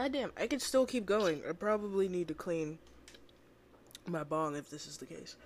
[0.00, 1.42] God damn, I could still keep going.
[1.46, 2.78] I probably need to clean
[4.06, 5.36] my bong if this is the case.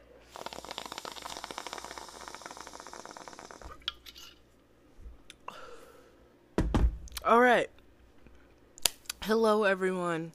[7.26, 7.68] Alright.
[9.24, 10.30] Hello, everyone.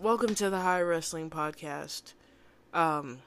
[0.00, 2.14] Welcome to the High Wrestling Podcast.
[2.72, 3.18] Um,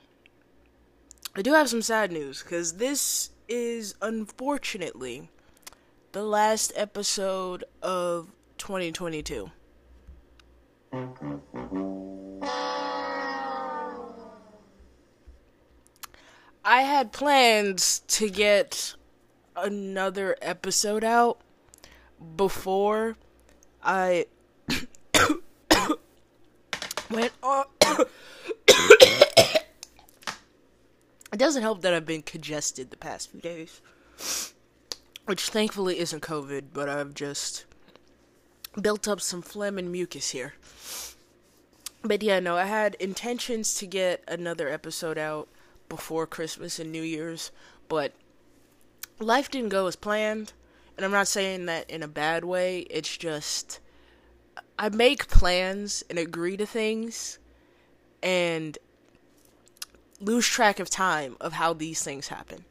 [1.37, 5.29] I do have some sad news because this is unfortunately
[6.11, 9.51] the last episode of 2022.
[16.77, 18.93] I had plans to get
[19.55, 21.41] another episode out
[22.35, 23.17] before
[23.81, 24.27] I
[27.09, 27.65] went on.
[28.67, 29.65] it
[31.31, 33.81] doesn't help that I've been congested the past few days,
[35.25, 37.65] which thankfully isn't COVID, but I've just
[38.79, 40.53] built up some phlegm and mucus here.
[42.03, 45.47] But yeah, no, I had intentions to get another episode out
[45.89, 47.51] before Christmas and New Year's,
[47.87, 48.13] but
[49.19, 50.53] life didn't go as planned.
[50.95, 53.79] And I'm not saying that in a bad way, it's just
[54.79, 57.39] I make plans and agree to things
[58.23, 58.77] and
[60.19, 62.65] lose track of time of how these things happen.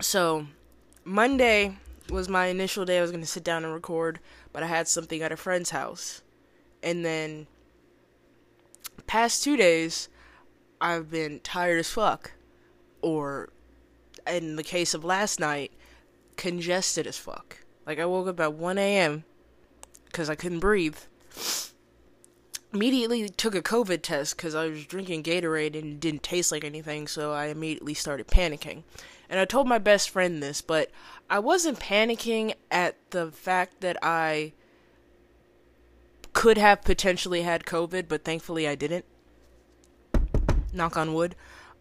[0.00, 0.46] So,
[1.04, 1.76] Monday
[2.10, 4.20] was my initial day I was going to sit down and record,
[4.52, 6.22] but I had something at a friend's house.
[6.82, 7.46] And then
[9.06, 10.08] past 2 days
[10.84, 12.32] I've been tired as fuck
[13.00, 13.48] or
[14.26, 15.72] in the case of last night
[16.36, 17.64] congested as fuck.
[17.86, 19.24] Like I woke up at 1 a.m.
[20.04, 20.98] because I couldn't breathe.
[22.74, 26.64] Immediately took a COVID test because I was drinking Gatorade and it didn't taste like
[26.64, 28.82] anything, so I immediately started panicking.
[29.30, 30.90] And I told my best friend this, but
[31.30, 34.52] I wasn't panicking at the fact that I
[36.34, 39.06] could have potentially had COVID, but thankfully I didn't.
[40.74, 41.34] Knock on wood.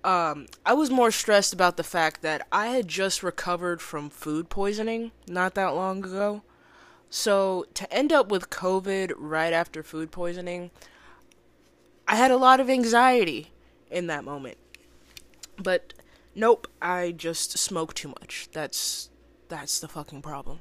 [0.04, 4.50] Um, I was more stressed about the fact that I had just recovered from food
[4.50, 6.44] poisoning not that long ago.
[7.10, 10.72] So, to end up with COVID right after food poisoning,
[12.08, 13.52] I had a lot of anxiety
[13.90, 14.58] in that moment.
[15.62, 15.94] But
[16.36, 18.50] nope, I just smoked too much.
[18.52, 19.10] That's
[19.48, 20.60] that's the fucking problem.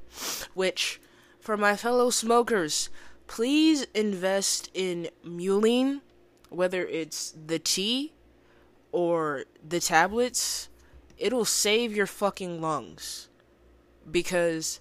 [0.54, 1.00] Which
[1.40, 2.90] for my fellow smokers,
[3.26, 6.02] please invest in mullein,
[6.50, 8.12] whether it's the tea
[8.92, 10.68] or the tablets,
[11.18, 13.28] it'll save your fucking lungs.
[14.08, 14.80] Because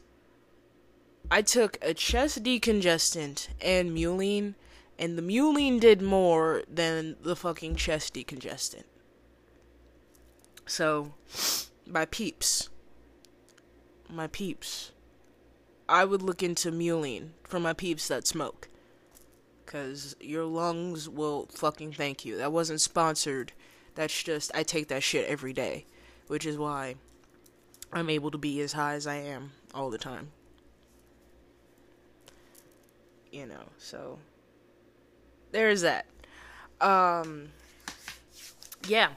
[1.29, 4.55] I took a chest decongestant and mullein,
[4.99, 8.83] and the mullein did more than the fucking chest decongestant.
[10.65, 11.13] So,
[11.85, 12.69] my peeps,
[14.09, 14.91] my peeps,
[15.87, 18.69] I would look into mullein for my peeps that smoke.
[19.65, 22.37] Because your lungs will fucking thank you.
[22.37, 23.53] That wasn't sponsored
[23.95, 25.85] that's just I take that shit every day,
[26.27, 26.95] which is why
[27.91, 30.31] I'm able to be as high as I am all the time.
[33.31, 34.19] You know, so
[35.51, 36.05] there's that.
[36.79, 37.49] Um
[38.87, 39.09] yeah.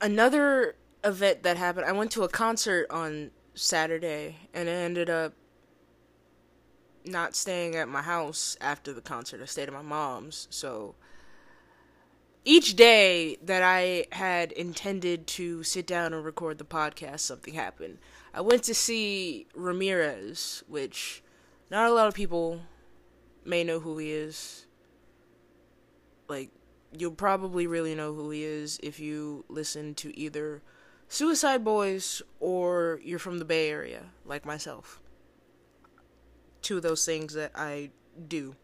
[0.00, 5.32] Another event that happened, I went to a concert on Saturday and I ended up
[7.04, 9.40] not staying at my house after the concert.
[9.40, 10.94] I stayed at my mom's, so
[12.46, 17.98] each day that I had intended to sit down and record the podcast, something happened.
[18.32, 21.24] I went to see Ramirez, which
[21.72, 22.60] not a lot of people
[23.44, 24.66] may know who he is.
[26.28, 26.50] Like,
[26.96, 30.62] you'll probably really know who he is if you listen to either
[31.08, 35.00] Suicide Boys or you're from the Bay Area, like myself.
[36.62, 37.90] Two of those things that I
[38.28, 38.54] do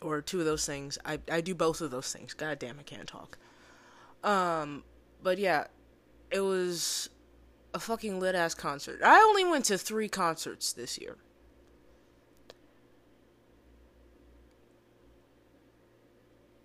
[0.00, 0.98] or two of those things.
[1.04, 2.34] I I do both of those things.
[2.34, 3.38] God damn, I can't talk.
[4.22, 4.84] Um,
[5.22, 5.66] but yeah,
[6.30, 7.10] it was
[7.74, 9.00] a fucking lit ass concert.
[9.04, 11.16] I only went to three concerts this year.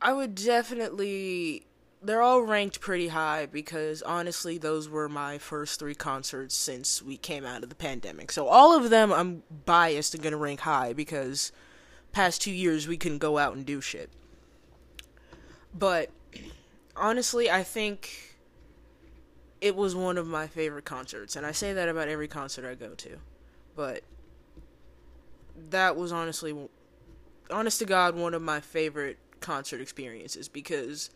[0.01, 1.65] I would definitely.
[2.05, 7.15] They're all ranked pretty high because honestly, those were my first three concerts since we
[7.15, 8.29] came out of the pandemic.
[8.33, 11.53] So all of them, I'm biased and gonna rank high because
[12.13, 14.09] past two years we couldn't go out and do shit.
[15.77, 16.09] But
[16.95, 18.37] honestly, I think
[19.59, 22.75] it was one of my favorite concerts, and I say that about every concert I
[22.75, 23.17] go to.
[23.75, 24.03] But
[25.69, 26.55] that was honestly,
[27.49, 31.09] honest to God, one of my favorite concert experiences because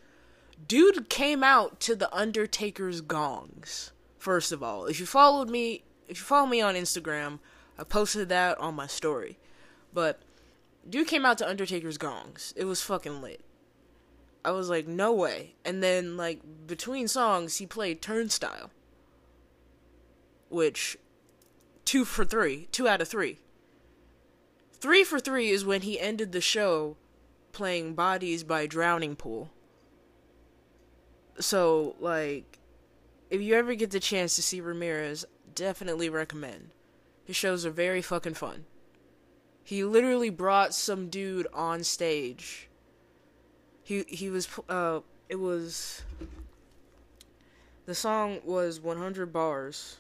[0.68, 3.92] dude came out to the Undertaker's gongs.
[4.18, 7.40] First of all, if you followed me, if you follow me on Instagram,
[7.78, 9.38] I posted that on my story.
[9.94, 10.22] But
[10.90, 12.54] dude came out to Undertaker's gongs.
[12.56, 13.42] It was fucking lit.
[14.46, 15.56] I was like, no way.
[15.66, 18.72] And then, like, between songs, he played Turnstile.
[20.50, 20.98] Which,
[21.84, 22.68] two for three.
[22.72, 23.40] Two out of three.
[24.74, 26.96] Three for three is when he ended the show
[27.52, 29.50] playing Bodies by Drowning Pool.
[31.40, 32.60] So, like,
[33.30, 35.26] if you ever get the chance to see Ramirez,
[35.56, 36.70] definitely recommend.
[37.26, 38.66] His shows are very fucking fun.
[39.68, 42.70] He literally brought some dude on stage
[43.88, 45.00] he he was uh
[45.30, 46.04] it was
[47.86, 49.96] the song was 100 bars.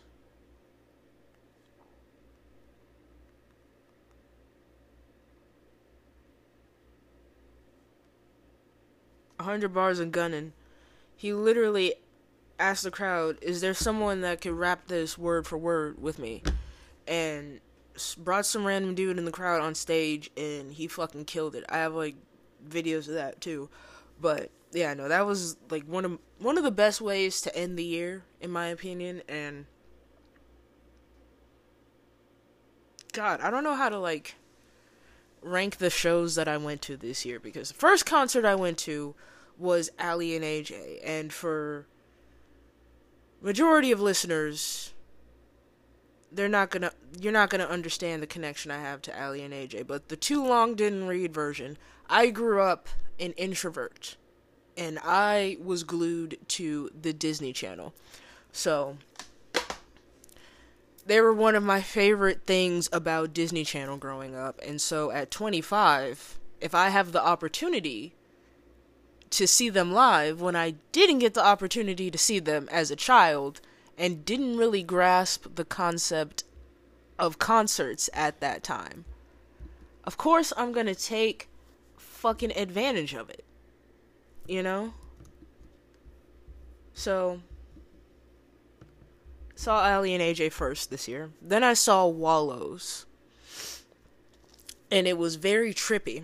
[9.39, 10.51] Hundred bars and gunning.
[11.15, 11.95] He literally
[12.59, 16.43] asked the crowd, "Is there someone that could rap this word for word with me?"
[17.07, 17.61] And
[18.17, 21.65] brought some random dude in the crowd on stage, and he fucking killed it.
[21.69, 22.15] I have like
[22.67, 23.69] videos of that too.
[24.19, 27.77] But yeah, no, that was like one of one of the best ways to end
[27.77, 29.21] the year, in my opinion.
[29.27, 29.65] And
[33.13, 34.35] God, I don't know how to like
[35.41, 38.77] rank the shows that I went to this year because the first concert I went
[38.79, 39.15] to
[39.57, 41.87] was Aly and AJ, and for
[43.41, 44.93] majority of listeners,
[46.31, 49.87] they're not gonna you're not gonna understand the connection I have to Aly and AJ.
[49.87, 51.77] But the too long didn't read version,
[52.09, 52.89] I grew up
[53.19, 54.17] an introvert
[54.77, 57.93] and I was glued to the Disney Channel.
[58.51, 58.97] So
[61.05, 64.59] they were one of my favorite things about Disney Channel growing up.
[64.63, 68.13] And so at 25, if I have the opportunity
[69.29, 72.95] to see them live when I didn't get the opportunity to see them as a
[72.95, 73.61] child
[73.97, 76.43] and didn't really grasp the concept
[77.17, 79.05] of concerts at that time.
[80.03, 81.49] Of course, I'm to take
[81.97, 83.43] fucking advantage of it.
[84.47, 84.93] You know?
[86.93, 87.41] So
[89.55, 91.31] saw Aly and AJ first this year.
[91.41, 93.05] Then I saw Wallows.
[94.89, 96.23] And it was very trippy.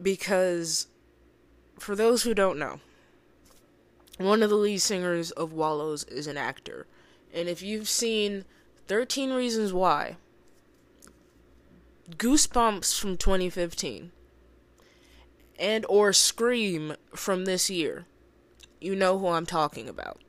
[0.00, 0.86] Because
[1.78, 2.80] for those who don't know,
[4.18, 6.86] one of the lead singers of Wallows is an actor.
[7.32, 8.44] And if you've seen
[8.86, 10.16] 13 Reasons Why,
[12.10, 14.12] Goosebumps from 2015
[15.58, 18.06] and or Scream from this year.
[18.80, 20.20] You know who I'm talking about.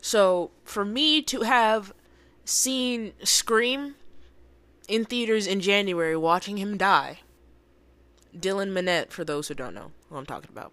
[0.00, 1.92] So, for me to have
[2.44, 3.94] seen Scream
[4.88, 7.20] in theaters in January watching him die,
[8.36, 10.72] Dylan Minnette for those who don't know who I'm talking about.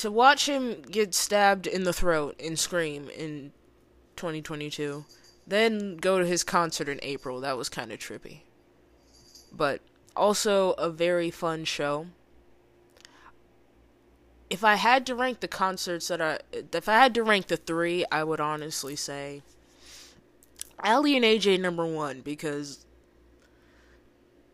[0.00, 3.52] To watch him get stabbed in the throat and Scream in
[4.16, 5.04] 2022,
[5.46, 8.40] then go to his concert in April, that was kind of trippy
[9.52, 9.80] but
[10.16, 12.06] also a very fun show.
[14.48, 17.56] If I had to rank the concerts that I, if I had to rank the
[17.56, 19.42] three, I would honestly say
[20.84, 22.84] Aly and AJ number one because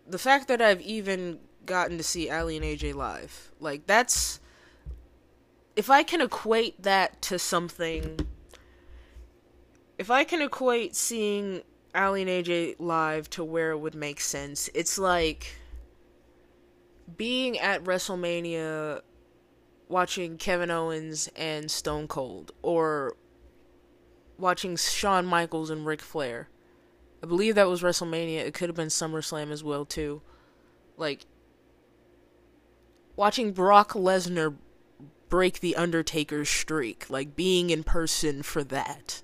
[0.07, 4.41] the fact that I've even gotten to see Aly and AJ live, like that's,
[5.77, 8.27] if I can equate that to something,
[9.99, 11.63] if I can equate seeing
[11.95, 14.69] Aly and AJ live to where it would make sense.
[14.75, 15.57] It's like
[17.17, 19.01] being at WrestleMania
[19.89, 23.17] watching Kevin Owens and Stone Cold or
[24.37, 26.49] watching Shawn Michaels and Ric Flair.
[27.23, 28.41] I believe that was WrestleMania.
[28.41, 30.21] It could have been SummerSlam as well too.
[30.99, 31.25] Like
[33.15, 34.55] watching Brock Lesnar
[35.29, 39.23] break the Undertaker's streak, like being in person for that.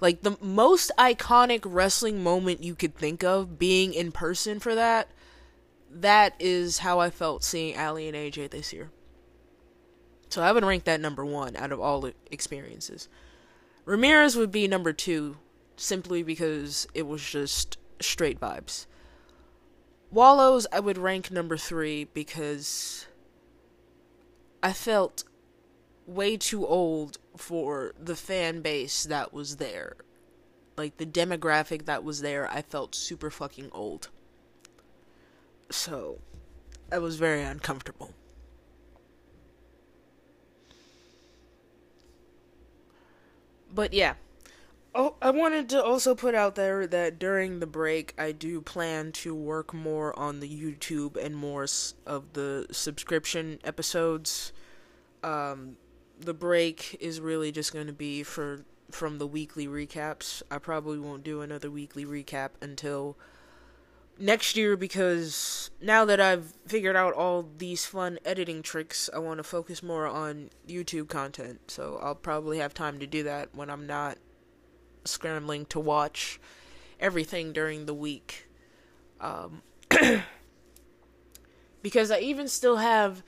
[0.00, 5.10] Like the most iconic wrestling moment you could think of being in person for that,
[5.90, 8.90] that is how I felt seeing Aly and AJ this year.
[10.28, 13.08] So I would rank that number one out of all experiences.
[13.84, 15.36] Ramirez would be number two,
[15.76, 18.86] simply because it was just straight vibes.
[20.10, 23.06] Wallows I would rank number three because
[24.62, 25.24] I felt
[26.06, 29.96] way too old for the fan base that was there.
[30.76, 34.08] Like the demographic that was there, I felt super fucking old.
[35.70, 36.18] So,
[36.92, 38.12] I was very uncomfortable.
[43.74, 44.14] But yeah.
[44.98, 49.12] Oh, I wanted to also put out there that during the break, I do plan
[49.12, 51.66] to work more on the YouTube and more
[52.06, 54.54] of the subscription episodes.
[55.22, 55.76] Um,
[56.18, 60.42] the break is really just going to be for from the weekly recaps.
[60.50, 63.18] I probably won't do another weekly recap until
[64.18, 69.40] next year because now that I've figured out all these fun editing tricks, I want
[69.40, 71.70] to focus more on YouTube content.
[71.70, 74.16] So I'll probably have time to do that when I'm not
[75.06, 76.40] scrambling to watch
[77.00, 78.48] everything during the week.
[79.20, 79.62] Um,
[81.82, 83.22] because I even still have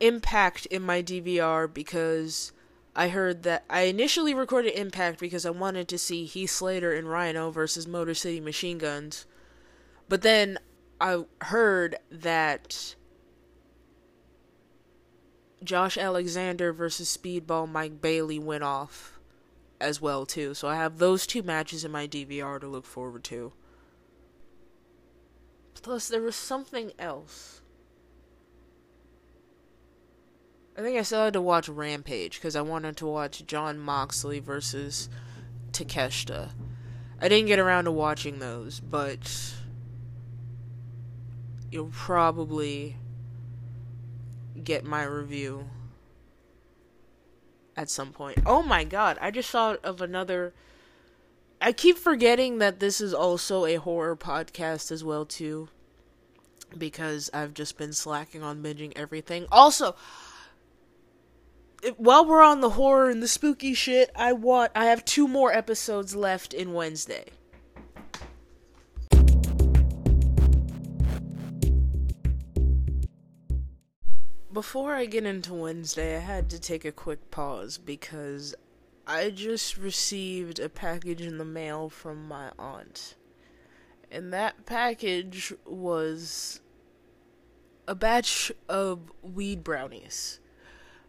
[0.00, 2.52] Impact in my DVR because
[2.96, 7.08] I heard that I initially recorded Impact because I wanted to see Heath Slater and
[7.08, 9.24] Rhino versus Motor City Machine Guns.
[10.08, 10.58] But then
[11.00, 12.94] I heard that
[15.62, 19.13] Josh Alexander versus Speedball Mike Bailey went off
[19.84, 20.54] as well too.
[20.54, 23.52] So I have those two matches in my DVR to look forward to.
[25.82, 27.60] Plus there was something else.
[30.76, 34.40] I think I still had to watch Rampage because I wanted to watch Jon Moxley
[34.40, 35.08] versus
[35.72, 36.50] Takeshita.
[37.20, 39.54] I didn't get around to watching those, but
[41.70, 42.96] you'll probably
[44.64, 45.68] get my review
[47.76, 48.38] at some point.
[48.46, 50.54] Oh my god, I just thought of another
[51.60, 55.68] I keep forgetting that this is also a horror podcast as well too
[56.76, 59.46] because I've just been slacking on binging everything.
[59.50, 59.96] Also,
[61.96, 65.52] while we're on the horror and the spooky shit, I want I have two more
[65.52, 67.26] episodes left in Wednesday.
[74.54, 78.54] Before I get into Wednesday, I had to take a quick pause because
[79.04, 83.16] I just received a package in the mail from my aunt.
[84.12, 86.60] And that package was
[87.88, 90.38] a batch of weed brownies.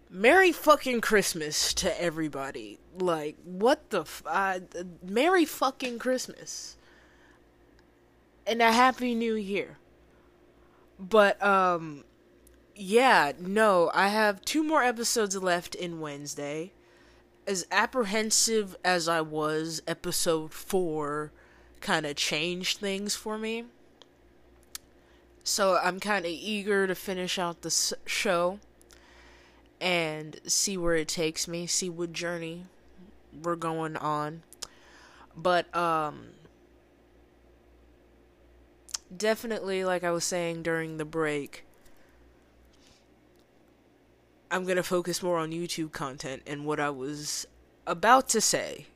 [0.10, 2.80] Merry fucking Christmas to everybody.
[2.98, 4.62] Like, what the f- uh,
[5.04, 6.78] Merry fucking Christmas.
[8.48, 9.78] And a Happy New Year.
[10.98, 12.06] But, um,
[12.76, 16.74] yeah, no, I have two more episodes left in Wednesday.
[17.48, 21.32] As apprehensive as I was, episode 4
[21.80, 23.66] kind of changed things for me.
[25.44, 28.60] So I'm kind of eager to finish out the show
[29.80, 32.66] and see where it takes me, see what journey
[33.44, 34.42] we're going on.
[35.38, 36.30] But um
[39.16, 41.65] definitely like I was saying during the break,
[44.52, 47.48] I'm going to focus more on YouTube content and what I was
[47.88, 48.88] about to say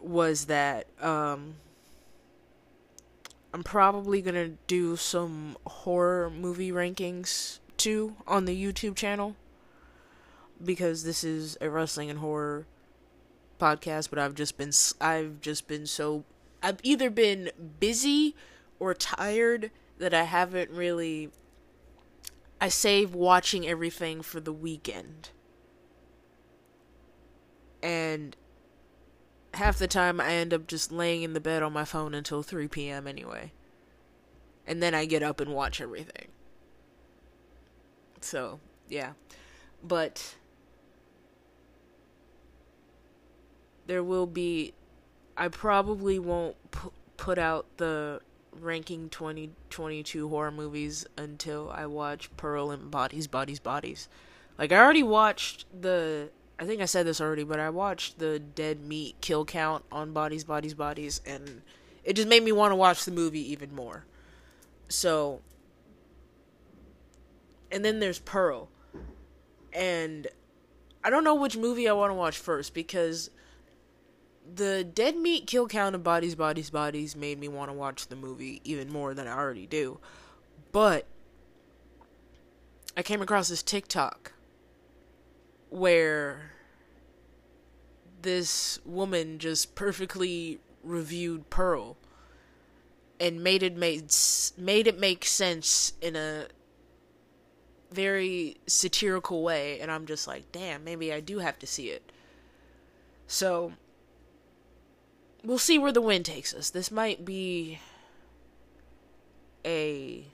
[0.00, 1.54] was that um
[3.52, 9.34] I'm probably going to do some horror movie rankings too on the YouTube channel
[10.62, 12.66] because this is a wrestling and horror
[13.58, 16.24] podcast, but I've just been I've just been so
[16.62, 18.36] I've either been busy
[18.78, 21.30] or tired that I haven't really
[22.60, 25.30] I save watching everything for the weekend.
[27.82, 28.36] And
[29.54, 32.42] half the time I end up just laying in the bed on my phone until
[32.42, 33.06] 3 p.m.
[33.06, 33.52] anyway.
[34.66, 36.28] And then I get up and watch everything.
[38.20, 39.12] So, yeah.
[39.82, 40.36] But
[43.86, 44.74] there will be
[45.36, 48.20] I probably won't p- put out the
[48.62, 54.08] ranking 2022 horror movies until I watch Pearl and Bodies Bodies Bodies.
[54.58, 58.38] Like I already watched the I think I said this already, but I watched the
[58.38, 61.62] dead meat kill count on Bodies Bodies Bodies and
[62.04, 64.04] it just made me want to watch the movie even more.
[64.88, 65.40] So
[67.72, 68.68] and then there's Pearl.
[69.72, 70.26] And
[71.02, 73.30] I don't know which movie I want to watch first because
[74.54, 78.16] the dead meat kill count of bodies, bodies, bodies made me want to watch the
[78.16, 79.98] movie even more than I already do.
[80.72, 81.06] But
[82.96, 84.32] I came across this TikTok
[85.68, 86.52] where
[88.22, 91.96] this woman just perfectly reviewed Pearl
[93.18, 94.14] and made it made
[94.56, 96.46] made it make sense in a
[97.92, 102.12] very satirical way and I'm just like, "Damn, maybe I do have to see it."
[103.26, 103.72] So,
[105.44, 106.70] we'll see where the wind takes us.
[106.70, 107.78] This might be
[109.64, 110.24] a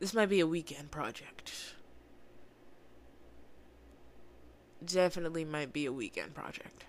[0.00, 1.74] this might be a weekend project.
[4.84, 6.84] Definitely might be a weekend project.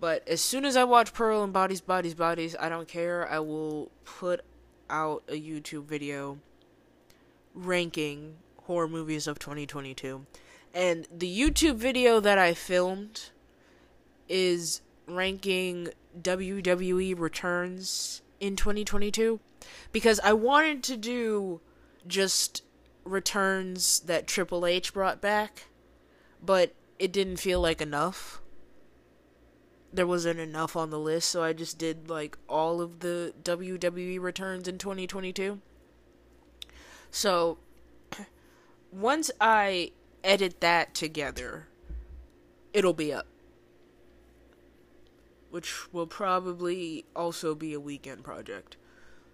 [0.00, 3.30] But as soon as I watch Pearl and Bodies, Bodies, Bodies, I don't care.
[3.30, 4.40] I will put
[4.88, 6.38] out a YouTube video
[7.54, 10.26] ranking horror movies of 2022.
[10.72, 13.30] And the YouTube video that I filmed
[14.28, 15.88] is ranking
[16.20, 19.40] WWE returns in 2022
[19.92, 21.60] because I wanted to do
[22.06, 22.62] just
[23.04, 25.66] returns that Triple H brought back,
[26.42, 28.40] but it didn't feel like enough.
[29.92, 34.20] There wasn't enough on the list, so I just did like all of the WWE
[34.20, 35.60] returns in 2022.
[37.10, 37.58] So
[38.92, 39.90] once I
[40.24, 41.68] edit that together,
[42.72, 43.26] it'll be up.
[45.50, 48.76] Which will probably also be a weekend project.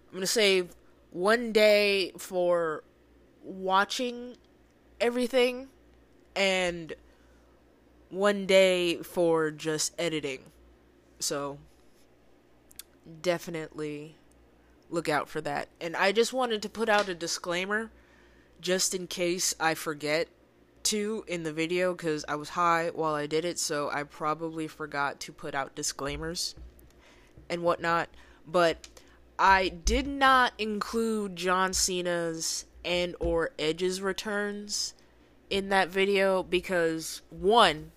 [0.07, 0.75] I'm going to save
[1.11, 2.83] one day for
[3.43, 4.35] watching
[4.99, 5.67] everything
[6.35, 6.93] and
[8.09, 10.39] one day for just editing.
[11.19, 11.59] So
[13.21, 14.15] definitely
[14.89, 15.67] look out for that.
[15.79, 17.91] And I just wanted to put out a disclaimer
[18.61, 20.27] just in case I forget
[20.87, 24.67] to in the video because I was high while I did it, so I probably
[24.67, 26.55] forgot to put out disclaimers
[27.49, 28.09] and whatnot.
[28.47, 28.87] But
[29.37, 34.93] I did not include John Cena's and or Edge's returns
[35.49, 37.91] in that video because one,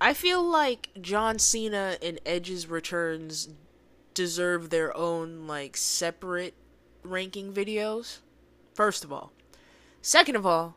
[0.00, 3.48] I feel like John Cena and Edge's returns
[4.14, 6.54] deserve their own like separate
[7.02, 8.18] ranking videos.
[8.74, 9.32] First of all,
[10.00, 10.76] second of all,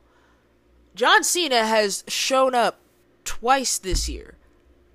[0.96, 2.80] John Cena has shown up
[3.26, 4.36] twice this year.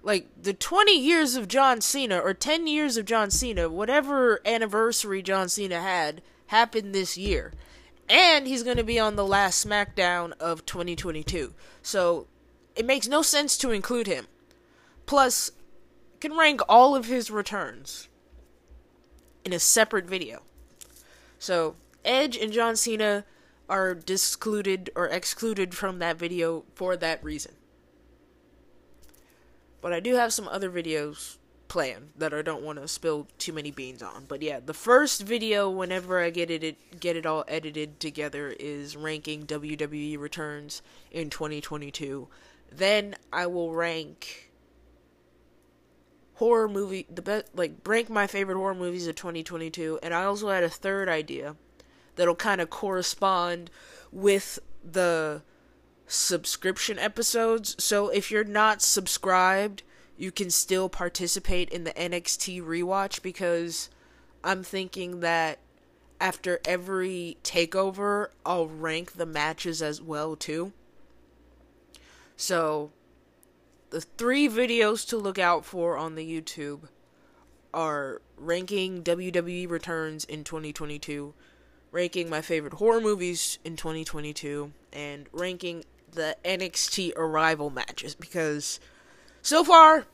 [0.02, 5.22] Like the 20 years of John Cena or 10 years of John Cena, whatever anniversary
[5.22, 7.52] John Cena had happened this year.
[8.08, 11.52] And he's going to be on the last SmackDown of 2022.
[11.82, 12.26] So
[12.74, 14.26] it makes no sense to include him.
[15.04, 15.52] Plus,
[16.18, 18.08] can rank all of his returns
[19.44, 20.42] in a separate video.
[21.38, 23.24] So, Edge and John Cena
[23.70, 27.52] are discluded or excluded from that video for that reason.
[29.80, 31.36] But I do have some other videos
[31.68, 34.24] planned that I don't want to spill too many beans on.
[34.26, 38.96] But yeah, the first video whenever I get it get it all edited together is
[38.96, 42.26] ranking WWE returns in 2022.
[42.72, 44.50] Then I will rank
[46.34, 50.48] horror movie the best like rank my favorite horror movies of 2022 and I also
[50.48, 51.54] had a third idea
[52.16, 53.70] that'll kind of correspond
[54.12, 55.42] with the
[56.06, 57.76] subscription episodes.
[57.82, 59.82] So if you're not subscribed,
[60.16, 63.88] you can still participate in the NXT rewatch because
[64.44, 65.58] I'm thinking that
[66.20, 70.72] after every takeover, I'll rank the matches as well too.
[72.36, 72.90] So
[73.90, 76.88] the three videos to look out for on the YouTube
[77.72, 81.34] are ranking WWE returns in 2022,
[81.92, 88.80] ranking my favorite horror movies in 2022, and ranking the NXT arrival matches because
[89.42, 90.06] so far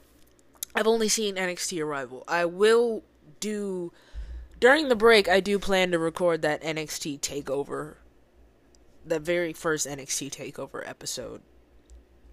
[0.75, 2.25] I've only seen NXT arrival.
[2.29, 3.03] I will
[3.41, 3.93] do
[4.61, 7.95] during the break I do plan to record that NXT takeover
[9.05, 11.43] the very first NXT takeover episode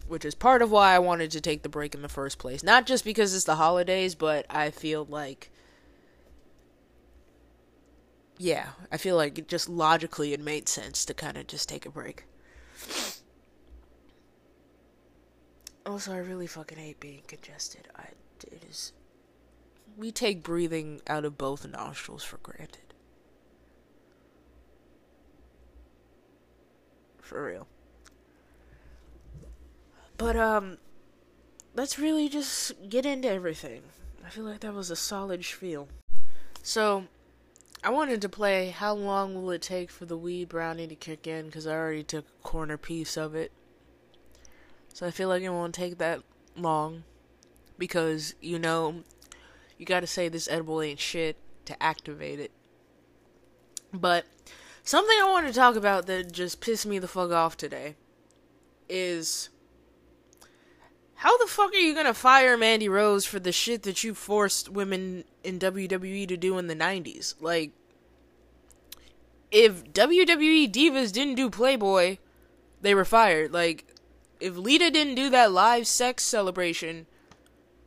[0.08, 2.62] which is part of why I wanted to take the break in the first place.
[2.63, 5.49] Not just because it's the holidays, but I feel like
[8.38, 11.86] yeah, I feel like it just logically it made sense to kind of just take
[11.86, 12.26] a break.
[15.86, 17.88] Also, I really fucking hate being congested.
[17.96, 18.08] I
[18.46, 18.93] it is
[19.98, 22.93] we take breathing out of both nostrils for granted.
[27.22, 27.67] For real.
[30.17, 30.78] But um
[31.76, 33.82] let's really just get into everything.
[34.26, 35.88] I feel like that was a solid spiel.
[36.62, 37.06] So,
[37.84, 41.28] I wanted to play how long will it take for the Wee brownie to kick
[41.28, 43.52] in cuz I already took a corner piece of it.
[44.93, 46.22] So I feel like it won't take that
[46.56, 47.04] long
[47.78, 49.04] because you know
[49.78, 52.52] you got to say this edible ain't shit to activate it.
[53.91, 54.26] But
[54.84, 57.96] something I want to talk about that just pissed me the fuck off today
[58.88, 59.50] is
[61.23, 64.67] how the fuck are you gonna fire Mandy Rose for the shit that you forced
[64.67, 67.36] women in WWE to do in the 90s?
[67.39, 67.71] Like,
[69.49, 72.17] if WWE Divas didn't do Playboy,
[72.81, 73.53] they were fired.
[73.53, 73.86] Like,
[74.41, 77.05] if Lita didn't do that live sex celebration,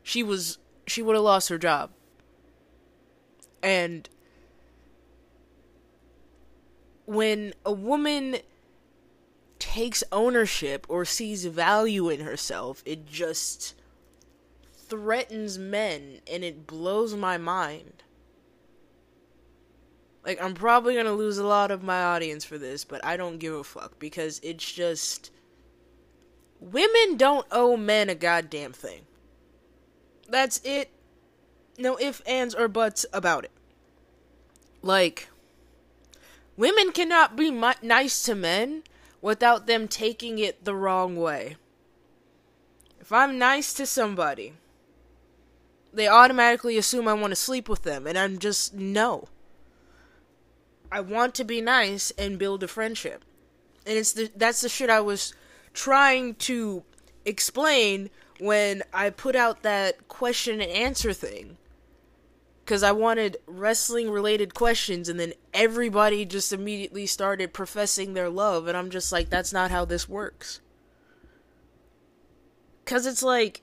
[0.03, 1.90] she was she would have lost her job.
[3.62, 4.09] And
[7.05, 8.38] when a woman
[9.59, 13.75] takes ownership or sees value in herself, it just
[14.88, 18.03] threatens men and it blows my mind.
[20.25, 23.38] Like, I'm probably gonna lose a lot of my audience for this, but I don't
[23.38, 25.31] give a fuck because it's just.
[26.59, 29.03] Women don't owe men a goddamn thing.
[30.29, 30.90] That's it.
[31.79, 33.53] no ifs, ands, or buts about it.
[34.83, 35.29] Like,
[36.57, 38.83] women cannot be mu- nice to men
[39.21, 41.57] without them taking it the wrong way.
[43.01, 44.55] If I'm nice to somebody,
[45.93, 49.29] they automatically assume I want to sleep with them, and I'm just no.
[50.91, 53.25] I want to be nice and build a friendship.
[53.87, 55.35] And it's the that's the shit I was
[55.73, 56.83] trying to
[57.25, 61.57] explain when I put out that question and answer thing.
[62.67, 68.67] Cuz I wanted wrestling related questions and then everybody just immediately started professing their love
[68.67, 70.61] and I'm just like that's not how this works.
[72.85, 73.63] Cuz it's like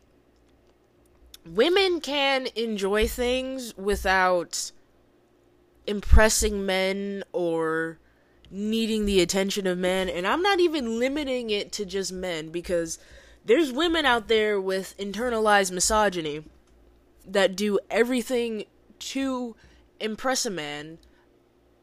[1.46, 4.72] women can enjoy things without
[5.86, 8.00] impressing men or
[8.50, 10.08] needing the attention of men.
[10.08, 13.00] And I'm not even limiting it to just men because
[13.44, 16.44] there's women out there with internalized misogyny
[17.26, 18.66] that do everything
[18.99, 19.56] to
[19.99, 20.99] impress a man.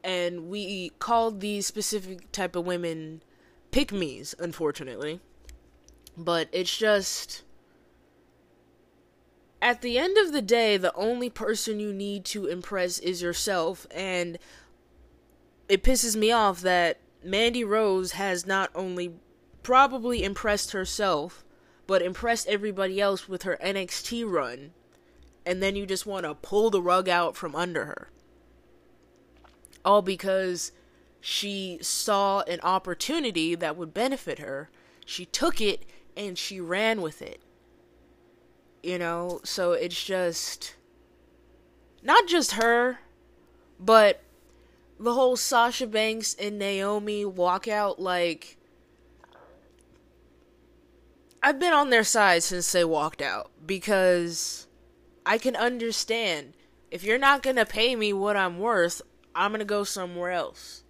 [0.03, 3.21] And we call these specific type of women
[3.71, 5.19] pick me's, unfortunately.
[6.17, 7.43] But it's just
[9.61, 13.85] at the end of the day, the only person you need to impress is yourself,
[13.91, 14.39] and
[15.69, 19.13] it pisses me off that Mandy Rose has not only
[19.61, 21.45] probably impressed herself,
[21.85, 24.71] but impressed everybody else with her NXT run,
[25.45, 28.09] and then you just want to pull the rug out from under her.
[29.83, 30.71] All because
[31.19, 34.69] she saw an opportunity that would benefit her,
[35.05, 37.41] she took it, and she ran with it
[38.83, 40.75] you know so it's just
[42.01, 42.99] not just her
[43.79, 44.21] but
[44.99, 48.57] the whole Sasha Banks and Naomi walkout like
[51.43, 54.67] I've been on their side since they walked out because
[55.25, 56.53] I can understand
[56.89, 59.01] if you're not going to pay me what I'm worth,
[59.33, 60.83] I'm going to go somewhere else.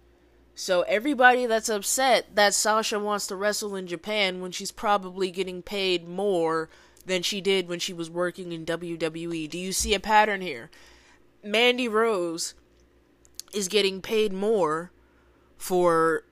[0.54, 5.62] So everybody that's upset that Sasha wants to wrestle in Japan when she's probably getting
[5.62, 6.68] paid more
[7.06, 9.48] than she did when she was working in WWE.
[9.48, 10.70] Do you see a pattern here?
[11.42, 12.54] Mandy Rose
[13.54, 14.92] is getting paid more
[15.56, 16.24] for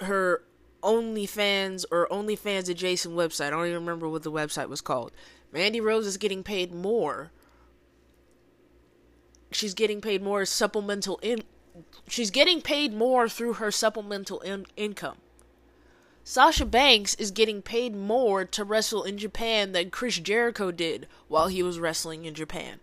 [0.00, 0.42] her
[0.82, 3.48] OnlyFans or OnlyFans adjacent website.
[3.48, 5.12] I don't even remember what the website was called.
[5.52, 7.30] Mandy Rose is getting paid more.
[9.54, 11.42] She's getting paid more supplemental in
[12.08, 15.18] she's getting paid more through her supplemental in- income.
[16.22, 21.48] Sasha Banks is getting paid more to wrestle in Japan than Chris Jericho did while
[21.48, 22.80] he was wrestling in Japan.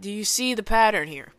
[0.00, 1.34] Do you see the pattern here?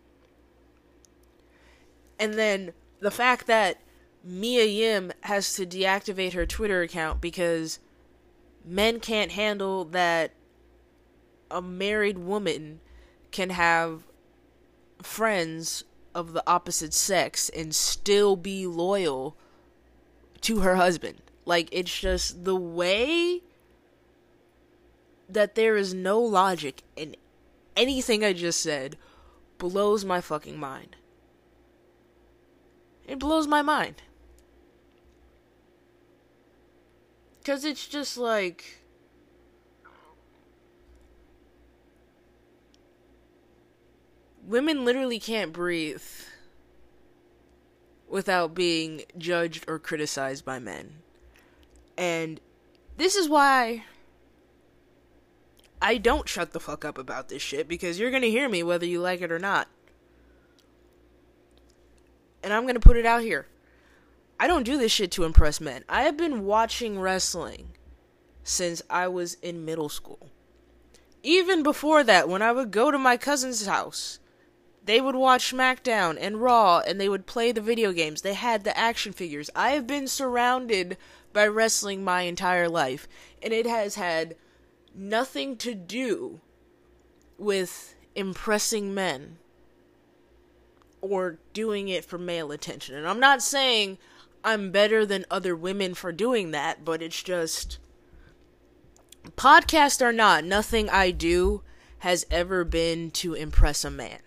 [2.19, 3.81] And then the fact that
[4.23, 7.79] Mia Yim has to deactivate her Twitter account because
[8.63, 10.31] men can't handle that
[11.51, 12.79] a married woman
[13.35, 14.03] can have
[15.01, 15.83] friends
[16.15, 19.35] of the opposite sex and still be loyal
[20.39, 21.21] to her husband.
[21.43, 23.41] Like it's just the way
[25.27, 27.17] that there is no logic in
[27.75, 28.95] anything I just said
[29.57, 30.95] blows my fucking mind.
[33.05, 34.01] It blows my mind.
[37.43, 38.84] Cuz it's just like
[44.45, 46.03] women literally can't breathe
[48.07, 50.97] without being judged or criticized by men.
[51.97, 52.39] And
[52.97, 53.83] this is why
[55.81, 58.85] I don't shut the fuck up about this shit because you're gonna hear me whether
[58.85, 59.67] you like it or not.
[62.43, 63.47] And I'm gonna put it out here.
[64.39, 65.83] I don't do this shit to impress men.
[65.89, 67.71] I have been watching wrestling
[68.43, 70.29] since I was in middle school.
[71.23, 74.19] Even before that, when I would go to my cousin's house
[74.85, 78.21] they would watch SmackDown and Raw and they would play the video games.
[78.21, 79.49] They had the action figures.
[79.55, 80.97] I have been surrounded
[81.33, 83.07] by wrestling my entire life,
[83.41, 84.35] and it has had
[84.93, 86.39] nothing to do
[87.37, 89.37] with impressing men
[91.01, 92.95] or doing it for male attention.
[92.95, 93.97] And I'm not saying
[94.43, 97.79] I'm better than other women for doing that, but it's just
[99.35, 101.63] podcast or not, nothing I do
[101.99, 104.19] has ever been to impress a man.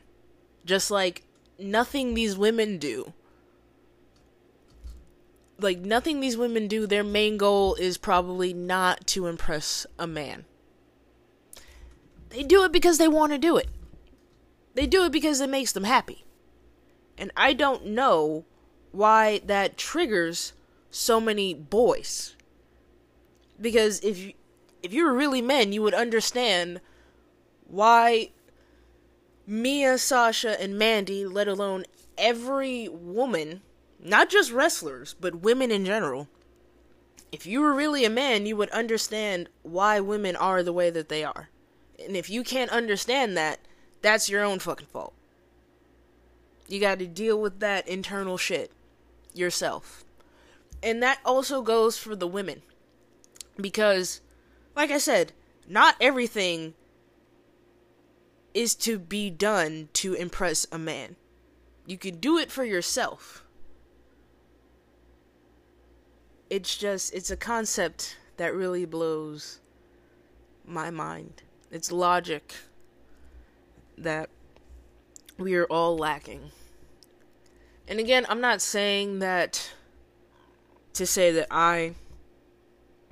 [0.68, 1.22] Just like
[1.59, 3.14] nothing these women do.
[5.59, 10.44] Like nothing these women do, their main goal is probably not to impress a man.
[12.28, 13.68] They do it because they want to do it.
[14.74, 16.26] They do it because it makes them happy.
[17.16, 18.44] And I don't know
[18.92, 20.52] why that triggers
[20.90, 22.37] so many boys.
[23.59, 24.33] Because if you,
[24.83, 26.83] if you were really men, you would understand
[27.66, 28.33] why
[29.50, 31.87] Mia, Sasha, and Mandy, let alone
[32.18, 33.62] every woman,
[33.98, 36.28] not just wrestlers, but women in general,
[37.32, 41.08] if you were really a man, you would understand why women are the way that
[41.08, 41.48] they are.
[41.98, 43.61] And if you can't understand that,
[44.02, 45.14] that's your own fucking fault.
[46.68, 48.70] You got to deal with that internal shit
[49.32, 50.04] yourself.
[50.82, 52.61] And that also goes for the women.
[53.56, 54.20] Because,
[54.76, 55.32] like I said,
[55.66, 56.74] not everything
[58.59, 61.14] is to be done to impress a man.
[61.87, 63.44] You can do it for yourself.
[66.51, 69.61] It's just, it's a concept that really blows
[70.66, 71.44] my mind.
[71.71, 72.53] It's logic
[73.97, 74.29] that
[75.38, 76.51] we are all lacking.
[77.87, 79.71] And again, I'm not saying that
[80.94, 81.94] to say that I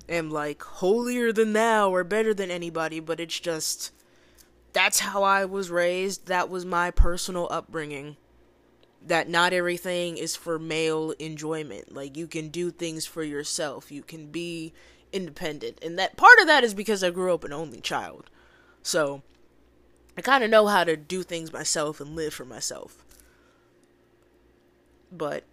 [0.09, 3.93] am like holier than thou or better than anybody, but it's just
[4.77, 6.27] that's how I was raised.
[6.27, 8.19] That was my personal upbringing.
[9.01, 11.95] That not everything is for male enjoyment.
[11.95, 13.91] Like you can do things for yourself.
[13.91, 14.75] You can be
[15.15, 15.79] independent.
[15.81, 18.29] And that part of that is because I grew up an only child.
[18.83, 19.23] So
[20.15, 23.03] I kind of know how to do things myself and live for myself.
[25.11, 25.45] But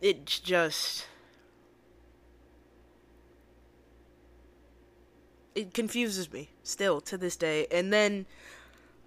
[0.00, 1.06] it's just
[5.58, 7.66] it confuses me still to this day.
[7.72, 8.26] And then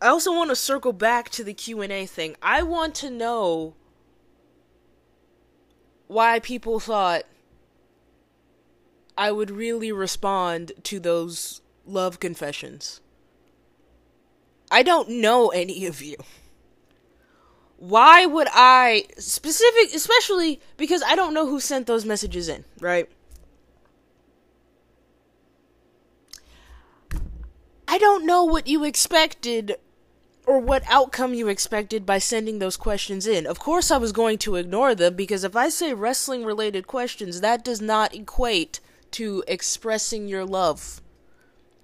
[0.01, 2.35] I also want to circle back to the Q&A thing.
[2.41, 3.75] I want to know
[6.07, 7.23] why people thought
[9.17, 12.99] I would really respond to those love confessions.
[14.69, 16.17] I don't know any of you.
[17.77, 23.09] Why would I specific especially because I don't know who sent those messages in, right?
[27.91, 29.75] I don't know what you expected
[30.47, 33.45] or what outcome you expected by sending those questions in.
[33.45, 37.41] Of course, I was going to ignore them because if I say wrestling related questions,
[37.41, 38.79] that does not equate
[39.11, 41.01] to expressing your love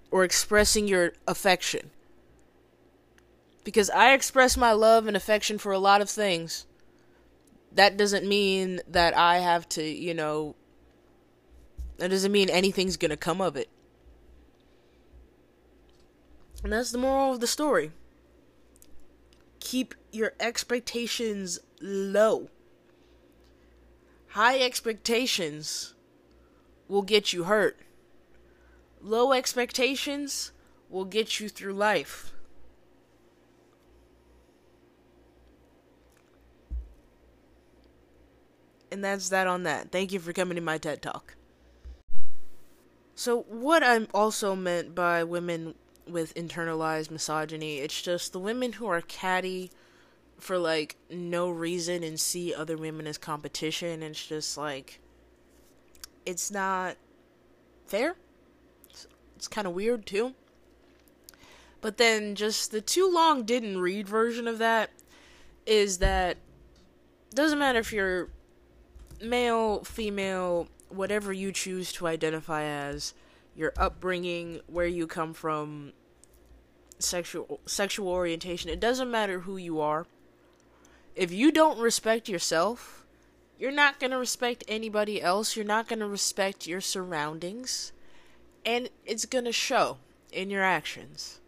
[0.10, 1.90] or expressing your affection.
[3.66, 6.66] Because I express my love and affection for a lot of things.
[7.74, 10.56] That doesn't mean that I have to, you know,
[11.98, 13.68] that doesn't mean anything's going to come of it.
[16.64, 17.92] And that's the moral of the story.
[19.60, 22.50] Keep your expectations low.
[24.30, 25.94] High expectations
[26.88, 27.78] will get you hurt.
[29.02, 30.52] Low expectations
[30.90, 32.34] will get you through life.
[38.92, 39.92] And that's that on that.
[39.92, 41.36] Thank you for coming to my TED Talk.
[43.16, 45.76] So, what I'm also meant by women
[46.10, 47.78] with internalized misogyny.
[47.80, 49.72] It's just the women who are catty
[50.40, 54.04] for like no reason and see other women as competition.
[54.04, 55.00] It's just like
[56.26, 56.98] it's not
[57.86, 58.16] fair.
[58.90, 60.34] It's, it's kind of weird too.
[61.82, 64.90] But then just the too long didn't read version of that
[65.66, 66.38] is that
[67.34, 68.30] doesn't matter if you're
[69.22, 73.14] male, female, whatever you choose to identify as
[73.58, 75.92] your upbringing, where you come from,
[77.00, 78.70] sexual sexual orientation.
[78.70, 80.06] It doesn't matter who you are.
[81.16, 83.06] If you don't respect yourself,
[83.58, 85.56] you're not going to respect anybody else.
[85.56, 87.92] You're not going to respect your surroundings,
[88.64, 89.98] and it's going to show
[90.32, 91.40] in your actions.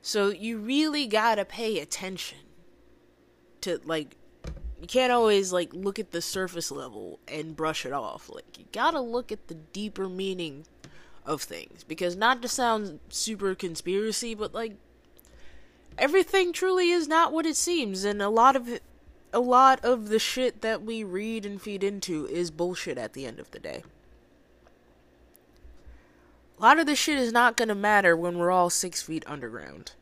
[0.00, 2.38] So you really got to pay attention
[3.62, 4.16] to like
[4.80, 8.28] you can't always like look at the surface level and brush it off.
[8.28, 10.66] Like you got to look at the deeper meaning
[11.24, 11.84] of things.
[11.84, 14.74] Because not to sound super conspiracy but like
[15.98, 18.82] everything truly is not what it seems and a lot of it,
[19.32, 23.26] a lot of the shit that we read and feed into is bullshit at the
[23.26, 23.82] end of the day.
[26.58, 29.92] A lot of this shit is not to matter when we're all 6 feet underground.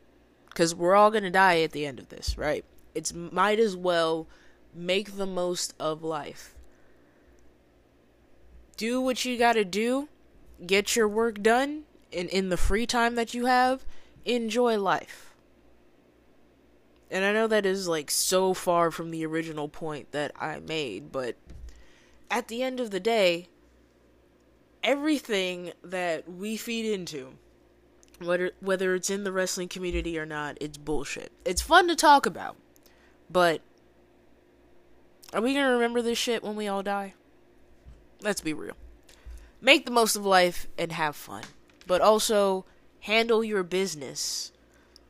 [0.53, 2.65] Cuz we're all to die at the end of this right?
[2.93, 4.27] It's might as well
[4.73, 6.55] make the most of life.
[8.77, 10.09] Do what you got to do
[10.65, 13.85] get your work done, and in the free time that you have,
[14.25, 15.33] enjoy life.
[17.09, 21.11] And I know that is like so far from the original point that I made,
[21.11, 21.35] but
[22.29, 23.47] at the end of the day,
[24.83, 27.33] everything that we feed into,
[28.19, 31.31] whether whether it's in the wrestling community or not, it's bullshit.
[31.43, 32.55] It's fun to talk about,
[33.29, 33.61] but
[35.33, 37.13] are we gonna remember this shit when we all die?
[38.21, 38.75] Let's be real
[39.61, 41.43] make the most of life and have fun.
[41.87, 42.65] But also
[43.01, 44.51] handle your business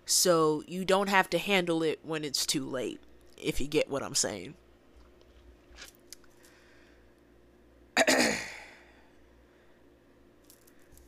[0.06, 3.00] so you don't have to handle it when it's too late,
[3.38, 4.56] if you get what I'm saying.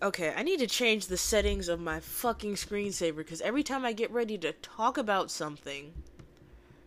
[0.02, 3.94] okay, I need to change the settings of my fucking screensaver because every time I
[3.94, 5.94] get ready to talk about something,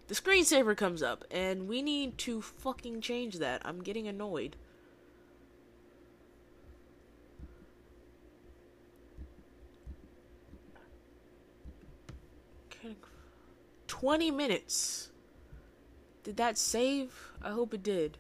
[0.08, 3.62] the screensaver comes up, and we need to fucking change that.
[3.64, 4.56] I'm getting annoyed.
[14.00, 15.08] 20 minutes.
[16.22, 17.32] Did that save?
[17.42, 18.18] I hope it did.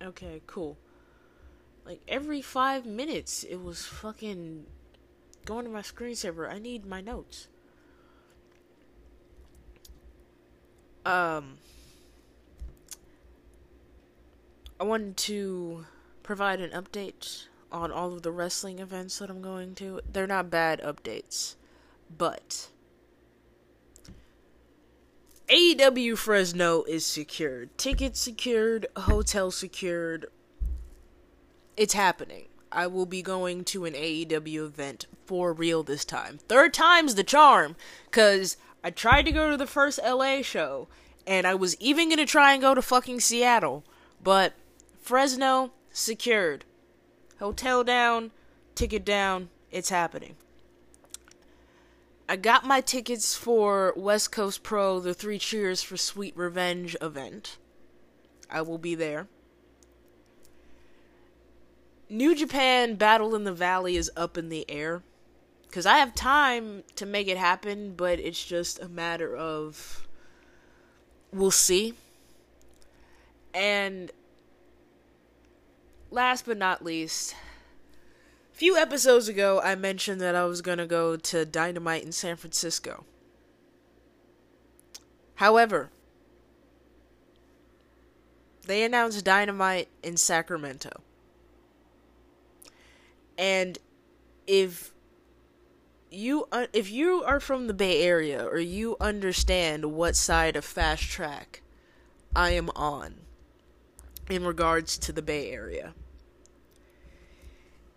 [0.00, 0.78] Okay, cool.
[1.84, 4.66] Like every five minutes, it was fucking
[5.44, 6.48] going to my screensaver.
[6.48, 7.48] I need my notes.
[11.04, 11.58] Um,
[14.78, 15.84] I wanted to
[16.22, 20.00] provide an update on all of the wrestling events that I'm going to.
[20.10, 21.54] They're not bad updates,
[22.16, 22.68] but
[25.48, 27.76] AEW Fresno is secured.
[27.78, 30.26] Tickets secured, hotel secured.
[31.76, 32.46] It's happening.
[32.70, 36.38] I will be going to an AEW event for real this time.
[36.48, 37.76] Third time's the charm,
[38.10, 40.88] because I tried to go to the first LA show,
[41.26, 43.84] and I was even going to try and go to fucking Seattle,
[44.22, 44.52] but
[45.00, 46.64] Fresno secured.
[47.38, 48.30] Hotel down,
[48.74, 50.36] ticket down, it's happening.
[52.28, 57.56] I got my tickets for West Coast Pro, the Three Cheers for Sweet Revenge event.
[58.50, 59.28] I will be there.
[62.10, 65.02] New Japan Battle in the Valley is up in the air.
[65.68, 70.06] Because I have time to make it happen, but it's just a matter of.
[71.30, 71.92] We'll see.
[73.52, 74.10] And
[76.10, 77.34] last but not least,
[78.52, 82.12] a few episodes ago, I mentioned that I was going to go to Dynamite in
[82.12, 83.04] San Francisco.
[85.36, 85.90] However,
[88.66, 91.00] they announced Dynamite in Sacramento.
[93.38, 93.78] And
[94.46, 94.92] if
[96.10, 100.64] you uh, if you are from the Bay Area or you understand what side of
[100.64, 101.62] Fast Track
[102.34, 103.20] I am on,
[104.28, 105.94] in regards to the Bay Area.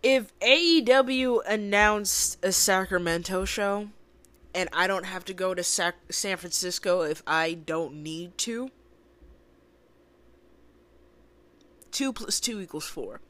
[0.03, 3.89] If AEW announced a Sacramento show
[4.53, 8.71] and I don't have to go to Sac- San Francisco if I don't need to,
[11.91, 13.21] 2 plus 2 equals 4.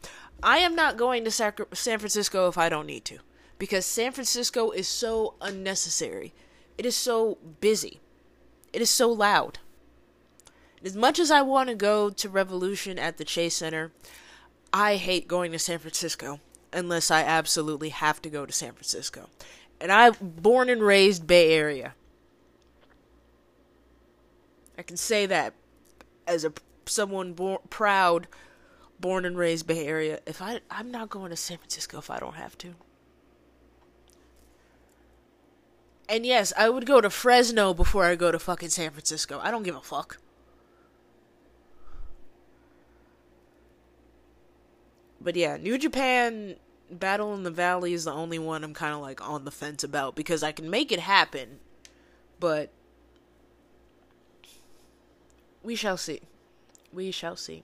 [0.43, 3.19] I am not going to Sac- San Francisco if I don't need to
[3.59, 6.33] because San Francisco is so unnecessary.
[6.77, 7.99] It is so busy.
[8.73, 9.59] It is so loud.
[10.83, 13.91] As much as I want to go to Revolution at the Chase Center,
[14.73, 16.39] I hate going to San Francisco
[16.73, 19.29] unless I absolutely have to go to San Francisco.
[19.79, 21.93] And I'm born and raised Bay Area.
[24.77, 25.53] I can say that
[26.25, 26.53] as a
[26.85, 27.35] someone
[27.69, 28.27] proud,
[28.99, 30.19] born and raised Bay Area.
[30.25, 32.75] If I I'm not going to San Francisco if I don't have to.
[36.09, 39.39] And yes, I would go to Fresno before I go to fucking San Francisco.
[39.41, 40.20] I don't give a fuck.
[45.23, 46.55] But yeah, New Japan
[46.89, 49.83] Battle in the Valley is the only one I'm kind of like on the fence
[49.83, 51.59] about because I can make it happen,
[52.39, 52.71] but
[55.63, 56.21] we shall see.
[56.91, 57.63] We shall see.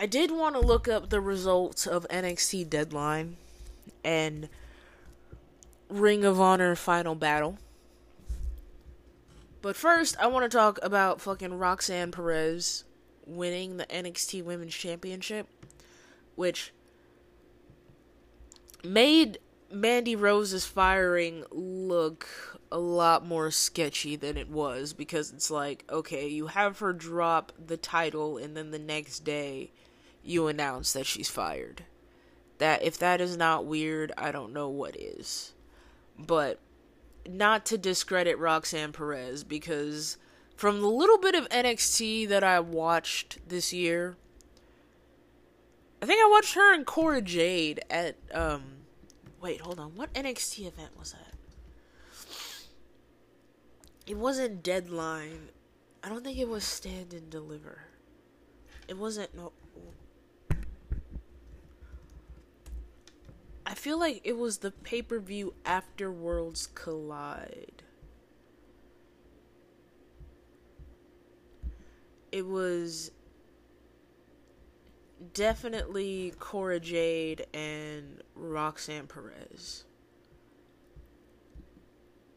[0.00, 3.36] I did want to look up the results of NXT Deadline
[4.04, 4.48] and
[5.88, 7.58] Ring of Honor Final Battle.
[9.60, 12.84] But first, I want to talk about fucking Roxanne Perez
[13.28, 15.46] winning the NXT Women's Championship,
[16.34, 16.72] which
[18.84, 19.38] made
[19.70, 22.26] Mandy Rose's firing look
[22.70, 27.52] a lot more sketchy than it was because it's like, okay, you have her drop
[27.66, 29.70] the title and then the next day
[30.22, 31.84] you announce that she's fired.
[32.58, 35.52] That if that is not weird, I don't know what is.
[36.18, 36.58] But
[37.28, 40.16] not to discredit Roxanne Perez because
[40.58, 44.16] from the little bit of NXT that I watched this year,
[46.02, 48.64] I think I watched her and Cora Jade at um
[49.40, 49.94] wait, hold on.
[49.94, 51.34] What NXT event was that?
[54.04, 55.50] It wasn't Deadline.
[56.02, 57.82] I don't think it was Stand and Deliver.
[58.88, 59.52] It wasn't no
[63.64, 67.84] I feel like it was the pay-per-view after Worlds Collide.
[72.38, 73.10] It was
[75.34, 79.84] definitely Cora Jade and Roxanne Perez.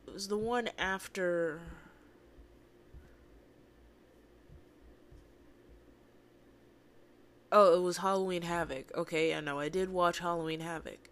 [0.08, 1.62] It was the one after.
[7.52, 8.92] Oh, it was Halloween Havoc.
[8.98, 9.60] Okay, I know.
[9.60, 11.10] I did watch Halloween Havoc.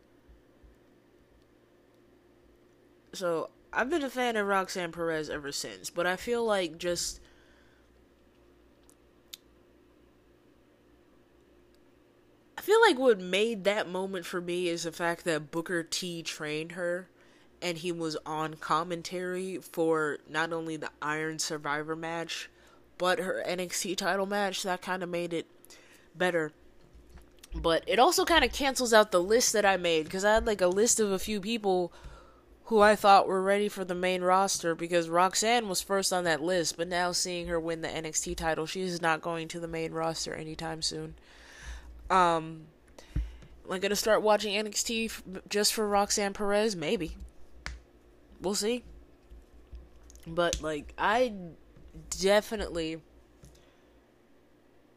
[3.13, 7.19] So, I've been a fan of Roxanne Perez ever since, but I feel like just
[12.59, 16.21] I feel like what made that moment for me is the fact that Booker T
[16.21, 17.07] trained her
[17.61, 22.49] and he was on commentary for not only the Iron Survivor match,
[22.97, 24.63] but her NXT title match.
[24.63, 25.47] That kind of made it
[26.13, 26.51] better.
[27.55, 30.45] But it also kind of cancels out the list that I made because I had
[30.45, 31.93] like a list of a few people
[32.65, 36.43] who I thought were ready for the main roster because Roxanne was first on that
[36.43, 39.67] list, but now seeing her win the NXT title, she is not going to the
[39.69, 41.15] main roster anytime soon.
[42.09, 42.65] Um,
[43.65, 46.75] am I gonna start watching NXT f- just for Roxanne Perez?
[46.75, 47.17] Maybe.
[48.41, 48.83] We'll see.
[50.25, 51.33] But like, I
[52.09, 53.01] definitely.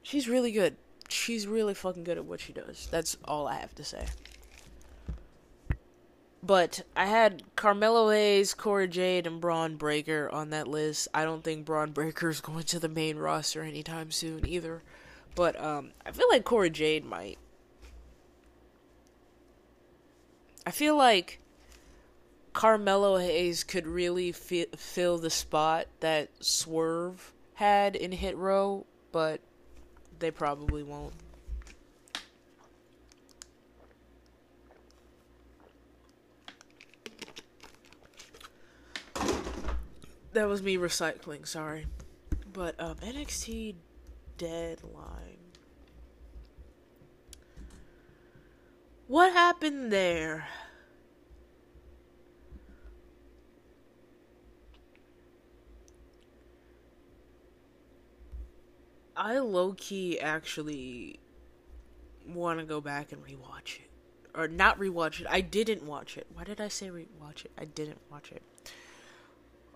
[0.02, 0.76] She's really good.
[1.08, 2.88] She's really fucking good at what she does.
[2.90, 4.06] That's all I have to say.
[6.42, 11.06] But I had Carmelo Hayes, Cora Jade, and Bron Breakker on that list.
[11.14, 14.82] I don't think Bron Breakker is going to the main roster anytime soon either.
[15.34, 17.38] But um, I feel like Cora Jade might.
[20.66, 21.40] I feel like
[22.52, 29.40] Carmelo Hayes could really fi- fill the spot that Swerve had in Hit Row, but
[30.18, 31.14] they probably won't.
[40.32, 41.86] That was me recycling, sorry.
[42.52, 43.74] But um, NXT
[44.42, 45.38] deadline.
[49.06, 50.48] What happened there?
[59.16, 61.20] I low key actually
[62.26, 63.90] want to go back and rewatch it.
[64.34, 65.28] Or not rewatch it.
[65.30, 66.26] I didn't watch it.
[66.34, 67.52] Why did I say rewatch it?
[67.56, 68.42] I didn't watch it.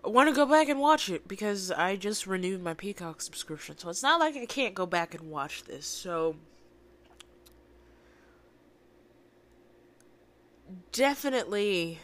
[0.03, 3.77] Want to go back and watch it because I just renewed my Peacock subscription.
[3.77, 5.85] So it's not like I can't go back and watch this.
[5.85, 6.37] So
[10.91, 11.99] definitely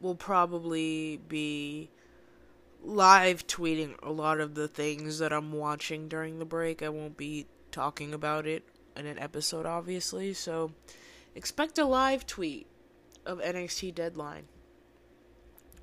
[0.00, 1.90] will probably be
[2.82, 6.82] live tweeting a lot of the things that I'm watching during the break.
[6.82, 8.62] I won't be talking about it
[8.96, 10.32] in an episode, obviously.
[10.34, 10.72] So
[11.34, 12.66] expect a live tweet
[13.26, 14.44] of NXT Deadline.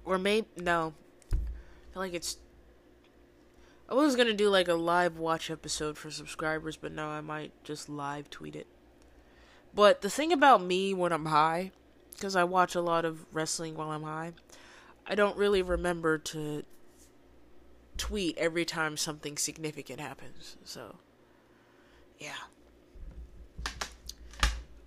[0.06, 0.94] Or maybe, no.
[1.32, 1.36] I
[1.94, 2.38] feel like it's.
[3.90, 7.52] I was gonna do like a live watch episode for subscribers, but no, I might
[7.64, 8.68] just live tweet it.
[9.74, 11.72] But the thing about me when I'm high,
[12.14, 14.34] because I watch a lot of wrestling while I'm high,
[15.06, 16.64] I don't really remember to
[17.98, 20.58] tweet every time something significant happens.
[20.64, 20.96] So,
[22.18, 22.32] yeah.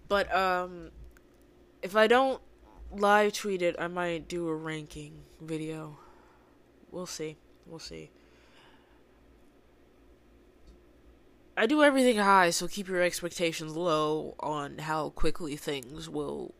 [0.09, 0.91] But um
[1.83, 2.41] if I don't
[2.91, 5.99] live tweet it, I might do a ranking video.
[6.91, 7.37] We'll see.
[7.67, 8.11] We'll see.
[11.57, 16.55] I do everything high, so keep your expectations low on how quickly things will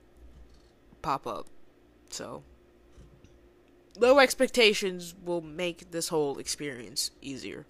[1.03, 1.47] pop up.
[2.11, 2.43] So,
[3.97, 7.65] low expectations will make this whole experience easier.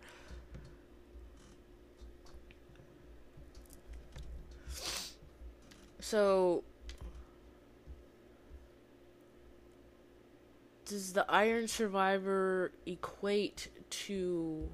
[6.00, 6.64] So,
[10.89, 14.68] does the Iron Survivor equate to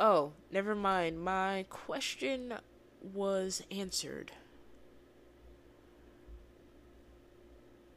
[0.00, 1.20] Oh, never mind.
[1.22, 2.54] My question
[3.00, 4.32] was answered.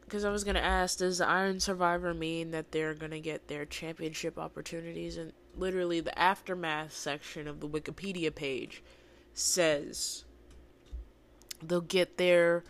[0.06, 3.20] Because I was going to ask, does the Iron Survivor mean that they're going to
[3.20, 5.18] get their championship opportunities?
[5.18, 8.84] And literally, the aftermath section of the Wikipedia page
[9.34, 10.24] says
[11.62, 12.64] they'll get their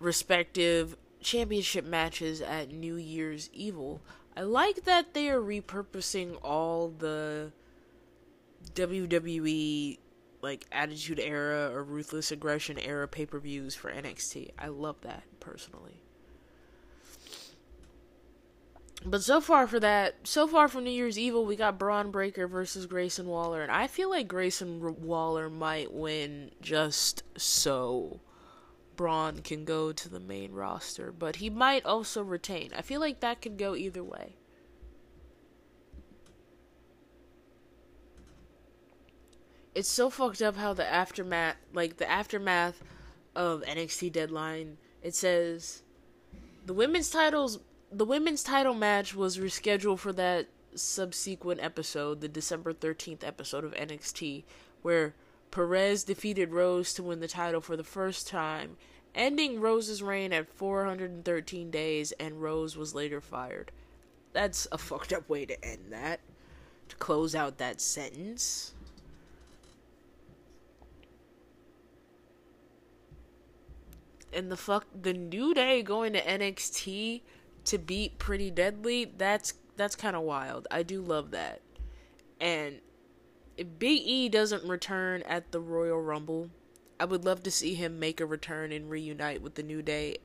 [0.00, 4.00] respective championship matches at New Year's Evil.
[4.36, 7.52] I like that they are repurposing all the
[8.74, 9.98] WWE
[10.42, 14.50] like Attitude Era or Ruthless Aggression era pay per views for NXT.
[14.58, 16.00] I love that personally.
[19.04, 22.46] But so far for that, so far from New Year's Evil, we got Bron Breakker
[22.46, 28.20] versus Grayson Waller, and I feel like Grayson Waller might win just so
[29.00, 32.70] Bron can go to the main roster, but he might also retain.
[32.76, 34.36] I feel like that could go either way.
[39.74, 42.82] it's so fucked up how the aftermath, like the aftermath
[43.34, 45.82] of NXT Deadline, it says
[46.66, 52.74] the women's titles, the women's title match was rescheduled for that subsequent episode, the December
[52.74, 54.44] 13th episode of NXT,
[54.82, 55.14] where
[55.50, 58.76] Perez defeated Rose to win the title for the first time,
[59.14, 63.72] ending Rose's reign at 413 days, and Rose was later fired.
[64.32, 66.20] That's a fucked up way to end that.
[66.88, 68.74] To close out that sentence.
[74.32, 77.22] And the fuck the new day going to NXT
[77.64, 80.68] to beat Pretty Deadly, that's that's kind of wild.
[80.70, 81.60] I do love that.
[82.40, 82.80] And
[83.64, 86.50] Big E doesn't return at the Royal Rumble,
[86.98, 90.18] I would love to see him make a return and reunite with the New Day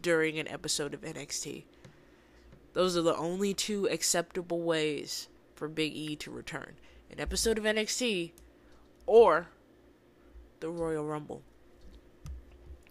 [0.00, 1.64] during an episode of NXT.
[2.72, 6.74] Those are the only two acceptable ways for Big E to return.
[7.10, 8.32] An episode of NXT
[9.06, 9.48] or
[10.60, 11.42] the Royal Rumble.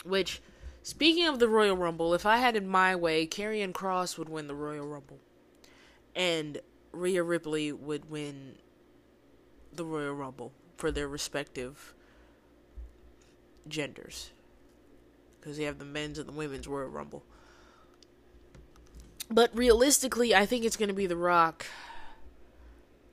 [0.03, 0.41] Which,
[0.83, 4.47] speaking of the Royal Rumble, if I had it my way, Karrion Kross would win
[4.47, 5.19] the Royal Rumble.
[6.15, 6.59] And
[6.91, 8.57] Rhea Ripley would win
[9.73, 11.93] the Royal Rumble for their respective
[13.67, 14.31] genders.
[15.39, 17.23] Because they have the men's and the women's Royal Rumble.
[19.29, 21.65] But realistically, I think it's going to be The Rock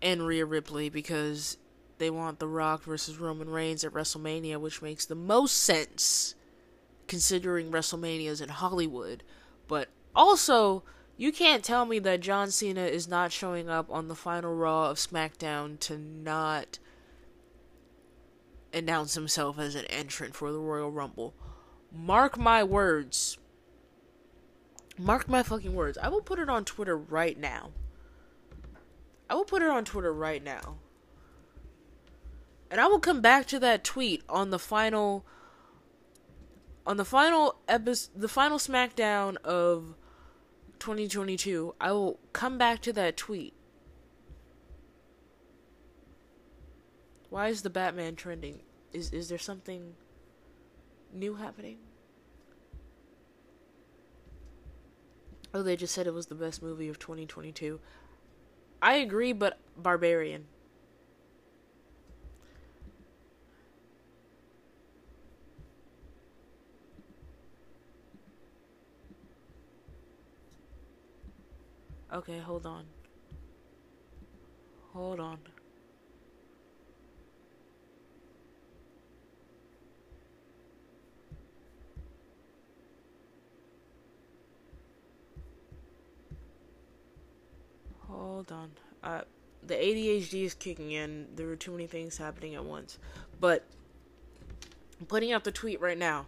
[0.01, 1.59] and Rhea Ripley because
[1.99, 6.35] they want The Rock versus Roman Reigns at WrestleMania, which makes the most sense
[7.07, 9.23] considering WrestleMania's in Hollywood.
[9.69, 10.83] But also,
[11.17, 14.91] you can't tell me that John Cena is not showing up on the final Raw
[14.91, 16.79] of SmackDown to not
[18.73, 21.35] announce himself as an entrant for the Royal Rumble.
[21.91, 23.39] Mark my words.
[24.99, 25.97] Mark my fucking words.
[25.99, 27.71] I will put it on Twitter right now.
[29.29, 30.77] I will put it on Twitter right now.
[32.71, 35.25] And I will come back to that tweet on the final
[36.87, 39.95] on the final episode the final smackdown of
[40.87, 41.75] 2022.
[41.81, 43.55] I will come back to that tweet.
[47.29, 48.61] Why is the Batman trending?
[48.93, 49.95] Is is there something
[51.13, 51.79] new happening?
[55.53, 57.81] Oh, they just said it was the best movie of 2022.
[58.81, 60.45] I agree, but Barbarian.
[72.13, 72.85] Okay, hold on.
[74.93, 75.39] Hold on.
[88.09, 88.71] Hold on.
[89.03, 89.23] Uh,
[89.67, 91.27] the ADHD is kicking in.
[91.35, 92.99] There were too many things happening at once.
[93.41, 93.65] But
[95.01, 96.27] I'm putting out the tweet right now.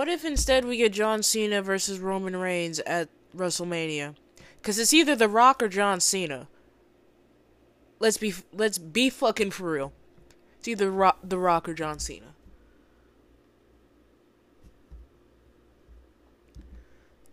[0.00, 4.14] What if instead we get John Cena versus Roman Reigns at WrestleMania?
[4.62, 6.48] Cuz it's either The Rock or John Cena.
[7.98, 9.92] Let's be let's be fucking for real.
[10.58, 12.34] It's either Rock, The Rock or John Cena.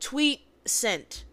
[0.02, 1.24] Tweet sent.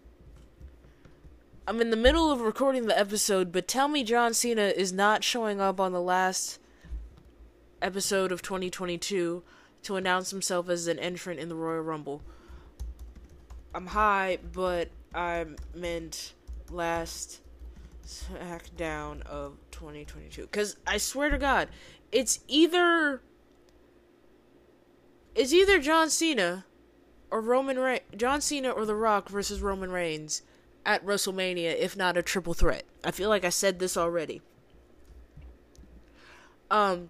[1.67, 5.25] I'm in the middle of recording the episode, but tell me John Cena is not
[5.25, 6.59] showing up on the last
[7.81, 9.43] episode of 2022
[9.85, 12.21] to announce himself as an entrant in the Royal Rumble.
[13.73, 16.33] I'm high, but I meant
[16.69, 17.41] last
[18.05, 20.41] SmackDown of 2022.
[20.41, 21.69] Because I swear to God,
[22.11, 23.21] it's either
[25.35, 26.65] it's either John Cena
[27.29, 30.41] or Roman Re- John Cena or The Rock versus Roman Reigns
[30.85, 32.83] at WrestleMania, if not a triple threat.
[33.03, 34.41] I feel like I said this already.
[36.71, 37.09] Um,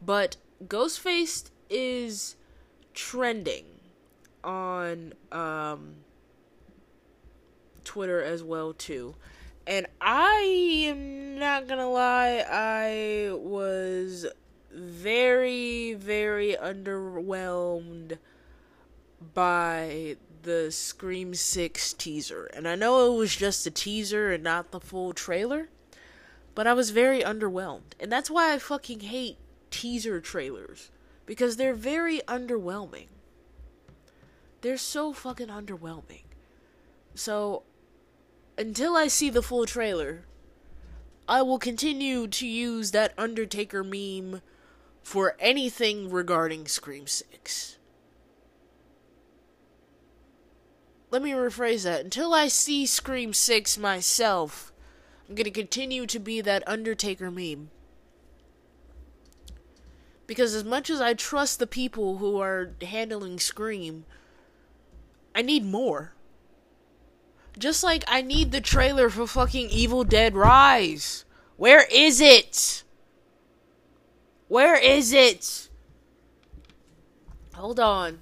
[0.00, 2.36] but Ghostface is
[2.94, 3.64] trending
[4.42, 5.96] on um,
[7.84, 9.14] Twitter as well too.
[9.66, 14.26] And I am not gonna lie, I was
[14.72, 18.18] very, very underwhelmed
[19.34, 22.44] by the Scream 6 teaser.
[22.54, 25.68] And I know it was just a teaser and not the full trailer,
[26.54, 27.94] but I was very underwhelmed.
[27.98, 29.38] And that's why I fucking hate
[29.70, 30.90] teaser trailers
[31.26, 33.08] because they're very underwhelming.
[34.62, 36.22] They're so fucking underwhelming.
[37.14, 37.64] So,
[38.56, 40.24] until I see the full trailer,
[41.28, 44.40] I will continue to use that Undertaker meme
[45.02, 47.78] for anything regarding Scream 6.
[51.10, 52.02] Let me rephrase that.
[52.02, 54.72] Until I see Scream 6 myself,
[55.28, 57.70] I'm going to continue to be that Undertaker meme.
[60.26, 64.04] Because as much as I trust the people who are handling Scream,
[65.34, 66.12] I need more.
[67.58, 71.24] Just like I need the trailer for fucking Evil Dead Rise.
[71.56, 72.82] Where is it?
[74.48, 75.68] Where is it?
[77.54, 78.18] Hold on.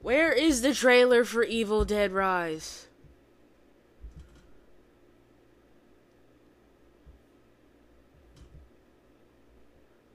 [0.00, 2.86] Where is the trailer for Evil Dead Rise?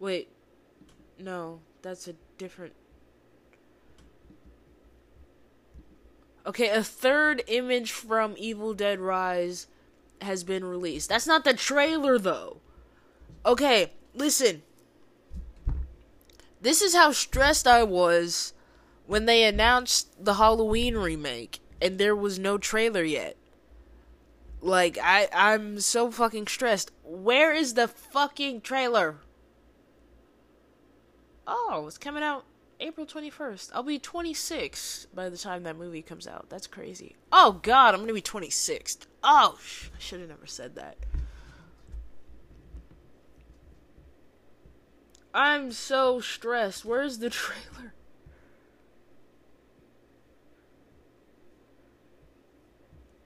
[0.06, 0.28] Wait.
[1.18, 2.74] No, that's a different.
[6.46, 9.66] Okay, a third image from Evil Dead Rise
[10.22, 11.10] has been released.
[11.10, 12.58] That's not the trailer, though.
[13.48, 14.62] Okay, listen.
[16.62, 18.54] This is how stressed I was
[19.08, 23.38] when they announced the Halloween remake and there was no trailer yet.
[24.62, 26.92] Like I I'm so fucking stressed.
[27.04, 29.18] Where is the fucking trailer?
[31.48, 32.46] Oh, it's coming out
[32.80, 33.72] April 21st.
[33.74, 36.50] I'll be 26 by the time that movie comes out.
[36.50, 37.16] That's crazy.
[37.32, 38.98] Oh god, I'm going to be 26.
[39.24, 40.98] Oh, I should have never said that.
[45.34, 46.86] I'm so stressed.
[46.86, 47.94] Where's the trailer?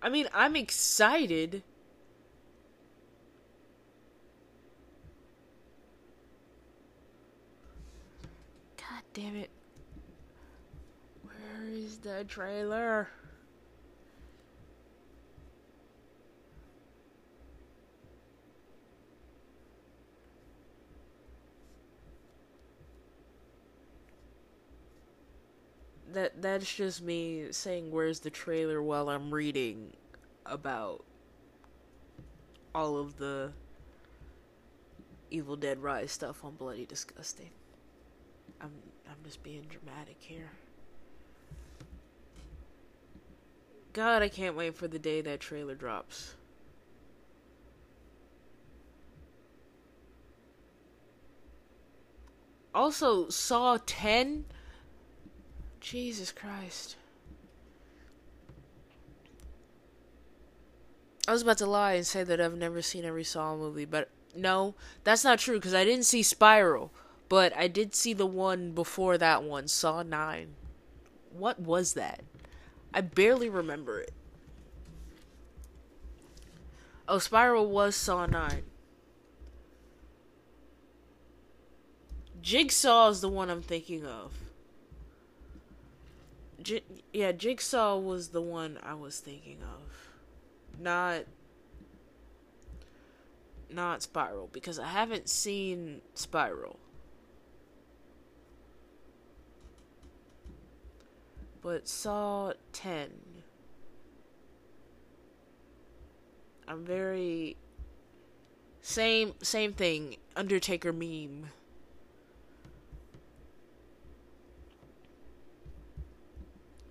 [0.02, 1.62] I mean, I'm excited.
[8.78, 9.50] God damn it.
[11.24, 13.10] Where is the trailer?
[26.14, 29.94] that that's just me saying where's the trailer while I'm reading
[30.46, 31.04] about
[32.74, 33.52] all of the
[35.32, 37.52] Evil Dead Rise stuff on Bloody Disgusting.
[38.60, 38.72] I'm
[39.10, 40.52] I'm just being dramatic here.
[43.94, 46.36] God, I can't wait for the day that trailer drops.
[52.74, 54.46] Also, Saw 10
[55.80, 56.96] Jesus Christ.
[61.28, 64.10] I was about to lie and say that I've never seen every Saw movie, but
[64.36, 66.92] no, that's not true because I didn't see Spiral,
[67.30, 70.56] but I did see the one before that one, Saw 9.
[71.32, 72.22] What was that?
[72.94, 74.12] I barely remember it.
[77.08, 78.64] Oh, Spiral was Saw 9.
[82.42, 84.34] Jigsaw is the one I'm thinking of.
[86.62, 90.80] J- yeah, Jigsaw was the one I was thinking of.
[90.80, 91.26] Not
[93.70, 96.80] not Spiral because I haven't seen Spiral.
[101.62, 103.10] But Saw 10.
[106.68, 107.58] I'm very
[108.82, 111.50] same same thing, Undertaker meme.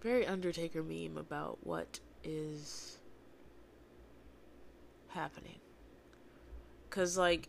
[0.09, 2.99] very Undertaker meme about what is
[5.09, 5.59] happening.
[6.89, 7.49] Cause like,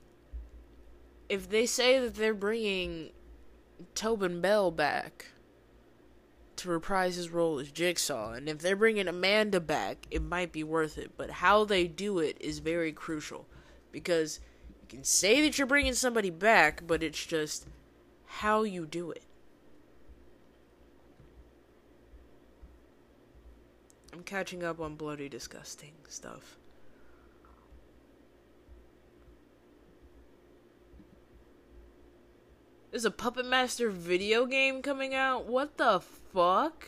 [1.29, 3.11] if they say that they're bringing
[3.95, 5.27] Tobin Bell back
[6.59, 10.63] to reprise his role as Jigsaw, and if they're bringing Amanda back, it might be
[10.63, 11.11] worth it.
[11.17, 13.47] But how they do it is very crucial,
[13.91, 14.39] because
[14.81, 17.67] you can say that you're bringing somebody back, but it's just
[18.25, 19.23] how you do it.
[24.13, 26.57] I'm catching up on bloody disgusting stuff.
[32.91, 35.45] There's a Puppet Master video game coming out?
[35.45, 35.99] What the
[36.33, 36.87] fuck?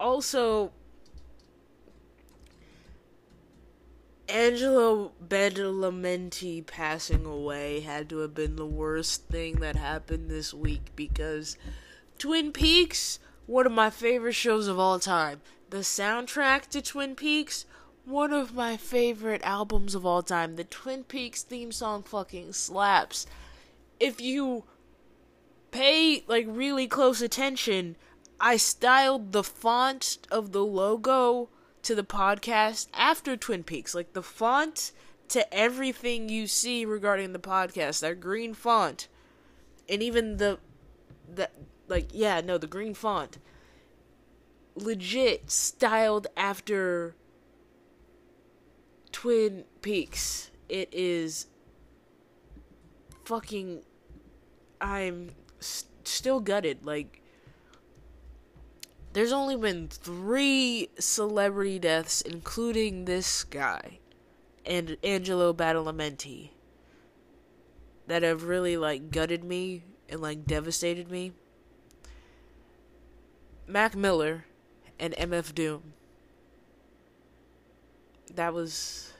[0.00, 0.72] Also,
[4.28, 10.92] Angelo Badalamenti passing away had to have been the worst thing that happened this week
[10.94, 11.56] because
[12.18, 15.40] Twin Peaks, one of my favorite shows of all time.
[15.70, 17.66] The soundtrack to Twin Peaks
[18.08, 20.56] one of my favorite albums of all time.
[20.56, 23.26] The Twin Peaks theme song fucking slaps.
[24.00, 24.64] If you
[25.70, 27.96] pay like really close attention,
[28.40, 31.50] I styled the font of the logo
[31.82, 33.94] to the podcast after Twin Peaks.
[33.94, 34.92] Like the font
[35.28, 39.08] to everything you see regarding the podcast, that green font.
[39.88, 40.58] And even the
[41.32, 41.50] the
[41.88, 43.38] like yeah, no, the green font.
[44.74, 47.16] Legit styled after
[49.12, 50.50] Twin Peaks.
[50.68, 51.46] It is
[53.24, 53.82] fucking
[54.80, 55.30] I'm
[55.60, 57.22] st- still gutted like
[59.12, 63.98] there's only been three celebrity deaths, including this guy
[64.64, 66.50] and Angelo Badalamenti,
[68.06, 71.32] that have really like gutted me and like devastated me.
[73.66, 74.44] Mac Miller
[74.98, 75.94] and MF Doom.
[78.38, 79.12] That was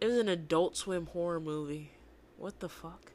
[0.00, 1.92] It was an adult swim horror movie.
[2.36, 3.12] What the fuck?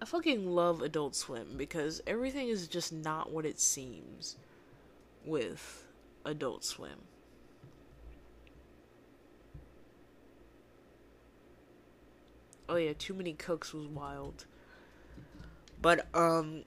[0.00, 4.36] I fucking love Adult Swim because everything is just not what it seems
[5.26, 5.84] with
[6.24, 7.00] Adult Swim.
[12.68, 14.46] Oh yeah, Too Many Cooks was wild.
[15.80, 16.64] But um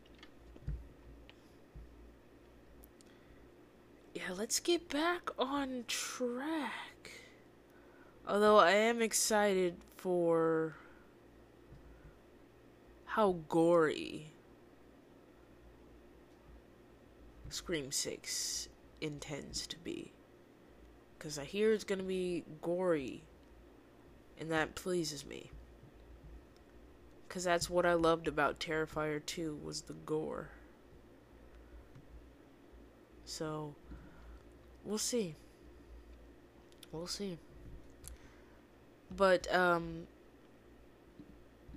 [4.13, 7.11] yeah, let's get back on track.
[8.27, 10.75] Although I am excited for
[13.05, 14.31] how gory
[17.49, 18.69] Scream 6
[19.01, 20.13] intends to be.
[21.17, 23.23] Because I hear it's going to be gory,
[24.39, 25.49] and that pleases me.
[27.29, 30.49] Because that's what I loved about Terrifier 2 was the gore.
[33.23, 33.75] So,
[34.83, 35.35] we'll see.
[36.91, 37.37] We'll see.
[39.15, 40.07] But, um,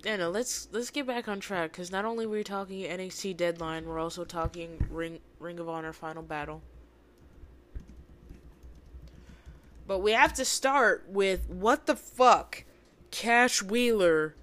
[0.03, 3.85] yeah, no, let's let's get back on track because not only we're talking NXT Deadline,
[3.85, 6.61] we're also talking Ring Ring of Honor Final Battle.
[9.87, 12.65] But we have to start with what the fuck
[13.11, 14.35] Cash Wheeler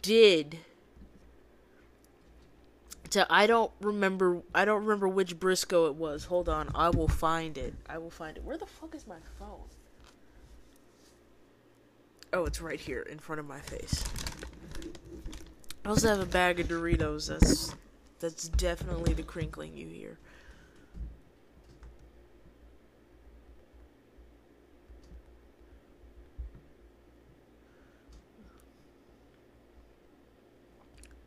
[0.00, 0.58] did
[3.10, 6.24] to I don't remember I don't remember which Briscoe it was.
[6.24, 7.74] Hold on, I will find it.
[7.88, 8.42] I will find it.
[8.42, 9.68] Where the fuck is my phone?
[12.32, 14.02] Oh, it's right here in front of my face.
[15.84, 17.28] I also have a bag of Doritos.
[17.28, 17.74] That's
[18.18, 20.18] that's definitely the crinkling you hear.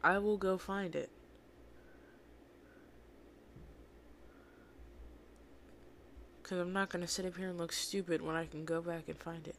[0.06, 1.10] I will go find it.
[6.43, 8.82] Because I'm not going to sit up here and look stupid when I can go
[8.82, 9.56] back and find it.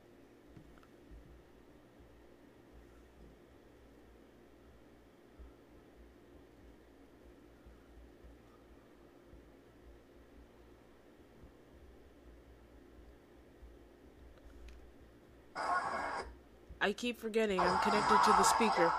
[16.81, 18.93] I keep forgetting I'm connected to the speaker.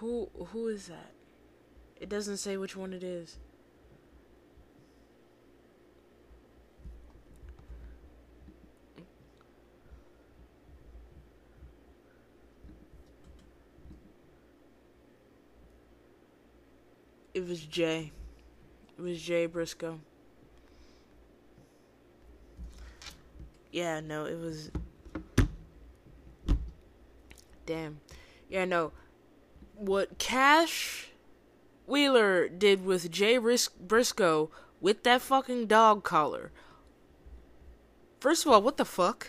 [0.00, 1.12] Who who is that?
[1.98, 3.38] It doesn't say which one it is.
[17.32, 18.12] It was Jay.
[18.98, 19.98] It was Jay Briscoe.
[23.72, 24.70] Yeah, no, it was
[27.64, 28.00] Damn.
[28.48, 28.92] Yeah, no.
[29.76, 31.10] What Cash
[31.86, 34.50] Wheeler did with Jay Briscoe
[34.80, 36.50] with that fucking dog collar.
[38.20, 39.28] First of all, what the fuck?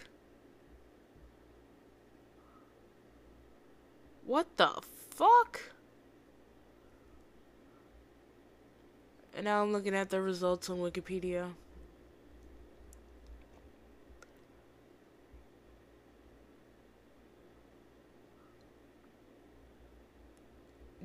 [4.26, 5.72] What the fuck?
[9.36, 11.54] And now I'm looking at the results on Wikipedia.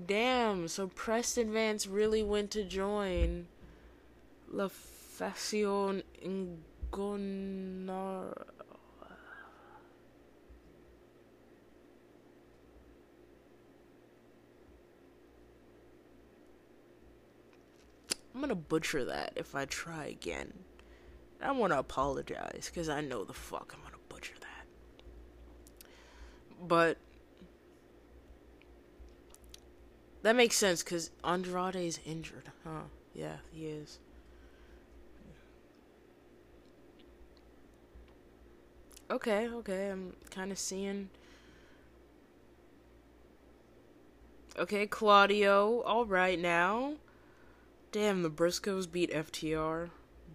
[0.07, 3.47] Damn, so Preston Vance really went to join
[4.51, 6.53] La Facción Ingonar.
[18.35, 20.53] I'm gonna butcher that if I try again.
[21.41, 25.87] I want to apologize because I know the fuck I'm gonna butcher that.
[26.67, 26.97] But
[30.23, 32.85] that makes sense because Andrade is injured, huh?
[33.15, 33.99] Yeah, he is.
[39.11, 41.11] Okay, okay, I'm kind of seeing.
[44.59, 46.95] Okay, Claudio, alright now.
[47.91, 49.91] Damn, the Briscoes beat FTR.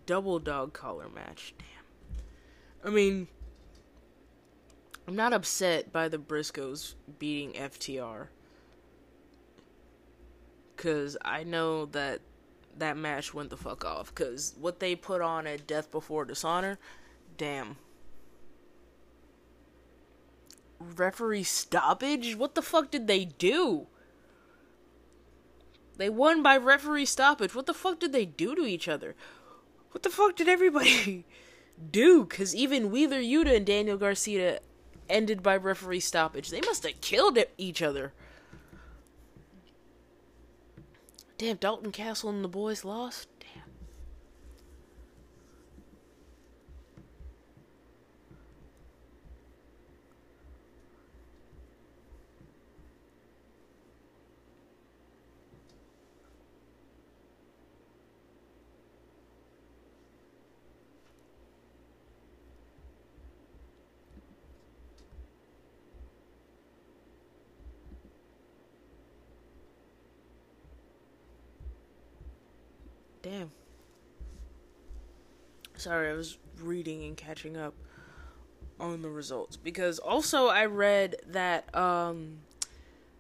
[0.06, 1.56] Double dog collar match.
[1.58, 2.88] Damn.
[2.92, 3.28] I mean,
[5.08, 8.28] I'm not upset by the Briscoes beating FTR.
[10.78, 12.22] Because I know that
[12.78, 14.14] that match went the fuck off.
[14.14, 16.78] Because what they put on at Death Before Dishonor,
[17.38, 17.78] damn.
[20.80, 22.36] Referee stoppage?
[22.36, 23.88] What the fuck did they do?
[25.98, 27.56] They won by referee stoppage.
[27.56, 29.16] What the fuck did they do to each other?
[29.92, 31.26] What the fuck did everybody
[31.92, 32.26] do?
[32.26, 34.60] Because even Wheeler Yuta and Daniel Garcia
[35.10, 36.50] ended by referee stoppage.
[36.50, 38.14] They must have killed each other.
[41.38, 43.28] Damn, Dalton Castle and the boys lost?
[75.76, 77.74] Sorry, I was reading and catching up
[78.80, 82.40] on the results because also I read that um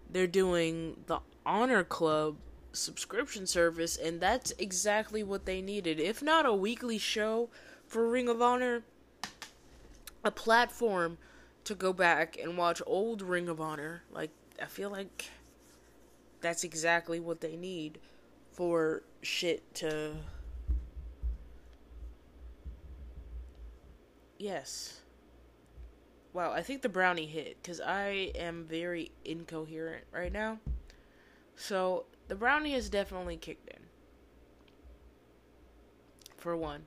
[0.10, 2.38] they're doing the Honor Club
[2.74, 6.00] subscription service and that's exactly what they needed.
[6.00, 7.50] If not a weekly show
[7.86, 8.84] for Ring of Honor,
[10.24, 11.18] a platform
[11.64, 14.04] to go back and watch old Ring of Honor.
[14.12, 15.30] Like I feel like
[16.42, 18.00] that's exactly what they need
[18.58, 20.14] for shit to.
[24.40, 25.02] Yes.
[26.34, 30.60] Wow, I think the brownie hit because I am very incoherent right now.
[31.56, 33.80] So, the brownie has definitely kicked in.
[36.36, 36.86] For one.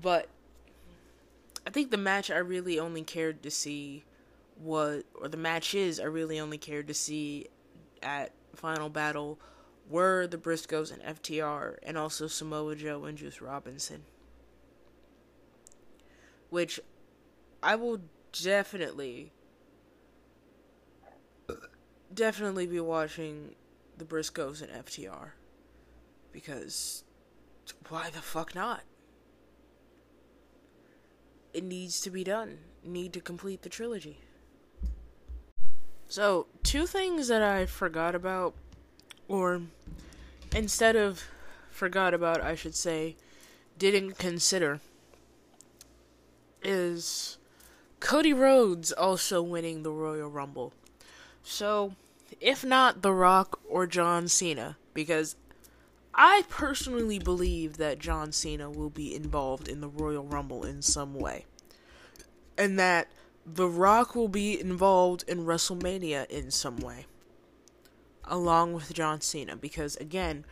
[0.00, 0.28] But,
[1.66, 4.04] I think the match I really only cared to see
[4.60, 7.46] was, or the matches I really only cared to see
[8.02, 9.38] at Final Battle
[9.90, 14.04] were the Briscoes and FTR, and also Samoa Joe and Juice Robinson.
[16.48, 16.80] Which
[17.62, 18.00] I will
[18.32, 19.32] definitely,
[22.14, 23.56] definitely be watching
[23.98, 25.32] the Briscoes and FTR.
[26.32, 27.04] Because
[27.88, 28.82] why the fuck not?
[31.52, 32.58] It needs to be done.
[32.84, 34.20] Need to complete the trilogy.
[36.06, 38.54] So, two things that I forgot about
[39.30, 39.62] or
[40.54, 41.22] instead of
[41.70, 43.14] forgot about, I should say,
[43.78, 44.80] didn't consider,
[46.64, 47.38] is
[48.00, 50.72] Cody Rhodes also winning the Royal Rumble.
[51.44, 51.94] So,
[52.40, 55.36] if not The Rock or John Cena, because
[56.12, 61.14] I personally believe that John Cena will be involved in the Royal Rumble in some
[61.14, 61.46] way.
[62.58, 63.06] And that
[63.46, 67.06] The Rock will be involved in WrestleMania in some way
[68.30, 70.46] along with John Cena because again,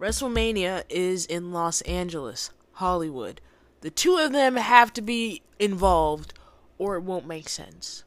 [0.00, 3.40] WrestleMania is in Los Angeles, Hollywood.
[3.82, 6.32] The two of them have to be involved
[6.78, 8.04] or it won't make sense.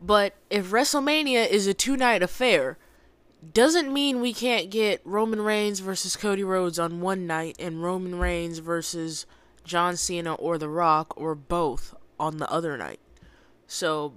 [0.00, 2.78] But if WrestleMania is a two night affair,
[3.52, 8.18] doesn't mean we can't get Roman Reigns versus Cody Rhodes on one night and Roman
[8.18, 9.26] Reigns versus
[9.64, 13.00] John Cena or The Rock or both on the other night.
[13.66, 14.14] So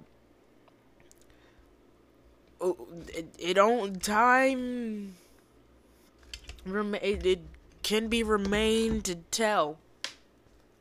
[3.08, 5.14] it, it don't time
[6.66, 7.40] it, it
[7.82, 9.78] can be remained to tell.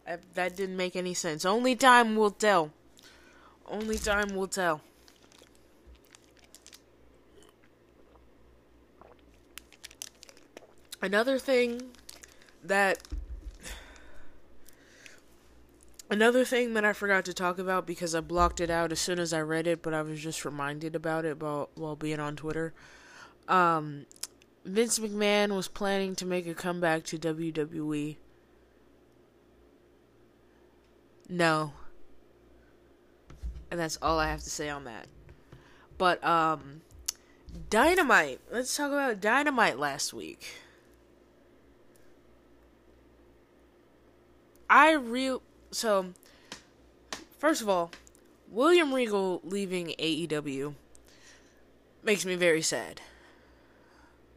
[0.08, 1.46] I, that didn't make any sense.
[1.46, 2.72] Only time will tell.
[3.68, 4.82] Only time will tell.
[11.02, 11.82] Another thing
[12.64, 13.00] that
[16.14, 19.18] Another thing that I forgot to talk about because I blocked it out as soon
[19.18, 22.36] as I read it, but I was just reminded about it while, while being on
[22.36, 22.72] Twitter.
[23.48, 24.06] Um,
[24.64, 28.18] Vince McMahon was planning to make a comeback to WWE.
[31.30, 31.74] No.
[33.72, 35.08] And that's all I have to say on that.
[35.98, 36.82] But, um,
[37.72, 38.40] Dynamite.
[38.52, 40.58] Let's talk about Dynamite last week.
[44.70, 45.42] I real
[45.74, 46.14] so
[47.38, 47.92] first of all,
[48.50, 50.76] William Regal leaving AEW
[52.04, 53.02] makes me very sad.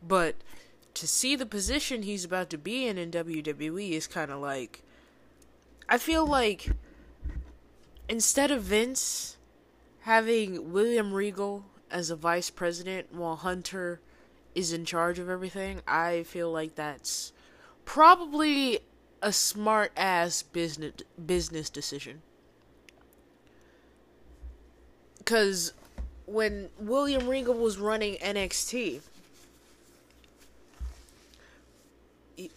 [0.03, 0.37] But
[0.95, 4.82] to see the position he's about to be in in WWE is kind of like
[5.89, 6.70] I feel like
[8.09, 9.37] instead of Vince
[10.01, 14.01] having William Regal as a vice president while Hunter
[14.55, 17.32] is in charge of everything, I feel like that's
[17.84, 18.80] probably
[19.27, 20.93] a smart ass business
[21.27, 22.22] business decision.
[25.24, 25.72] Cuz
[26.27, 29.01] when William Regal was running NXT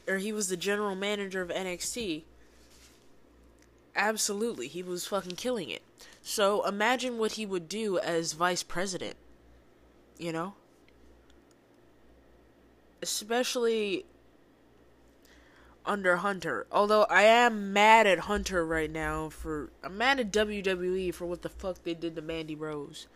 [0.07, 2.21] or he was the general manager of NXT,
[3.95, 5.81] absolutely, he was fucking killing it.
[6.21, 9.15] So imagine what he would do as vice president.
[10.19, 10.53] You know?
[13.01, 14.05] Especially
[15.85, 16.67] under Hunter.
[16.71, 21.41] Although I am mad at Hunter right now for I'm mad at WWE for what
[21.41, 23.07] the fuck they did to Mandy Rose.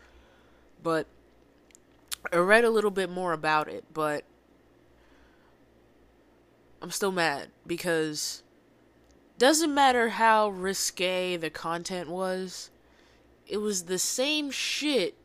[0.82, 1.08] But
[2.32, 4.24] I read a little bit more about it, but
[6.82, 8.44] I'm still mad because
[9.38, 12.70] doesn't matter how risque the content was,
[13.48, 15.16] it was the same shit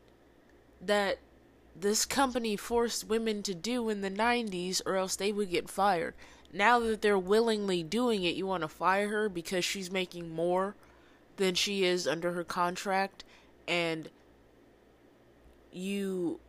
[0.81, 1.19] that
[1.75, 6.13] this company forced women to do in the 90s or else they would get fired.
[6.51, 10.75] Now that they're willingly doing it, you want to fire her because she's making more
[11.37, 13.23] than she is under her contract
[13.67, 14.09] and
[15.71, 16.39] you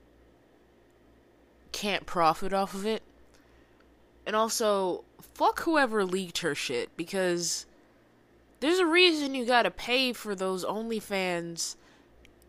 [1.73, 3.03] can't profit off of it.
[4.27, 7.67] And also, fuck whoever leaked her shit because
[8.61, 11.77] there's a reason you gotta pay for those OnlyFans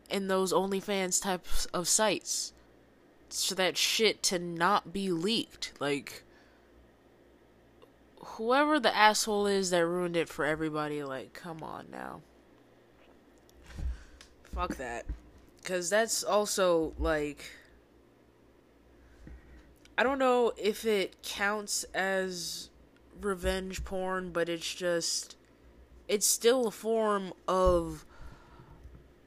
[0.10, 2.54] and those OnlyFans types of sites.
[3.30, 5.74] So that shit to not be leaked.
[5.80, 6.24] Like,
[8.24, 12.22] whoever the asshole is that ruined it for everybody, like, come on now.
[14.54, 15.06] Fuck that.
[15.58, 17.46] Because that's also, like.
[19.98, 22.70] I don't know if it counts as
[23.20, 25.36] revenge porn, but it's just.
[26.08, 28.06] It's still a form of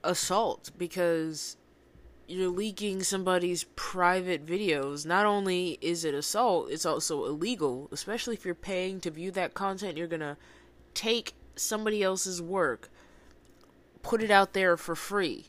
[0.03, 1.57] assault because
[2.35, 5.07] you're leaking somebody's private videos.
[5.07, 9.55] Not only is it assault, it's also illegal, especially if you're paying to view that
[9.55, 9.97] content.
[9.97, 10.37] You're gonna
[10.95, 12.91] take somebody else's work,
[14.03, 15.47] put it out there for free,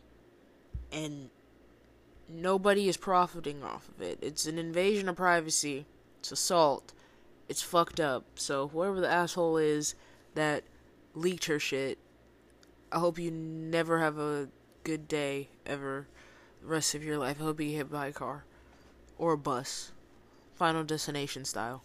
[0.91, 1.31] and
[2.29, 4.19] nobody is profiting off of it.
[4.21, 5.88] It's an invasion of privacy,
[6.19, 6.93] it's assault,
[7.49, 8.25] it's fucked up.
[8.36, 9.95] So, whoever the asshole is
[10.36, 10.63] that
[11.15, 11.97] leaked her shit,
[12.91, 14.49] I hope you never have a
[14.83, 16.07] good day ever
[16.66, 17.38] rest of your life.
[17.38, 18.45] he'll be hit by a car
[19.18, 19.91] or a bus,
[20.55, 21.84] Final Destination style.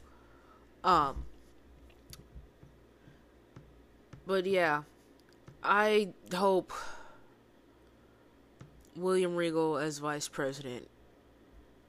[0.83, 1.24] Um,
[4.26, 4.83] but yeah,
[5.62, 6.72] I hope
[8.97, 10.89] William Regal as vice president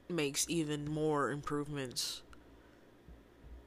[0.10, 2.22] makes even more improvements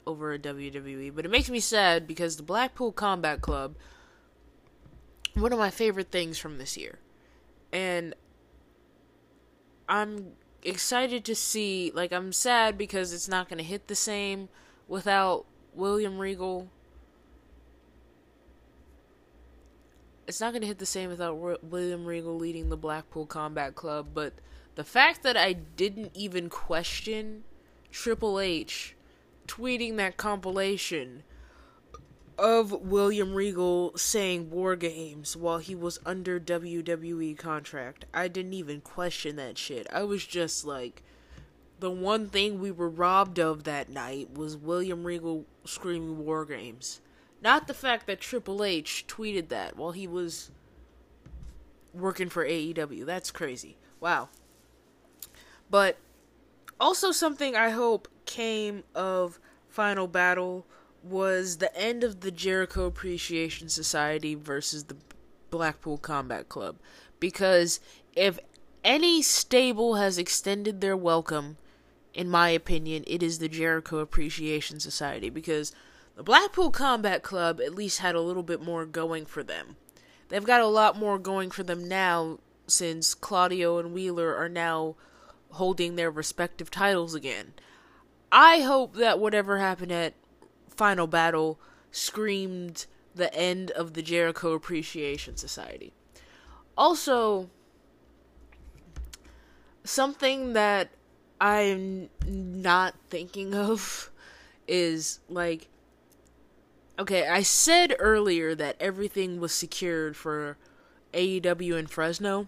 [0.07, 1.15] over at WWE.
[1.15, 3.75] But it makes me sad because the Blackpool Combat Club,
[5.35, 6.99] one of my favorite things from this year.
[7.73, 8.15] And
[9.89, 10.33] I'm
[10.63, 14.49] excited to see like I'm sad because it's not going to hit the same
[14.89, 16.69] without William Regal.
[20.27, 24.09] It's not going to hit the same without William Regal leading the Blackpool Combat Club,
[24.15, 24.33] but
[24.75, 27.45] the fact that I didn't even question
[27.91, 28.97] Triple H
[29.47, 31.23] tweeting that compilation
[32.39, 38.05] of William Regal saying war games while he was under WWE contract.
[38.13, 39.87] I didn't even question that shit.
[39.93, 41.03] I was just like
[41.81, 47.01] the one thing we were robbed of that night was William Regal screaming war games.
[47.43, 50.51] Not the fact that Triple H tweeted that while he was
[51.93, 53.05] working for AEW.
[53.05, 53.77] That's crazy.
[54.01, 54.29] Wow.
[55.71, 55.99] But
[56.81, 60.67] also something I hope came of Final Battle
[61.05, 64.97] was the end of the Jericho Appreciation Society versus the
[65.51, 66.77] Blackpool Combat Club.
[67.21, 67.81] Because
[68.15, 68.39] if
[68.83, 71.57] any stable has extended their welcome,
[72.13, 75.31] in my opinion, it is the Jericho Appreciation Society.
[75.31, 75.73] Because
[76.17, 79.77] the Blackpool Combat Club at least had a little bit more going for them.
[80.29, 84.97] They've got a lot more going for them now since Claudio and Wheeler are now
[85.51, 87.55] holding their respective titles again.
[88.33, 90.15] I hope that whatever happened at
[90.77, 91.59] final battle
[91.91, 95.93] screamed the end of the Jericho Appreciation Society.
[96.77, 97.49] Also,
[99.85, 100.91] something that
[101.41, 104.11] I'm not thinking of
[104.67, 105.69] is like
[106.97, 110.57] Okay, I said earlier that everything was secured for
[111.13, 112.47] AEW in Fresno.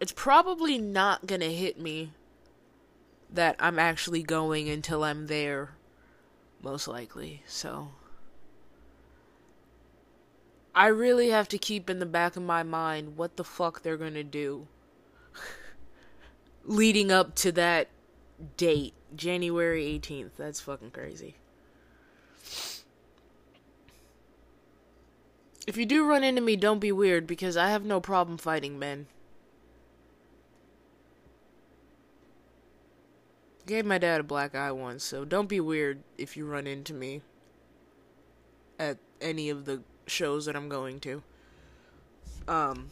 [0.00, 2.12] It's probably not gonna hit me
[3.28, 5.70] that I'm actually going until I'm there,
[6.66, 7.42] most likely.
[7.46, 7.90] So.
[10.74, 13.96] I really have to keep in the back of my mind what the fuck they're
[13.96, 14.66] gonna do
[16.64, 17.86] leading up to that
[18.56, 20.32] date, January 18th.
[20.36, 21.36] That's fucking crazy.
[25.68, 28.76] If you do run into me, don't be weird because I have no problem fighting
[28.78, 29.06] men.
[33.66, 36.94] Gave my dad a black eye once, so don't be weird if you run into
[36.94, 37.22] me
[38.78, 41.22] at any of the shows that I'm going to.
[42.46, 42.90] Um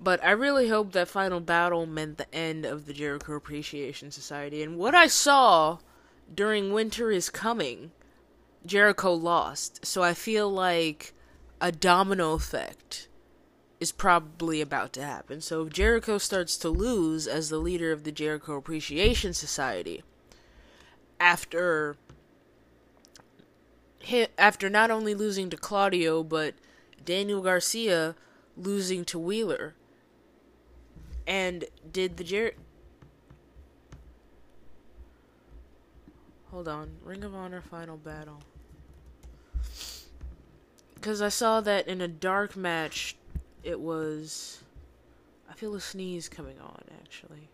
[0.00, 4.62] But I really hope that final battle meant the end of the Jericho Appreciation Society.
[4.62, 5.78] And what I saw
[6.32, 7.90] during Winter is Coming,
[8.64, 9.84] Jericho lost.
[9.84, 11.14] So I feel like
[11.60, 13.07] a domino effect
[13.80, 15.40] is probably about to happen.
[15.40, 20.02] So if Jericho starts to lose as the leader of the Jericho Appreciation Society,
[21.20, 21.96] after
[24.38, 26.54] after not only losing to Claudio but
[27.04, 28.14] Daniel Garcia
[28.56, 29.74] losing to Wheeler,
[31.26, 32.52] and did the Jer
[36.50, 36.90] Hold on.
[37.04, 38.42] Ring of Honor Final Battle.
[40.94, 43.16] Because I saw that in a dark match,
[43.62, 44.62] it was.
[45.50, 47.48] I feel a sneeze coming on, actually.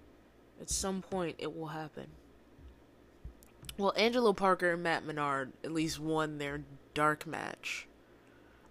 [0.60, 2.06] At some point, it will happen.
[3.76, 7.86] Well, Angelo Parker and Matt Menard at least won their dark match.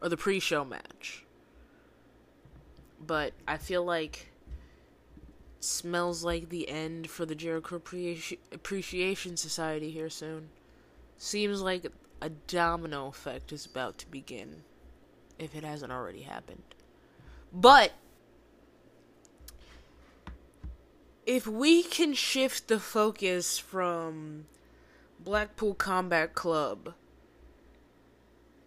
[0.01, 1.25] Or the pre show match.
[3.05, 4.31] But I feel like
[5.59, 7.81] smells like the end for the Jericho
[8.51, 10.49] Appreciation Society here soon.
[11.17, 11.87] Seems like
[12.21, 14.63] a domino effect is about to begin,
[15.39, 16.63] if it hasn't already happened.
[17.53, 17.91] But
[21.25, 24.45] if we can shift the focus from
[25.19, 26.95] Blackpool Combat Club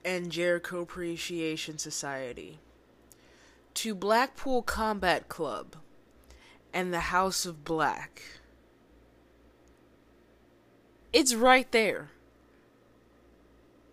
[0.04, 2.60] and Jericho Appreciation Society
[3.74, 5.76] to Blackpool Combat Club
[6.72, 8.22] and the House of Black.
[11.12, 12.10] It's right there.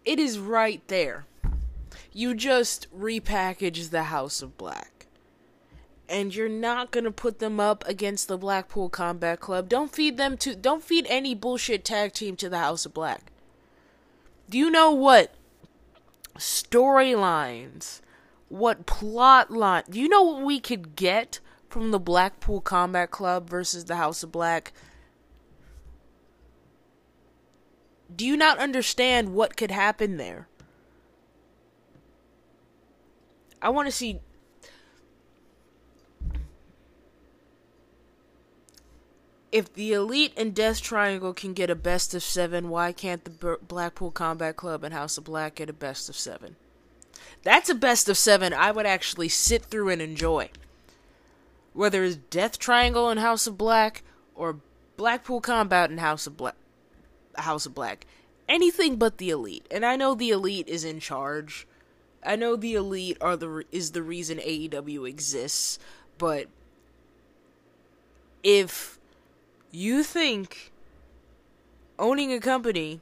[0.05, 1.25] It is right there.
[2.13, 5.07] You just repackage the House of Black.
[6.07, 9.67] And you're not going to put them up against the Blackpool Combat Club.
[9.67, 13.31] Don't feed them to don't feed any bullshit tag team to the House of Black.
[14.49, 15.33] Do you know what
[16.37, 18.01] storylines,
[18.49, 21.39] what plot line, do you know what we could get
[21.73, 24.73] from the Blackpool Combat Club versus the House of Black.
[28.15, 30.47] Do you not understand what could happen there?
[33.63, 34.19] I want to see.
[39.51, 43.57] If the Elite and Death Triangle can get a best of seven, why can't the
[43.67, 46.55] Blackpool Combat Club and House of Black get a best of seven?
[47.43, 50.49] That's a best of seven I would actually sit through and enjoy
[51.73, 54.03] whether it's Death Triangle and House of Black
[54.35, 54.59] or
[54.95, 56.55] Blackpool Combat and House of Black,
[57.35, 58.05] House of Black,
[58.47, 59.67] anything but the Elite.
[59.71, 61.67] And I know the Elite is in charge.
[62.25, 65.79] I know the Elite are the is the reason AEW exists,
[66.17, 66.47] but
[68.43, 68.99] if
[69.71, 70.71] you think
[71.97, 73.01] owning a company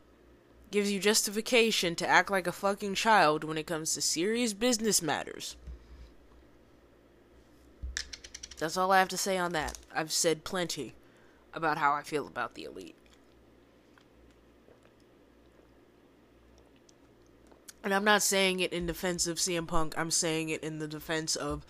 [0.71, 5.01] gives you justification to act like a fucking child when it comes to serious business
[5.01, 5.55] matters,
[8.57, 9.77] that's all I have to say on that.
[9.93, 10.93] I've said plenty
[11.53, 12.95] about how I feel about the elite.
[17.83, 20.87] And I'm not saying it in defense of CM Punk, I'm saying it in the
[20.87, 21.65] defense of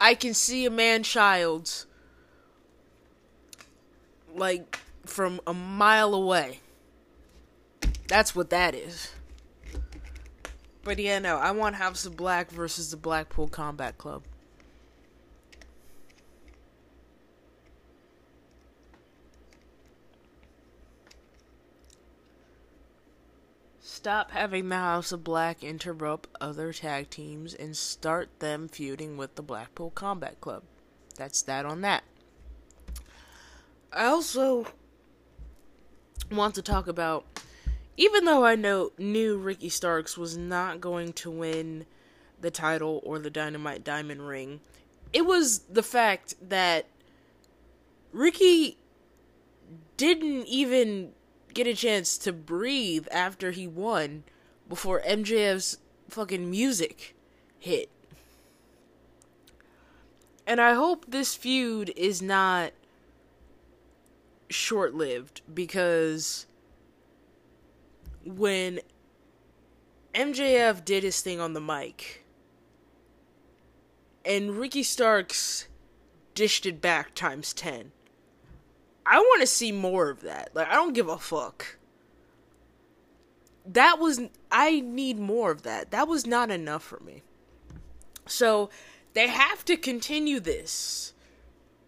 [0.00, 1.86] I can see a man child
[4.34, 6.60] like from a mile away.
[8.08, 9.12] That's what that is.
[10.84, 14.24] But yeah, no, I want House of Black versus the Blackpool Combat Club.
[24.02, 29.36] Stop having the House of Black interrupt other tag teams and start them feuding with
[29.36, 30.64] the Blackpool Combat Club.
[31.16, 32.02] That's that on that.
[33.92, 34.66] I also
[36.32, 37.26] want to talk about
[37.96, 41.86] even though I know knew Ricky Starks was not going to win
[42.40, 44.62] the title or the Dynamite Diamond ring,
[45.12, 46.86] it was the fact that
[48.12, 48.78] Ricky
[49.96, 51.12] didn't even
[51.54, 54.24] get a chance to breathe after he won
[54.68, 57.14] before MJF's fucking music
[57.58, 57.90] hit.
[60.46, 62.72] And I hope this feud is not
[64.50, 66.46] short lived because
[68.24, 68.80] when
[70.14, 72.24] MJF did his thing on the mic
[74.24, 75.68] and Ricky Starks
[76.34, 77.92] dished it back times 10.
[79.12, 80.52] I want to see more of that.
[80.54, 81.76] Like, I don't give a fuck.
[83.66, 84.22] That was.
[84.50, 85.90] I need more of that.
[85.90, 87.22] That was not enough for me.
[88.26, 88.70] So,
[89.12, 91.12] they have to continue this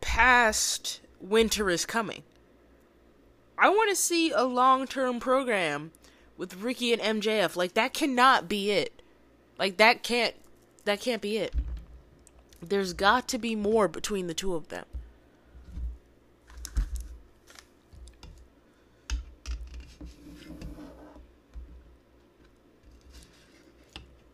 [0.03, 2.25] past winter is coming.
[3.57, 5.93] I want to see a long term program
[6.37, 7.57] with Ricky and MJF.
[7.57, 9.01] Like, that cannot be it.
[9.59, 10.35] Like, that can't.
[10.85, 11.55] That can't be it.
[12.61, 14.85] There's got to be more between the two of them.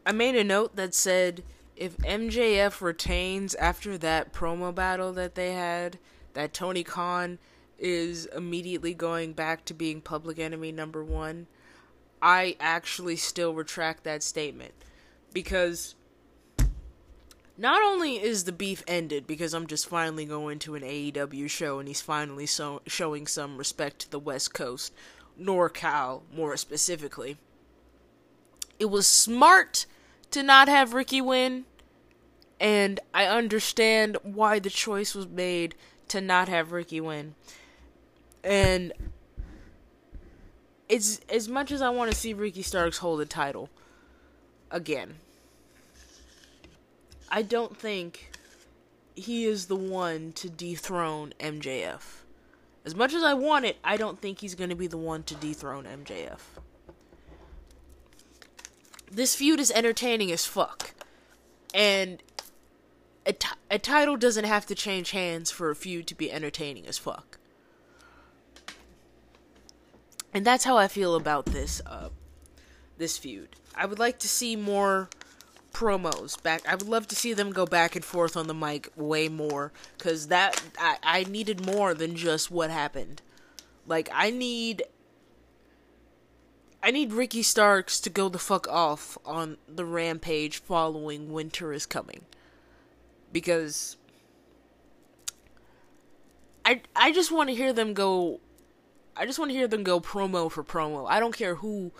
[0.07, 1.43] I made a note that said
[1.77, 5.99] if MJF retains after that promo battle that they had,
[6.35, 7.39] that Tony Khan
[7.79, 11.47] is immediately going back to being public enemy number one,
[12.21, 14.73] I actually still retract that statement.
[15.33, 15.95] Because
[17.57, 21.79] not only is the beef ended because I'm just finally going to an AEW show
[21.79, 24.93] and he's finally so- showing some respect to the West Coast,
[25.41, 27.39] NorCal more specifically.
[28.79, 29.87] It was smart
[30.31, 31.65] to not have Ricky win,
[32.59, 35.75] and I understand why the choice was made
[36.09, 37.35] to not have Ricky win.
[38.43, 38.93] And
[40.89, 43.69] it's as much as I want to see Ricky Starks hold the title
[44.71, 45.17] again
[47.33, 48.33] I don't think
[49.15, 52.01] he is the one to dethrone MJF.
[52.85, 55.23] As much as I want it, I don't think he's going to be the one
[55.25, 56.41] to dethrone MJF.
[59.11, 60.93] This feud is entertaining as fuck.
[61.75, 62.23] And
[63.27, 66.87] a, t- a title doesn't have to change hands for a feud to be entertaining
[66.87, 67.39] as fuck.
[70.33, 72.11] And that's how I feel about this uh,
[72.99, 73.57] this feud.
[73.75, 75.09] I would like to see more
[75.73, 76.67] promos back.
[76.69, 79.73] I would love to see them go back and forth on the mic way more
[79.99, 83.23] cuz that I I needed more than just what happened.
[83.87, 84.85] Like I need
[86.83, 91.87] I need Ricky Starks to go the fuck off on the rampage following Winter is
[91.87, 92.23] Coming.
[93.33, 93.97] Because
[96.65, 98.41] I I just want to hear them go
[99.17, 101.07] I just want to hear them go promo for promo.
[101.09, 101.93] I don't care who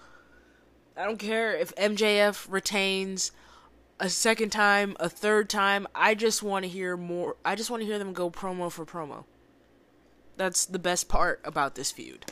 [0.97, 3.33] I don't care if MJF retains
[3.99, 5.87] a second time, a third time.
[5.95, 7.37] I just want to hear more.
[7.45, 9.25] I just want to hear them go promo for promo.
[10.37, 12.25] That's the best part about this feud.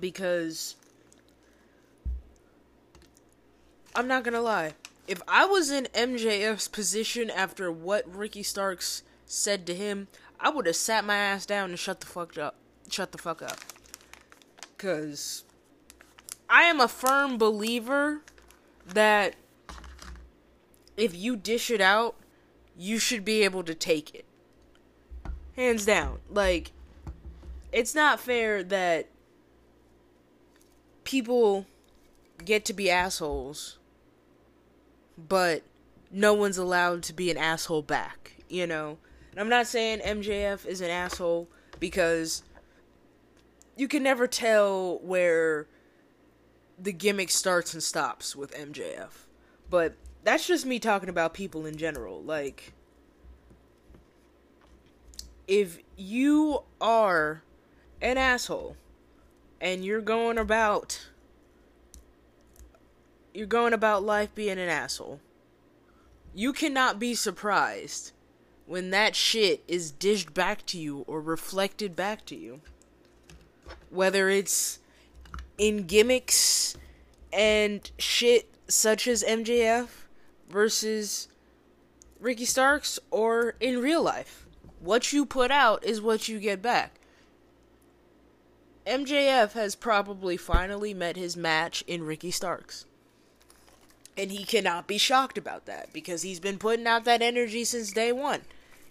[0.00, 0.76] Because
[3.94, 4.72] I'm not to lie.
[5.06, 10.08] If I was in MJF's position after what Ricky Starks said to him,
[10.40, 12.56] I would have sat my ass down and shut the fuck up.
[12.88, 13.58] Shut the fuck up.
[14.78, 15.44] Cuz
[16.48, 18.22] I am a firm believer
[18.86, 19.36] that
[20.96, 22.16] if you dish it out,
[22.76, 24.24] you should be able to take it.
[25.56, 26.18] Hands down.
[26.28, 26.72] Like,
[27.72, 29.08] it's not fair that
[31.04, 31.66] people
[32.44, 33.78] get to be assholes,
[35.16, 35.62] but
[36.10, 38.98] no one's allowed to be an asshole back, you know?
[39.30, 41.48] And I'm not saying MJF is an asshole
[41.80, 42.42] because
[43.76, 45.66] you can never tell where
[46.78, 49.10] the gimmick starts and stops with MJF.
[49.70, 52.22] But that's just me talking about people in general.
[52.22, 52.72] Like,
[55.46, 57.42] if you are
[58.00, 58.76] an asshole
[59.64, 61.08] and you're going about
[63.32, 65.18] you're going about life being an asshole
[66.32, 68.12] you cannot be surprised
[68.66, 72.60] when that shit is dished back to you or reflected back to you
[73.90, 74.78] whether it's
[75.58, 76.76] in gimmicks
[77.32, 79.88] and shit such as MJF
[80.48, 81.28] versus
[82.20, 84.46] Ricky Starks or in real life.
[84.80, 87.00] What you put out is what you get back.
[88.86, 92.84] MJF has probably finally met his match in Ricky Starks.
[94.16, 97.92] And he cannot be shocked about that because he's been putting out that energy since
[97.92, 98.42] day one.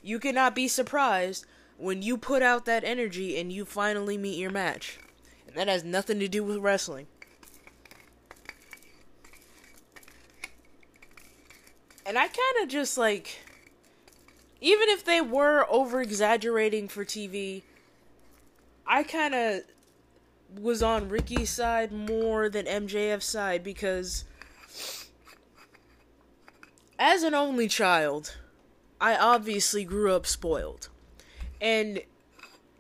[0.02, 1.45] You cannot be surprised
[1.78, 4.98] when you put out that energy and you finally meet your match.
[5.48, 7.07] And that has nothing to do with wrestling.
[12.06, 13.40] And I kind of just like.
[14.60, 17.64] Even if they were over exaggerating for TV,
[18.88, 19.64] I kind of
[20.59, 24.25] was on Ricky's side more than MJF's side because
[26.99, 28.35] as an only child,
[29.01, 30.89] I obviously grew up spoiled.
[31.59, 32.01] And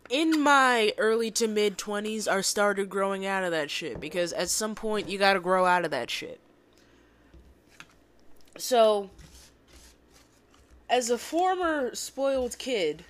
[0.09, 4.49] in my early to mid 20s, I started growing out of that shit because at
[4.49, 6.39] some point you gotta grow out of that shit.
[8.57, 9.09] So,
[10.89, 13.03] as a former spoiled kid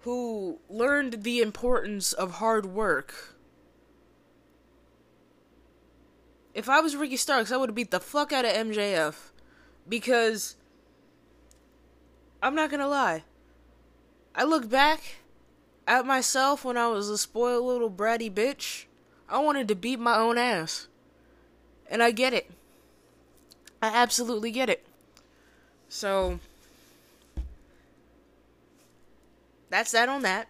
[0.00, 3.31] who learned the importance of hard work,
[6.54, 9.14] if I was Ricky Starks, I would have beat the fuck out of MJF
[9.88, 10.56] because
[12.42, 13.24] I'm not gonna lie.
[14.34, 15.16] I look back
[15.86, 18.84] at myself when I was a spoiled little bratty bitch.
[19.28, 20.88] I wanted to beat my own ass.
[21.90, 22.50] And I get it.
[23.82, 24.86] I absolutely get it.
[25.88, 26.38] So,
[29.68, 30.48] that's that on that.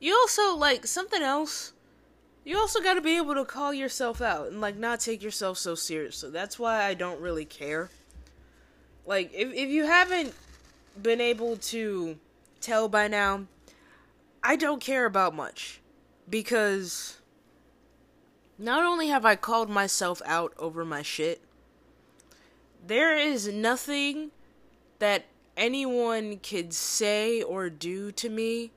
[0.00, 1.72] You also, like, something else.
[2.44, 5.74] You also gotta be able to call yourself out and, like, not take yourself so
[5.74, 6.30] seriously.
[6.30, 7.90] That's why I don't really care.
[9.06, 10.34] Like, if, if you haven't
[11.00, 12.18] been able to
[12.60, 13.46] tell by now,
[14.42, 15.80] I don't care about much.
[16.28, 17.18] Because
[18.58, 21.42] not only have I called myself out over my shit,
[22.84, 24.30] there is nothing
[24.98, 28.72] that anyone could say or do to me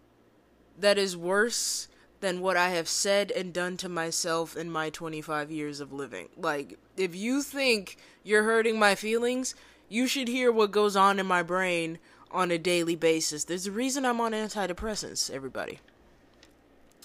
[0.77, 1.87] that is worse
[2.25, 6.27] than what I have said and done to myself in my 25 years of living.
[6.35, 9.53] Like, if you think you're hurting my feelings,
[9.89, 11.99] you should hear what goes on in my brain
[12.31, 13.43] on a daily basis.
[13.43, 15.79] There's a reason I'm on antidepressants, everybody.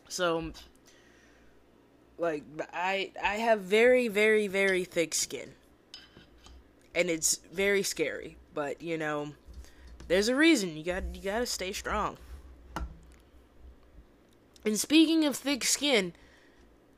[0.08, 0.52] So
[2.16, 2.42] like
[2.72, 5.50] I I have very very very thick skin.
[6.94, 9.34] And it's very scary, but you know,
[10.08, 10.76] there's a reason.
[10.78, 12.16] You got you got to stay strong.
[14.64, 16.12] And speaking of thick skin,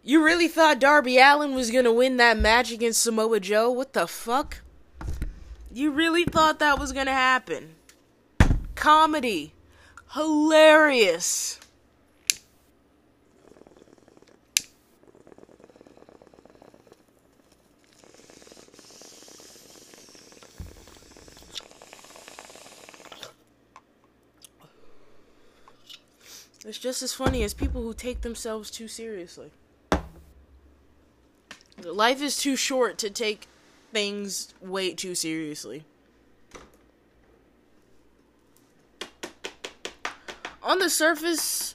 [0.02, 3.70] you really thought Darby Allin was going to win that match against Samoa Joe?
[3.70, 4.62] What the fuck?
[5.74, 7.76] You really thought that was gonna happen?
[8.74, 9.54] Comedy.
[10.12, 11.58] Hilarious.
[26.64, 29.50] It's just as funny as people who take themselves too seriously.
[31.82, 33.48] Life is too short to take
[33.92, 35.84] things way too seriously.
[40.62, 41.74] On the surface,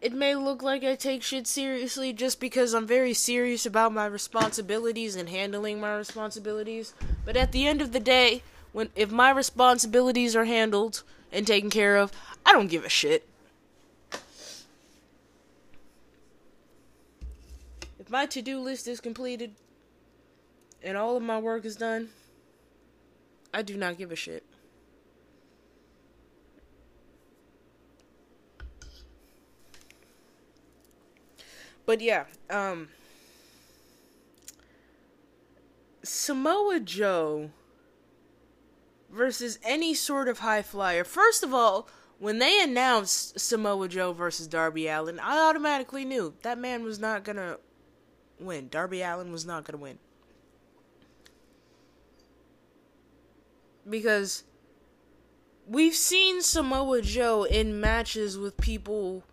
[0.00, 4.06] it may look like I take shit seriously just because I'm very serious about my
[4.06, 6.92] responsibilities and handling my responsibilities.
[7.24, 8.42] But at the end of the day,
[8.72, 12.10] when if my responsibilities are handled and taken care of,
[12.44, 13.28] I don't give a shit.
[18.12, 19.54] My to-do list is completed,
[20.82, 22.10] and all of my work is done,
[23.54, 24.44] I do not give a shit.
[31.86, 32.90] But yeah, um
[36.02, 37.50] Samoa Joe
[39.10, 41.04] versus any sort of high flyer.
[41.04, 46.58] First of all, when they announced Samoa Joe versus Darby Allin, I automatically knew that
[46.58, 47.56] man was not gonna
[48.44, 48.68] win.
[48.68, 49.98] Darby Allin was not gonna win.
[53.88, 54.44] because
[55.66, 59.24] we've seen Samoa Joe in matches with people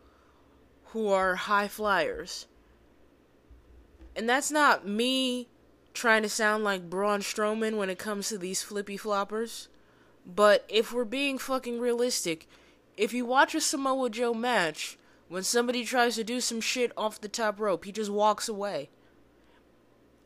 [0.86, 2.48] who are high flyers.
[4.16, 5.48] And that's not me
[5.94, 9.68] trying to sound like Braun Strowman when it comes to these flippy floppers.
[10.26, 12.48] But if we're being fucking realistic,
[12.98, 17.22] if you watch a Samoa Joe match, when somebody tries to do some shit off
[17.22, 18.90] the top rope, he just walks away.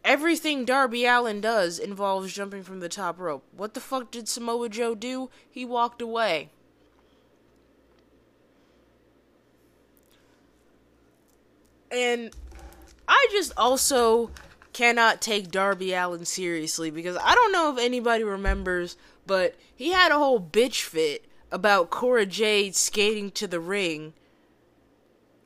[0.03, 3.45] Everything Darby Allin does involves jumping from the top rope.
[3.55, 5.29] What the fuck did Samoa Joe do?
[5.49, 6.49] He walked away.
[11.89, 12.31] And
[13.07, 14.31] I just also
[14.73, 20.11] cannot take Darby Allin seriously because I don't know if anybody remembers, but he had
[20.11, 24.13] a whole bitch fit about Cora Jade skating to the ring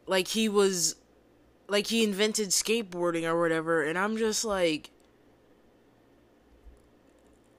[0.07, 0.95] like he was
[1.67, 4.89] like he invented skateboarding or whatever and i'm just like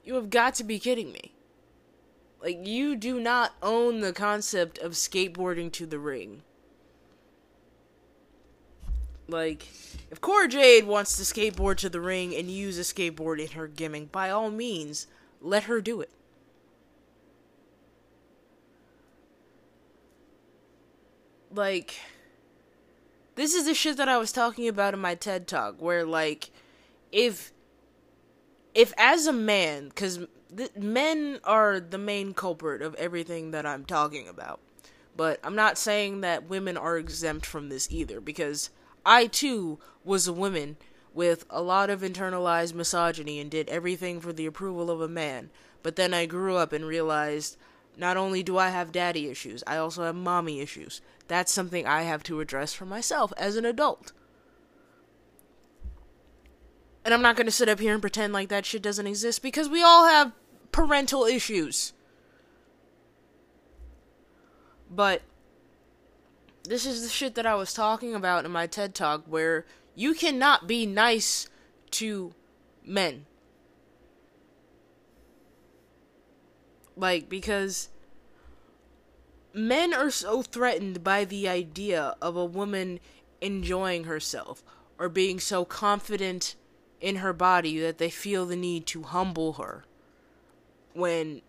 [0.03, 1.33] you have got to be kidding me
[2.41, 6.41] like you do not own the concept of skateboarding to the ring
[9.27, 9.67] like
[10.09, 13.67] if Cora Jade wants to skateboard to the ring and use a skateboard in her
[13.67, 15.05] gimmick, by all means,
[15.39, 16.09] let her do it.
[21.53, 21.99] like
[23.39, 26.51] this is the shit that I was talking about in my TED talk where like
[27.09, 27.53] if
[28.75, 30.19] if as a man cuz
[30.75, 34.59] men are the main culprit of everything that I'm talking about.
[35.15, 38.71] But I'm not saying that women are exempt from this either because
[39.05, 40.75] I too was a woman
[41.13, 45.49] with a lot of internalized misogyny and did everything for the approval of a man.
[45.81, 47.55] But then I grew up and realized
[47.95, 50.99] not only do I have daddy issues, I also have mommy issues.
[51.29, 54.11] That's something I have to address for myself as an adult.
[57.05, 59.43] And I'm not going to sit up here and pretend like that shit doesn't exist
[59.43, 60.33] because we all have
[60.71, 61.93] parental issues.
[64.89, 65.21] But
[66.63, 70.15] this is the shit that I was talking about in my TED Talk where you
[70.15, 71.47] cannot be nice
[71.91, 72.33] to
[72.83, 73.27] men.
[76.95, 77.89] Like, because
[79.53, 82.99] men are so threatened by the idea of a woman
[83.41, 84.63] enjoying herself
[84.97, 86.55] or being so confident
[87.01, 89.85] in her body that they feel the need to humble her.
[90.93, 91.41] When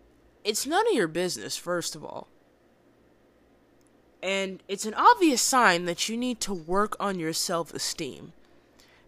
[0.43, 2.27] it's none of your business, first of all.
[4.23, 8.33] And it's an obvious sign that you need to work on your self esteem.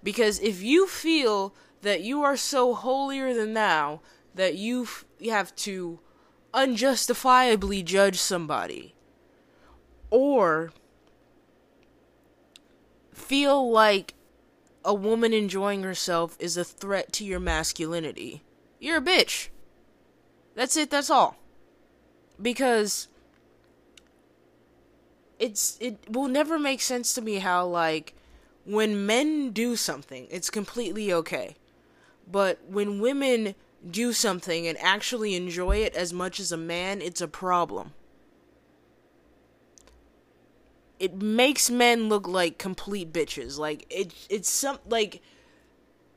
[0.02, 4.02] Because if you feel that you are so holier than thou
[4.36, 6.00] that you f- have to
[6.54, 8.96] unjustifiably judge somebody,
[10.10, 10.72] or
[13.12, 14.14] feel like
[14.86, 18.44] a woman enjoying herself is a threat to your masculinity,
[18.80, 19.50] you're a bitch.
[20.56, 21.38] That's it, that's all.
[22.42, 23.08] Because
[25.40, 28.14] it's it will never make sense to me how like
[28.66, 31.56] when men do something, it's completely okay.
[32.30, 33.56] But when women
[33.90, 37.94] do something and actually enjoy it as much as a man, it's a problem.
[41.00, 43.58] It makes men look like complete bitches.
[43.58, 45.22] Like it it's some like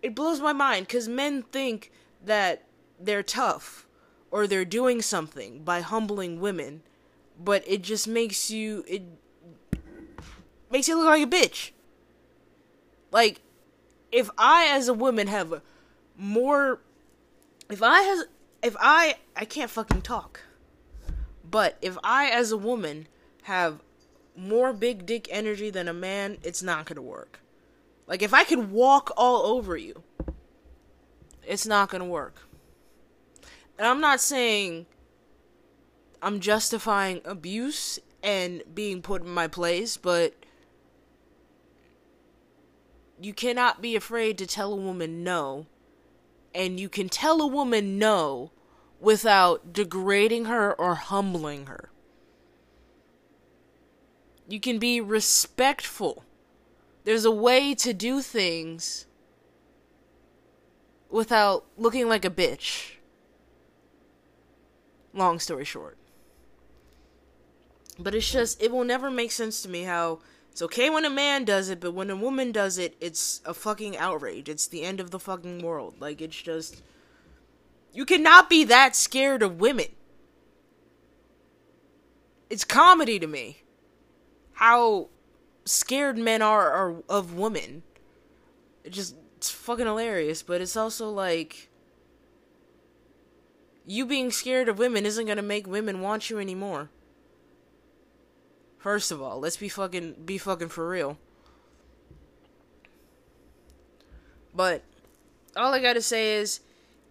[0.03, 1.91] it blows my mind cuz men think
[2.25, 2.65] that
[3.01, 3.87] they're tough
[4.31, 6.83] or they're doing something by humbling women
[7.39, 9.03] but it just makes you it
[10.71, 11.71] makes you look like a bitch.
[13.11, 13.41] Like
[14.13, 15.63] if I as a woman have
[16.17, 16.81] more
[17.71, 18.25] if I has
[18.63, 20.41] if I I can't fucking talk.
[21.49, 23.07] But if I as a woman
[23.43, 23.81] have
[24.37, 27.41] more big dick energy than a man, it's not going to work.
[28.07, 30.03] Like if I could walk all over you,
[31.47, 32.43] it's not going to work.
[33.79, 34.87] And I'm not saying
[36.23, 40.35] I'm justifying abuse and being put in my place, but
[43.21, 45.67] you cannot be afraid to tell a woman no.
[46.57, 48.51] And you can tell a woman no
[48.99, 51.91] without degrading her or humbling her.
[54.49, 56.25] You can be respectful.
[57.05, 59.05] There's a way to do things
[61.11, 62.93] without looking like a bitch.
[65.13, 65.99] Long story short.
[67.99, 70.21] But it's just, it will never make sense to me how
[70.57, 73.53] it's okay when a man does it, but when a woman does it, it's a
[73.53, 74.49] fucking outrage.
[74.49, 75.97] It's the end of the fucking world.
[76.01, 76.83] Like, it's just.
[77.93, 79.89] You cannot be that scared of women.
[82.49, 83.65] It's comedy to me.
[84.55, 85.09] How
[85.67, 87.83] scared men are, are of women.
[88.83, 89.15] It just.
[89.37, 91.69] It's fucking hilarious, but it's also like.
[93.85, 96.89] You being scared of women isn't gonna make women want you anymore.
[98.87, 101.19] First of all, let's be fucking be fucking for real.
[104.55, 104.85] But
[105.57, 106.61] all I gotta say is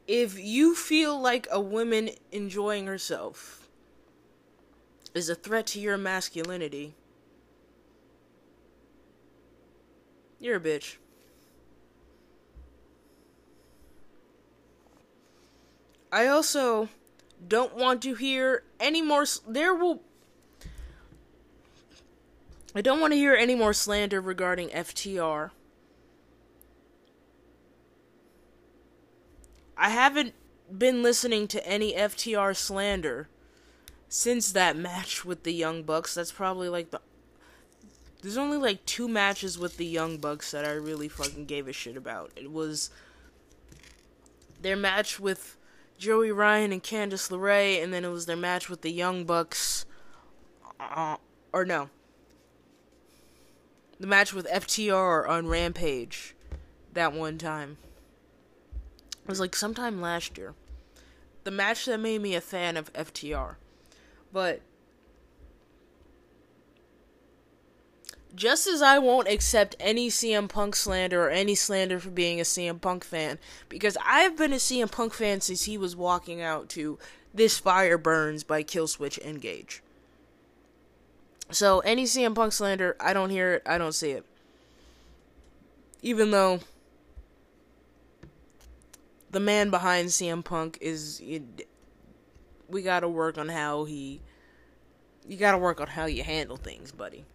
[0.08, 3.68] if you feel like a woman enjoying herself
[5.14, 6.94] is a threat to your masculinity,
[10.40, 10.96] you're a bitch.
[16.10, 16.88] I also
[17.46, 19.26] don't want to hear any more.
[19.46, 20.05] There will
[22.76, 25.52] I don't want to hear any more slander regarding FTR.
[29.78, 30.34] I haven't
[30.78, 33.30] been listening to any FTR slander
[34.10, 36.16] since that match with the Young Bucks.
[36.16, 37.00] That's probably like the.
[38.22, 41.74] There's only like two matches with the Young Bucks that I really fucking gave a
[41.74, 42.32] shit about.
[42.36, 42.90] It was
[44.62, 45.58] their match with
[45.98, 49.86] Joey Ryan and Candice LeRae, and then it was their match with the Young Bucks.
[50.80, 51.18] Uh,
[51.54, 51.90] or no,
[54.00, 56.36] the match with FTR on Rampage
[56.94, 57.78] that one time.
[59.24, 60.54] It was like sometime last year.
[61.44, 63.56] The match that made me a fan of FTR.
[64.34, 64.62] But
[68.36, 72.44] just as I won't accept any CM Punk slander or any slander for being a
[72.44, 73.40] CM Punk fan,
[73.70, 77.00] because I've been a CM Punk fan since he was walking out to
[77.34, 79.82] This Fire Burns by Killswitch Engage.
[81.52, 84.26] So, any CM Punk slander, I don't hear it, I don't see it.
[86.02, 86.60] Even though
[89.36, 91.22] the man behind CM Punk is.
[92.70, 94.22] We gotta work on how he.
[95.28, 97.26] You gotta work on how you handle things, buddy.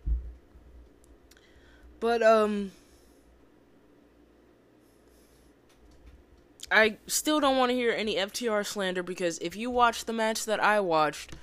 [2.01, 2.73] But um
[6.71, 10.47] I still don't want to hear any FTR slander because if you watch the match
[10.47, 11.37] that I watched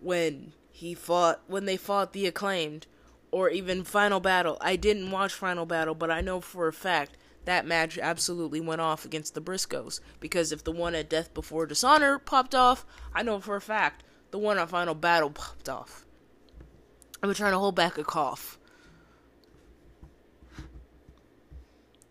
[0.00, 2.88] when he fought when they fought the acclaimed
[3.30, 7.16] or even Final Battle, I didn't watch Final Battle, but I know for a fact
[7.44, 11.64] that match absolutely went off against the Briscoes because if the one at Death Before
[11.64, 12.84] Dishonor popped off,
[13.14, 14.02] I know for a fact
[14.32, 16.04] the one at Final Battle popped off.
[17.22, 18.58] I'm trying to hold back a cough.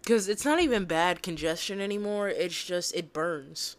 [0.02, 3.76] Because it's not even bad congestion anymore, it's just, it burns.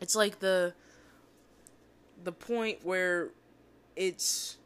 [0.00, 0.74] It's like the
[2.24, 3.30] the point where
[3.96, 4.56] it's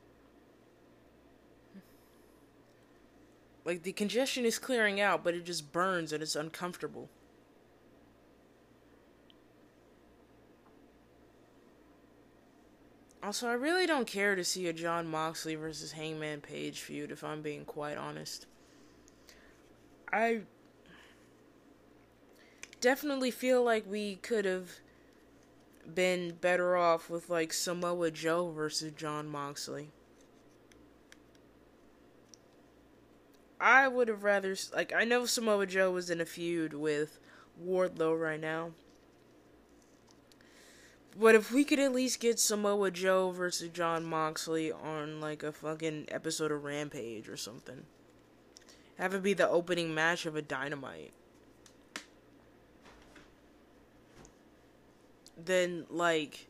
[3.64, 7.08] like the congestion is clearing out, but it just burns and it's uncomfortable.
[13.22, 17.22] Also, I really don't care to see a Jon Moxley versus Hangman Page feud, if
[17.22, 18.46] I'm being quite honest.
[20.10, 20.42] I
[22.80, 24.70] definitely feel like we could have
[25.94, 29.90] been better off with like Samoa Joe versus Jon Moxley.
[33.60, 37.18] I would have rather like I know Samoa Joe was in a feud with
[37.62, 38.70] Wardlow right now.
[41.18, 45.50] But if we could at least get Samoa Joe versus Jon Moxley on like a
[45.50, 47.86] fucking episode of Rampage or something.
[48.98, 51.12] Have it be the opening match of a Dynamite.
[55.42, 56.48] Then, like.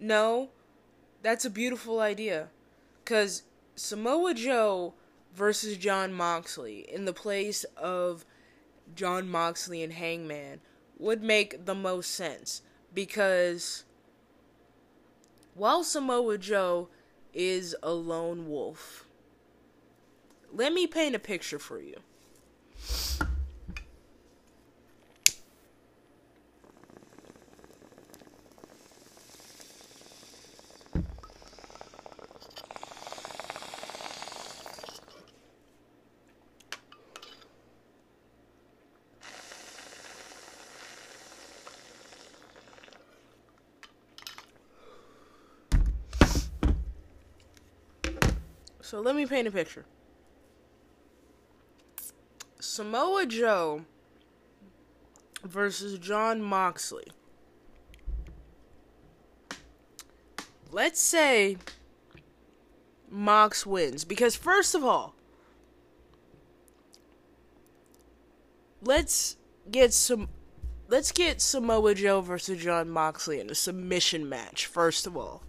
[0.00, 0.50] No,
[1.22, 2.48] that's a beautiful idea.
[3.02, 3.42] Because
[3.76, 4.94] Samoa Joe
[5.34, 8.24] versus Jon Moxley in the place of
[8.94, 10.60] Jon Moxley and Hangman
[10.98, 12.62] would make the most sense.
[12.92, 13.84] Because
[15.54, 16.88] while Samoa Joe
[17.32, 19.06] is a lone wolf,
[20.52, 21.96] let me paint a picture for you.
[48.94, 49.84] So let me paint a picture.
[52.74, 53.84] Samoa Joe
[55.44, 57.06] versus Jon Moxley.
[60.72, 61.56] Let's say
[63.08, 64.04] Mox wins.
[64.04, 65.14] Because, first of all,
[68.82, 69.36] let's
[69.70, 70.28] get some.
[70.88, 75.44] Let's get Samoa Joe versus Jon Moxley in a submission match, first of all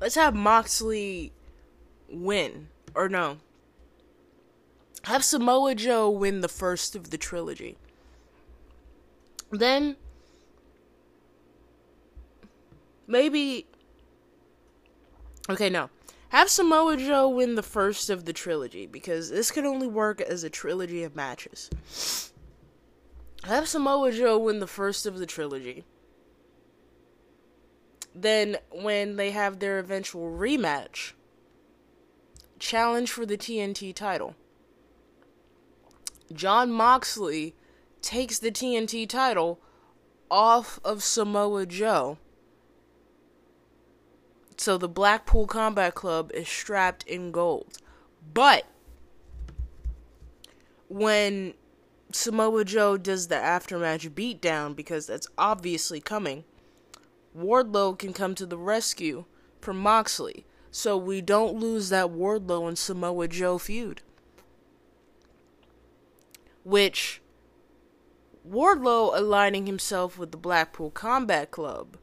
[0.00, 1.32] let's have Moxley
[2.10, 2.68] win.
[2.94, 3.38] Or no.
[5.04, 7.76] Have Samoa Joe win the first of the trilogy.
[9.50, 9.96] Then
[13.06, 13.66] maybe
[15.50, 15.90] Okay, no.
[16.30, 20.42] Have Samoa Joe win the first of the trilogy because this can only work as
[20.42, 22.32] a trilogy of matches.
[23.44, 25.84] Have Samoa Joe win the first of the trilogy
[28.14, 31.12] then when they have their eventual rematch,
[32.58, 34.36] challenge for the TNT title.
[36.34, 37.54] Jon Moxley
[38.02, 39.60] takes the TNT title
[40.30, 42.18] off of Samoa Joe.
[44.56, 47.78] So the Blackpool Combat Club is strapped in gold.
[48.32, 48.64] But
[50.88, 51.54] when
[52.12, 56.44] Samoa Joe does the aftermatch beatdown, because that's obviously coming,
[57.36, 59.24] Wardlow can come to the rescue
[59.60, 64.02] for Moxley, so we don't lose that Wardlow and Samoa Joe feud.
[66.64, 67.20] Which
[68.48, 71.96] Wardlow aligning himself with the Blackpool Combat Club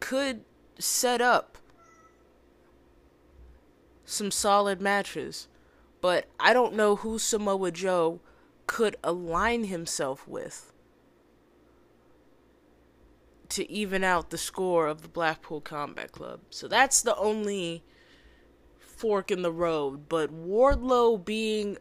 [0.00, 0.44] could
[0.78, 1.58] set up
[4.04, 5.48] some solid matches,
[6.00, 8.20] but I don't know who Samoa Joe
[8.66, 10.72] could align himself with
[13.48, 16.40] to even out the score of the Blackpool Combat Club.
[16.50, 17.82] So that's the only
[18.78, 20.08] fork in the road.
[20.08, 21.78] But Wardlow being,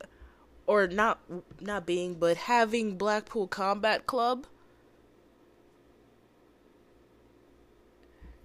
[0.68, 1.20] or not
[1.62, 4.46] not being, but having Blackpool Combat Club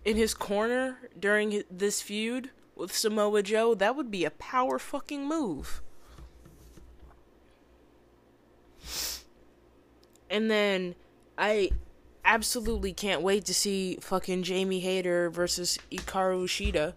[0.05, 5.27] in his corner during this feud with Samoa Joe, that would be a power fucking
[5.27, 5.83] move.
[10.31, 10.95] And then
[11.37, 11.71] I
[12.25, 16.95] absolutely can't wait to see fucking Jamie Hayter versus Hikaru Shida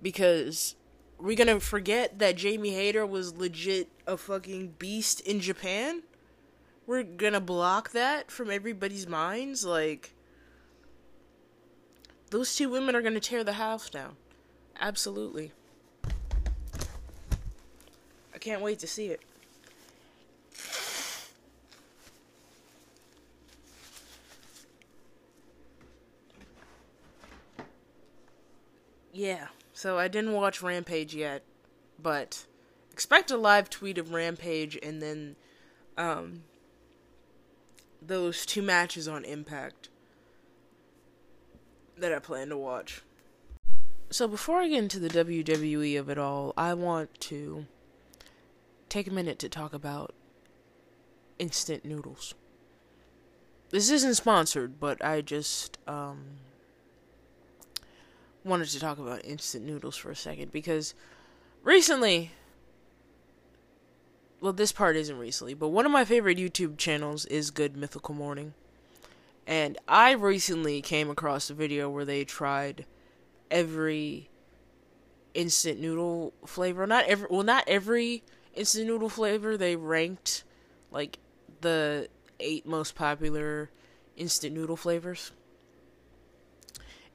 [0.00, 0.76] because
[1.18, 6.02] we're gonna forget that Jamie Hayter was legit a fucking beast in Japan.
[6.86, 9.64] We're gonna block that from everybody's minds.
[9.64, 10.12] Like,
[12.30, 14.16] those two women are gonna tear the house down.
[14.80, 15.52] Absolutely.
[18.34, 19.20] I can't wait to see it.
[29.12, 31.42] Yeah, so I didn't watch Rampage yet,
[32.02, 32.46] but
[33.00, 35.34] expect a live tweet of Rampage and then
[35.96, 36.42] um,
[38.02, 39.88] those two matches on Impact
[41.96, 43.00] that I plan to watch.
[44.10, 47.64] So before I get into the WWE of it all, I want to
[48.90, 50.12] take a minute to talk about
[51.38, 52.34] instant noodles.
[53.70, 56.24] This isn't sponsored, but I just um,
[58.44, 60.92] wanted to talk about instant noodles for a second because
[61.64, 62.32] recently
[64.40, 68.14] well this part isn't recently but one of my favorite youtube channels is good mythical
[68.14, 68.54] morning.
[69.46, 72.86] And i recently came across a video where they tried
[73.50, 74.30] every
[75.34, 76.86] instant noodle flavor.
[76.86, 78.22] Not every well not every
[78.54, 79.56] instant noodle flavor.
[79.56, 80.44] They ranked
[80.90, 81.18] like
[81.60, 82.08] the
[82.38, 83.70] eight most popular
[84.16, 85.32] instant noodle flavors.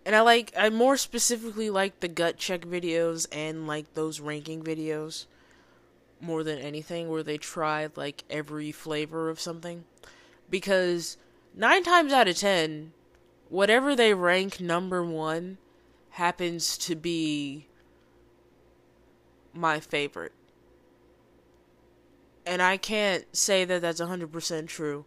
[0.06, 4.64] And I like I more specifically like the gut check videos and like those ranking
[4.64, 5.26] videos
[6.22, 9.84] more than anything where they try like every flavor of something
[10.50, 11.18] because
[11.56, 12.92] 9 times out of 10
[13.50, 15.58] whatever they rank number 1
[16.12, 17.68] happens to be
[19.54, 20.34] my favorite.
[22.46, 25.06] And I can't say that that's 100% true,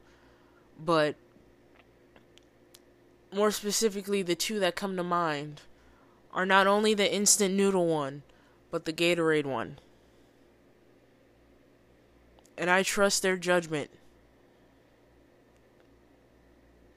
[0.79, 1.17] but
[3.33, 5.61] more specifically, the two that come to mind
[6.33, 8.23] are not only the instant noodle one,
[8.71, 9.79] but the Gatorade one.
[12.59, 13.89] And I trust their judgment.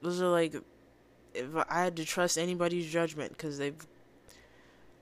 [0.02, 0.56] Those are like
[1.34, 3.88] if I had to trust anybody's judgment cuz they've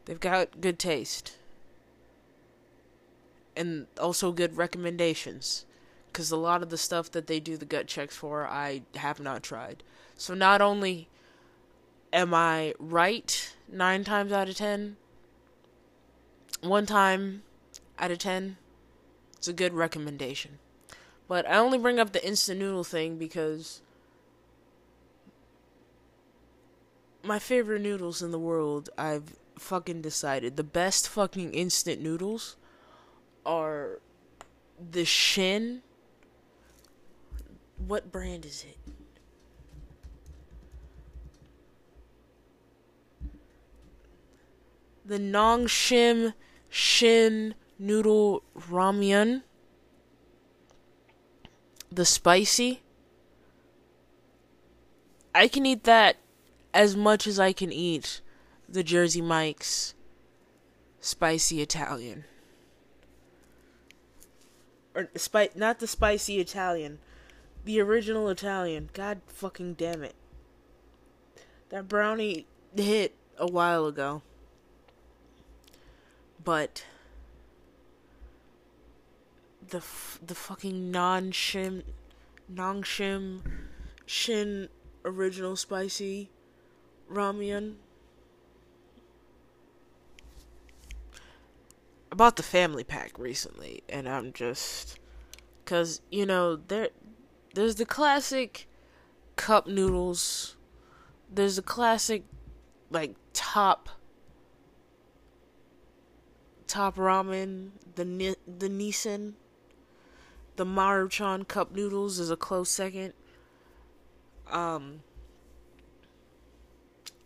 [0.06, 1.38] they've got good taste.
[3.56, 5.66] And also good recommendations
[6.12, 9.20] cuz a lot of the stuff that they do the gut checks for I have
[9.22, 9.82] not tried.
[10.18, 11.08] So not only
[12.12, 14.98] am I right nine times out of ten,
[16.62, 17.44] one time
[17.98, 18.58] out of ten,
[19.40, 20.60] it's a good recommendation.
[21.28, 23.82] But I only bring up the instant noodle thing because
[27.24, 30.58] my favorite noodles in the world, I've fucking decided.
[30.58, 32.58] The best fucking instant noodles
[33.46, 34.02] are
[34.92, 35.82] the Shin.
[37.78, 38.78] What brand is it?
[45.10, 46.34] the Nong Nongshim
[46.70, 49.44] Shin Noodle Ramyun.
[51.92, 52.82] The spicy.
[55.34, 56.18] I can eat that
[56.74, 58.22] as much as I can eat
[58.68, 59.96] the Jersey Mike's
[61.00, 62.26] spicy Italian.
[64.94, 67.00] Or spi- not the spicy Italian.
[67.64, 68.90] The original Italian.
[68.94, 70.16] God fucking damn it.
[71.70, 72.46] That brownie
[72.76, 74.22] hit a while ago
[76.44, 76.84] but
[79.70, 81.84] the f- the fucking Nongshim
[82.48, 83.42] non shim
[84.06, 84.70] shin
[85.06, 86.30] original spicy
[87.12, 87.76] ramen.
[92.12, 95.00] I bought the family pack recently, and I'm just,
[95.66, 96.90] cause you know there,
[97.54, 98.68] there's the classic
[99.36, 100.56] cup noodles.
[101.32, 102.24] There's the classic,
[102.90, 103.90] like top
[106.66, 109.34] top ramen, the the Nissin,
[110.60, 113.14] the Maruchan cup noodles is a close second.
[114.52, 115.04] Um,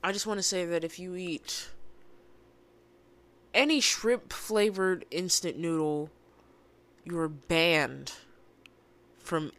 [0.04, 1.70] I just want to say that if you eat
[3.52, 6.12] any shrimp flavored instant noodle,
[7.06, 8.12] you are banned
[9.18, 9.52] from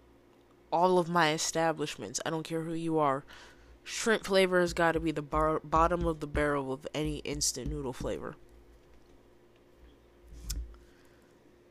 [0.70, 2.20] all of my establishments.
[2.24, 3.24] I don't care who you are.
[3.82, 7.68] shrimp flavor has got to be the bar- bottom of the barrel of any instant
[7.68, 8.36] noodle flavor.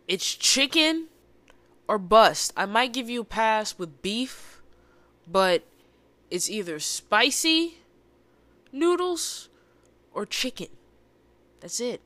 [0.06, 1.08] It's chicken
[1.88, 2.54] or bust.
[2.56, 4.62] I might give you a pass with beef,
[5.28, 5.64] but
[6.32, 7.78] it's either spicy
[8.72, 9.50] noodles
[10.14, 10.68] or chicken.
[11.60, 12.02] That's it.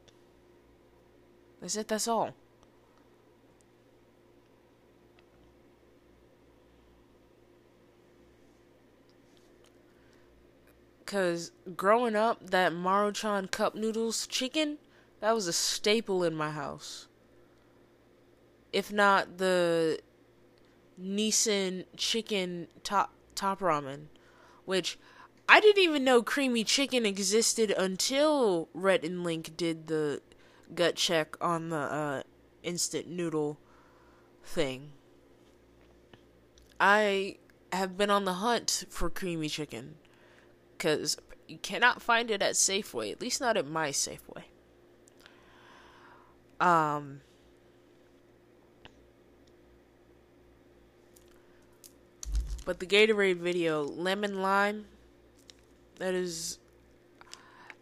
[1.62, 2.34] That's it, that's all.
[11.06, 14.78] Cause growing up, that Maruchan cup noodles chicken,
[15.22, 17.08] that was a staple in my house.
[18.78, 19.98] If not the
[21.02, 24.06] Nissin chicken top top ramen,
[24.66, 25.00] which
[25.50, 30.22] I didn't even know creamy chicken existed until Rhett and Link did the
[30.76, 32.24] gut check on the uh,
[32.62, 33.58] instant noodle
[34.44, 34.92] thing.
[36.80, 37.38] I
[37.74, 39.96] have been on the hunt for creamy chicken
[40.78, 41.18] because
[41.48, 44.44] you cannot find it at Safeway, at least not at my Safeway.
[46.60, 47.22] Um,
[52.68, 54.88] but the Gatorade video, lemon lime,
[56.00, 56.60] that is.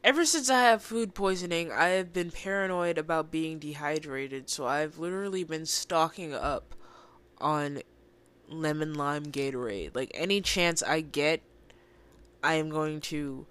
[0.03, 4.99] Ever since I have food poisoning, I have been paranoid about being dehydrated, so I've
[4.99, 6.75] literally been stocking up
[7.41, 7.79] on
[8.47, 9.95] lemon lime Gatorade.
[9.95, 11.41] Like, any chance I get,
[12.43, 13.47] I am going to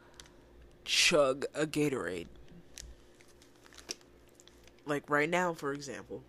[0.85, 2.29] chug a Gatorade.
[4.87, 6.23] Like right now, for example.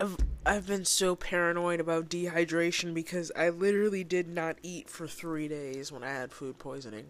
[0.00, 5.48] I've, I've been so paranoid about dehydration because I literally did not eat for three
[5.48, 7.06] days when I had food poisoning.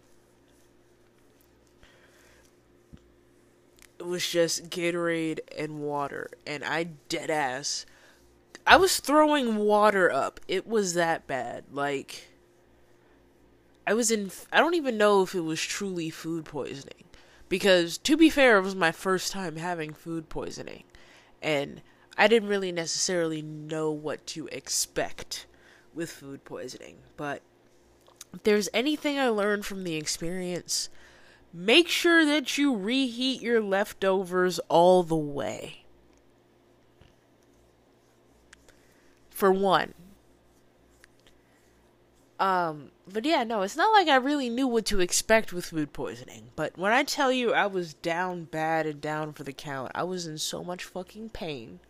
[4.03, 7.87] it was just Gatorade and water, and I dead ass.
[8.67, 10.41] I was throwing water up.
[10.49, 11.65] It was that bad.
[11.71, 12.29] Like,
[13.87, 14.33] I was in.
[14.53, 17.05] I don't even know if it was truly food poisoning.
[17.49, 20.83] Because, to be fair, it was my first time having food poisoning.
[21.41, 21.81] And
[22.17, 25.47] I didn't really necessarily know what to expect
[25.95, 26.97] with food poisoning.
[27.17, 27.43] But
[28.35, 30.89] if there's anything I learned from the experience,
[31.53, 35.85] make sure that you reheat your leftovers all the way.
[39.31, 39.95] For one.
[42.39, 45.93] Um, but yeah, no, it's not like I really knew what to expect with food
[45.93, 46.51] poisoning.
[46.57, 50.03] But when I tell you I was down bad and down for the count, I
[50.03, 51.81] was in so much fucking pain.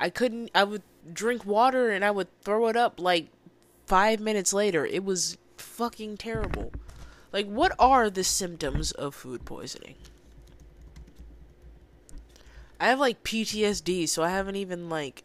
[0.00, 0.82] I couldn't, I would
[1.12, 3.28] drink water and I would throw it up like
[3.86, 4.86] five minutes later.
[4.86, 6.72] It was fucking terrible.
[7.32, 9.94] Like, what are the symptoms of food poisoning?
[12.80, 15.22] I have like PTSD, so I haven't even like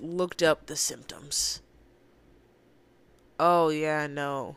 [0.00, 1.60] looked up the symptoms.
[3.38, 4.56] Oh, yeah, no.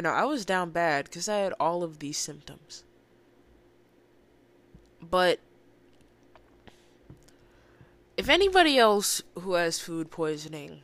[0.00, 2.84] No, I was down bad because I had all of these symptoms.
[5.00, 5.38] But
[8.16, 10.80] if anybody else who has food poisoning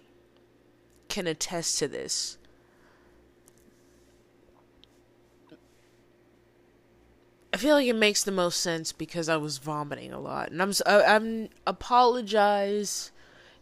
[1.08, 2.38] can attest to this,
[7.52, 10.62] I feel like it makes the most sense because I was vomiting a lot, and
[10.62, 13.10] I'm I'm apologize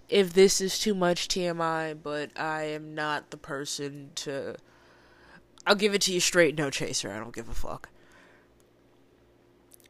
[0.09, 4.57] if this is too much TMI, but I am not the person to.
[5.69, 7.13] I'll give it to you straight, no chaser.
[7.13, 7.91] I don't give a fuck.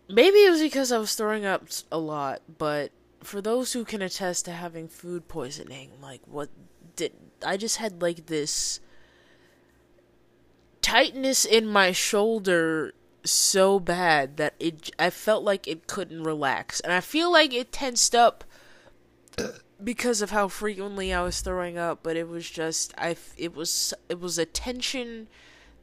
[0.09, 2.91] Maybe it was because I was throwing up a lot, but
[3.23, 6.49] for those who can attest to having food poisoning, like what
[6.97, 7.13] did
[7.47, 8.81] I just had like this
[10.83, 12.93] tightness in my shoulder
[13.25, 16.81] so bad that it I felt like it couldn't relax.
[16.81, 18.43] And I feel like it tensed up
[19.85, 23.95] because of how frequently I was throwing up, but it was just I it was
[24.09, 25.29] it was a tension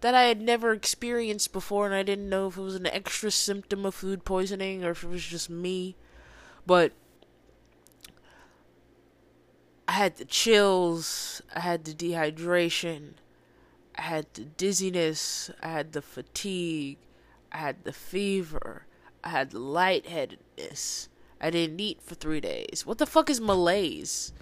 [0.01, 3.31] that I had never experienced before and I didn't know if it was an extra
[3.31, 5.95] symptom of food poisoning or if it was just me.
[6.65, 6.93] But
[9.88, 13.13] I had the chills, I had the dehydration,
[13.95, 16.97] I had the dizziness, I had the fatigue,
[17.51, 18.85] I had the fever,
[19.23, 21.09] I had the lightheadedness.
[21.39, 22.84] I didn't eat for three days.
[22.85, 24.34] What the fuck is malaise?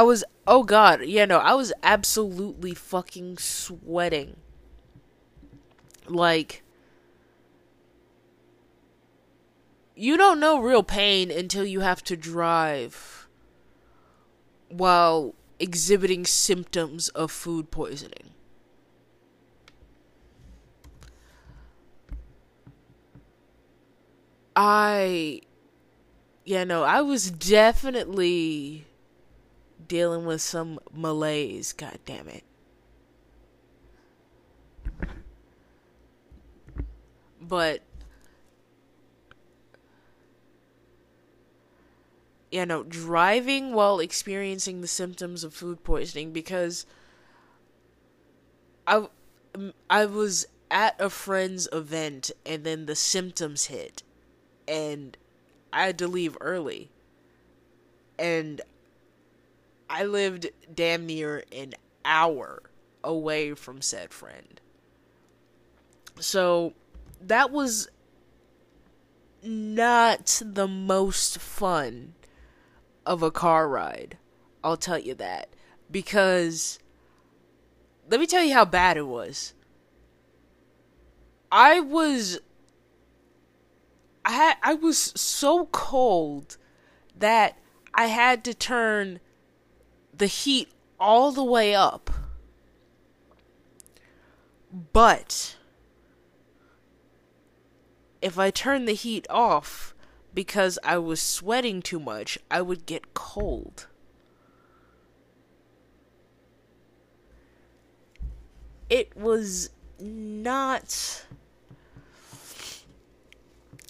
[0.00, 4.36] I was, oh god, yeah, no, I was absolutely fucking sweating.
[6.08, 6.62] Like,
[9.94, 13.28] you don't know real pain until you have to drive
[14.70, 18.30] while exhibiting symptoms of food poisoning.
[24.56, 25.42] I,
[26.46, 28.86] yeah, no, I was definitely
[29.90, 32.44] dealing with some malaise, god damn it.
[37.42, 37.82] But
[42.52, 46.86] you know, driving while experiencing the symptoms of food poisoning because
[48.86, 49.08] I
[49.88, 54.04] I was at a friend's event and then the symptoms hit
[54.68, 55.16] and
[55.72, 56.90] I had to leave early.
[58.20, 58.60] And
[59.90, 62.62] I lived damn near an hour
[63.02, 64.60] away from said friend.
[66.20, 66.74] So
[67.20, 67.88] that was
[69.42, 72.14] not the most fun
[73.04, 74.16] of a car ride.
[74.62, 75.48] I'll tell you that.
[75.90, 76.78] Because
[78.08, 79.54] let me tell you how bad it was.
[81.50, 82.38] I was
[84.24, 86.58] I had I was so cold
[87.18, 87.58] that
[87.92, 89.18] I had to turn
[90.20, 90.68] the heat
[91.00, 92.10] all the way up.
[94.92, 95.56] But
[98.20, 99.94] if I turn the heat off,
[100.34, 103.86] because I was sweating too much, I would get cold.
[108.90, 111.24] It was not.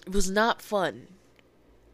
[0.07, 1.09] It was not fun.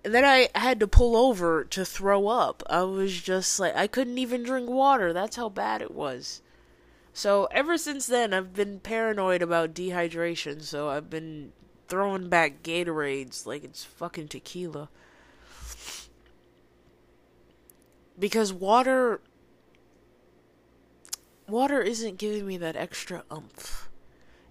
[0.06, 2.62] Then I had to pull over to throw up.
[2.70, 5.12] I was just like, I couldn't even drink water.
[5.12, 6.42] That's how bad it was.
[7.12, 10.62] So ever since then, I've been paranoid about dehydration.
[10.62, 11.52] So I've been
[11.88, 14.90] throwing back Gatorades like it's fucking tequila.
[18.16, 19.20] Because water
[21.48, 23.88] water isn't giving me that extra umph.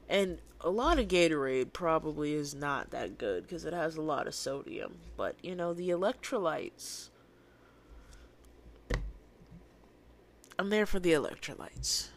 [0.10, 4.27] And a lot of Gatorade probably is not that good because it has a lot
[4.27, 4.97] of sodium.
[5.15, 7.09] But, you know, the electrolytes.
[10.57, 12.07] I'm there for the electrolytes.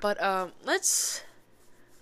[0.00, 1.22] But um, let's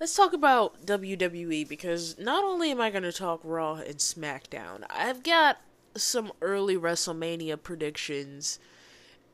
[0.00, 4.84] let's talk about WWE because not only am I going to talk Raw and SmackDown,
[4.90, 5.58] I've got
[5.94, 8.58] some early WrestleMania predictions.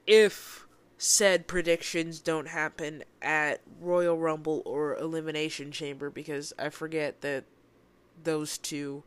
[0.07, 0.67] If
[1.03, 7.45] said predictions don't happen at Royal Rumble or Elimination Chamber, because I forget that
[8.23, 9.03] those two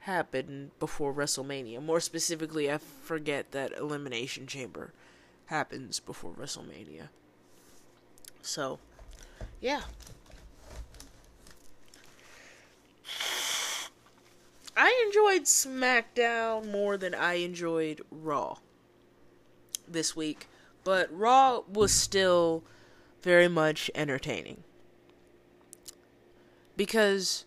[0.00, 1.82] happen before WrestleMania.
[1.82, 4.92] More specifically, I forget that Elimination Chamber
[5.46, 7.08] happens before WrestleMania.
[8.42, 8.78] So,
[9.60, 9.80] yeah.
[14.76, 18.58] I enjoyed SmackDown more than I enjoyed Raw
[19.88, 20.48] this week,
[20.84, 22.64] but Raw was still
[23.22, 24.62] very much entertaining.
[26.76, 27.44] Because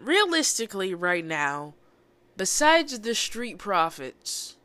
[0.00, 1.74] realistically, right now,
[2.36, 4.56] besides the Street Profits,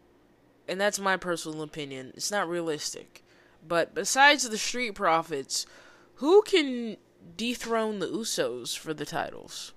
[0.68, 3.24] and that's my personal opinion, it's not realistic.
[3.66, 5.66] But besides the Street Profits,
[6.16, 6.98] who can
[7.38, 9.74] dethrone the Usos for the titles?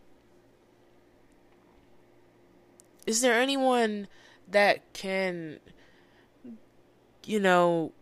[3.06, 4.08] Is there anyone
[4.48, 5.60] that can,
[7.26, 7.92] you know,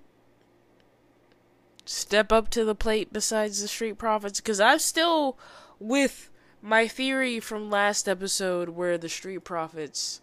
[1.84, 4.40] step up to the plate besides the Street Profits?
[4.40, 5.38] Because I'm still
[5.78, 6.30] with
[6.62, 10.20] my theory from last episode where the Street Profits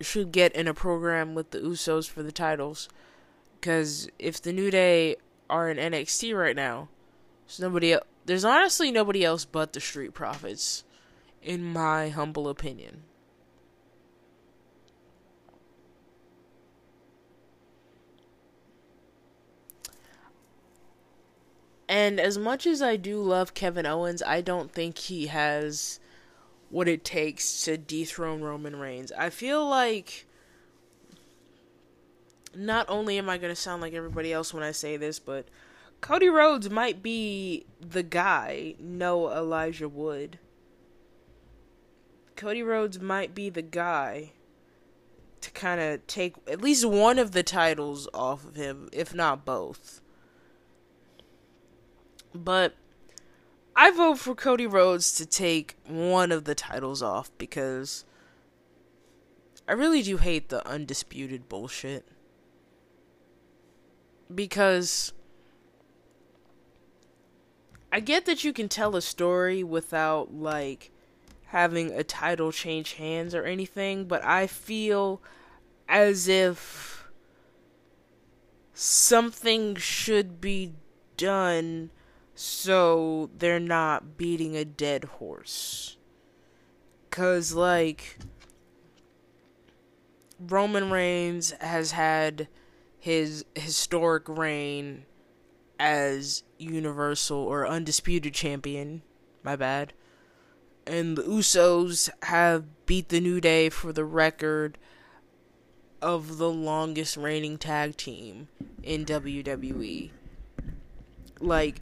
[0.00, 2.88] should get in a program with the Usos for the titles.
[3.60, 5.16] Because if the New Day
[5.48, 6.88] are in NXT right now,
[7.46, 7.96] there's nobody.
[8.26, 10.84] There's honestly nobody else but the Street Profits,
[11.42, 13.02] in my humble opinion.
[21.88, 26.00] And as much as I do love Kevin Owens, I don't think he has
[26.70, 29.12] what it takes to dethrone Roman Reigns.
[29.12, 30.26] I feel like
[32.54, 35.48] not only am I going to sound like everybody else when I say this, but
[36.00, 40.38] Cody Rhodes might be the guy, no Elijah Wood.
[42.36, 44.32] Cody Rhodes might be the guy
[45.40, 49.44] to kind of take at least one of the titles off of him, if not
[49.44, 50.00] both.
[52.34, 52.74] But
[53.76, 58.04] I vote for Cody Rhodes to take one of the titles off because
[59.68, 62.04] I really do hate the undisputed bullshit.
[64.34, 65.12] Because
[67.92, 70.90] I get that you can tell a story without like
[71.46, 75.22] having a title change hands or anything, but I feel
[75.88, 77.08] as if
[78.72, 80.72] something should be
[81.16, 81.90] done
[82.34, 85.96] so they're not beating a dead horse.
[87.10, 88.18] Cause like
[90.40, 92.48] Roman Reigns has had
[92.98, 95.04] his historic reign
[95.78, 99.02] as universal or undisputed champion.
[99.42, 99.92] My bad.
[100.86, 104.78] And the Usos have beat the New Day for the record
[106.02, 108.48] of the longest reigning tag team
[108.82, 110.10] in WWE.
[111.40, 111.80] Like,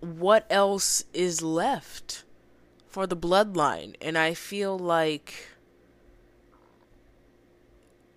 [0.00, 2.24] what else is left
[2.88, 3.94] for the bloodline?
[4.00, 5.48] And I feel like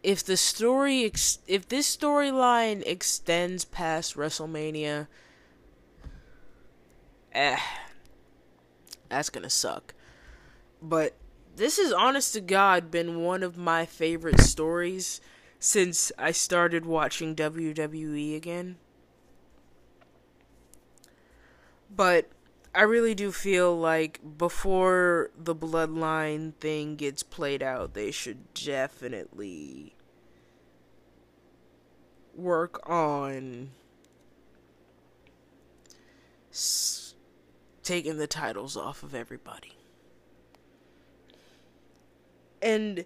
[0.03, 5.07] if the story ex- if this storyline extends past WrestleMania,
[7.33, 7.59] eh,
[9.09, 9.93] that's gonna suck.
[10.81, 11.15] But
[11.55, 15.19] this has honest to God been one of my favorite stories
[15.59, 18.77] since I started watching WWE again.
[21.99, 22.29] But
[22.73, 29.97] I really do feel like before the bloodline thing gets played out, they should definitely
[32.33, 33.71] work on
[36.53, 37.15] s-
[37.83, 39.73] taking the titles off of everybody.
[42.61, 43.03] And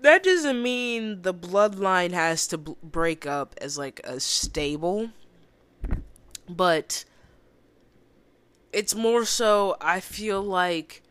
[0.00, 5.10] that doesn't mean the bloodline has to b- break up as like a stable,
[6.48, 7.04] but
[8.76, 11.02] it's more so I feel like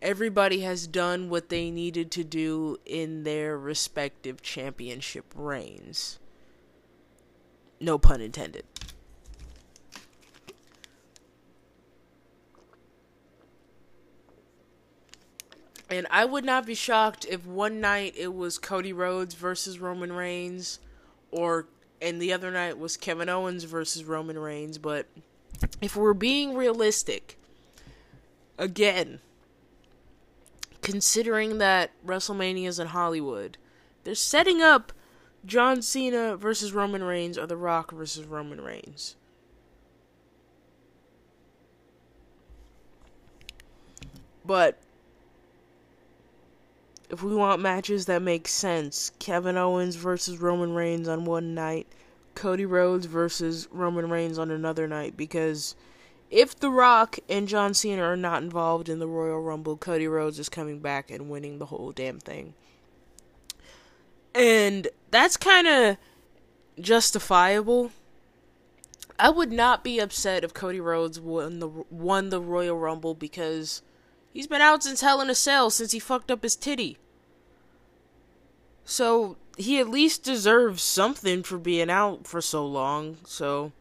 [0.00, 6.20] everybody has done what they needed to do in their respective championship reigns.
[7.80, 8.64] No pun intended.
[15.90, 20.12] And I would not be shocked if one night it was Cody Rhodes versus Roman
[20.12, 20.78] Reigns
[21.32, 21.66] or
[22.00, 25.08] and the other night was Kevin Owens versus Roman Reigns, but
[25.80, 27.38] if we're being realistic,
[28.58, 29.20] again,
[30.82, 33.56] considering that WrestleMania is in Hollywood,
[34.04, 34.92] they're setting up
[35.44, 39.16] John Cena versus Roman Reigns or The Rock versus Roman Reigns.
[44.44, 44.78] But
[47.08, 51.86] if we want matches that make sense, Kevin Owens versus Roman Reigns on one night,
[52.34, 55.74] Cody Rhodes versus Roman Reigns on another night because
[56.30, 60.38] if The Rock and John Cena are not involved in the Royal Rumble, Cody Rhodes
[60.38, 62.54] is coming back and winning the whole damn thing.
[64.34, 65.96] And that's kind of
[66.78, 67.90] justifiable.
[69.18, 73.82] I would not be upset if Cody Rhodes won the won the Royal Rumble because
[74.32, 76.96] he's been out since Hell in a Cell since he fucked up his titty.
[78.84, 83.18] So he at least deserves something for being out for so long.
[83.26, 83.72] So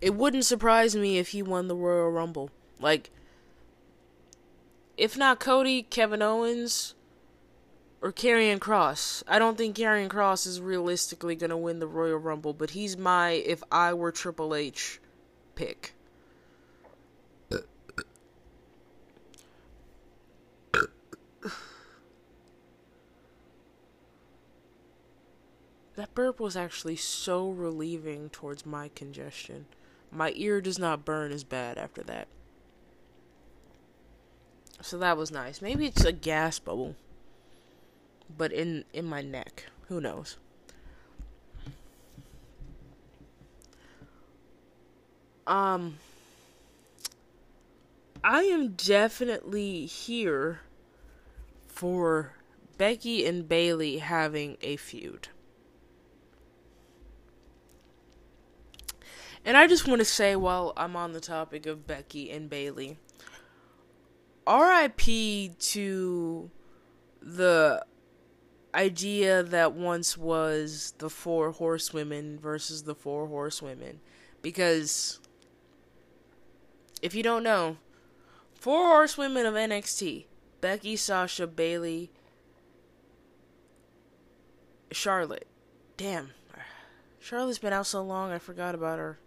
[0.00, 2.50] it wouldn't surprise me if he won the Royal Rumble.
[2.80, 3.10] Like
[4.96, 6.94] if not Cody, Kevin Owens,
[8.00, 9.24] or Karrion Kross.
[9.26, 12.96] I don't think Karrion Kross is realistically going to win the Royal Rumble, but he's
[12.96, 15.00] my if I were Triple H
[15.56, 15.94] pick.
[25.98, 29.66] That burp was actually so relieving towards my congestion.
[30.12, 32.28] My ear does not burn as bad after that.
[34.80, 35.60] So that was nice.
[35.60, 36.94] Maybe it's a gas bubble
[38.36, 39.64] but in in my neck.
[39.88, 40.36] Who knows?
[45.48, 45.98] Um
[48.22, 50.60] I am definitely here
[51.66, 52.34] for
[52.76, 55.26] Becky and Bayley having a feud.
[59.48, 62.98] And I just want to say while I'm on the topic of Becky and Bayley,
[64.46, 66.50] RIP to
[67.22, 67.82] the
[68.74, 74.00] idea that once was the four horsewomen versus the four horsewomen.
[74.42, 75.18] Because
[77.00, 77.78] if you don't know,
[78.52, 80.26] four horsewomen of NXT
[80.60, 82.10] Becky, Sasha, Bayley,
[84.92, 85.46] Charlotte.
[85.96, 86.32] Damn.
[87.18, 89.18] Charlotte's been out so long, I forgot about her.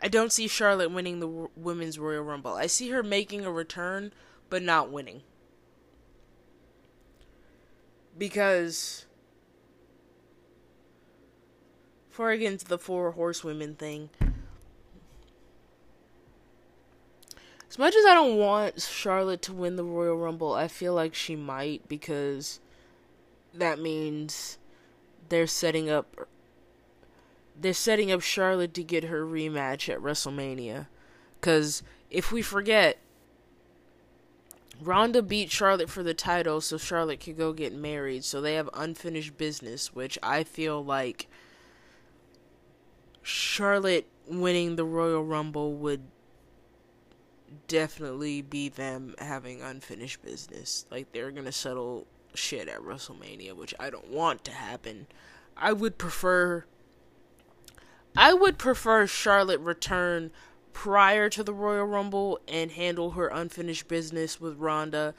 [0.00, 2.54] I don't see Charlotte winning the Women's Royal Rumble.
[2.54, 4.12] I see her making a return,
[4.48, 5.22] but not winning
[8.18, 9.06] because
[12.10, 14.10] before I get into the four horsewomen thing,
[17.70, 21.14] as much as I don't want Charlotte to win the Royal Rumble, I feel like
[21.14, 22.60] she might because
[23.54, 24.58] that means
[25.28, 26.28] they're setting up
[27.60, 30.86] they're setting up Charlotte to get her rematch at WrestleMania.
[31.40, 32.98] Cuz if we forget
[34.80, 38.24] Ronda beat Charlotte for the title so Charlotte could go get married.
[38.24, 41.28] So they have unfinished business, which I feel like
[43.22, 46.02] Charlotte winning the Royal Rumble would
[47.66, 50.86] definitely be them having unfinished business.
[50.90, 55.06] Like they're going to settle shit at WrestleMania, which I don't want to happen.
[55.56, 56.64] I would prefer
[58.16, 60.30] I would prefer Charlotte return
[60.72, 65.14] prior to the Royal Rumble and handle her unfinished business with Ronda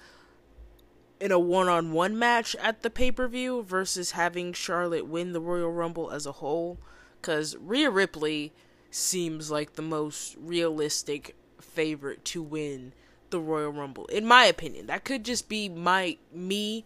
[1.20, 6.26] in a one-on-one match at the pay-per-view versus having Charlotte win the Royal Rumble as
[6.26, 6.80] a whole
[7.22, 8.54] cuz Rhea Ripley
[8.90, 12.94] seems like the most realistic favorite to win
[13.30, 14.88] the Royal Rumble in my opinion.
[14.88, 16.86] That could just be my me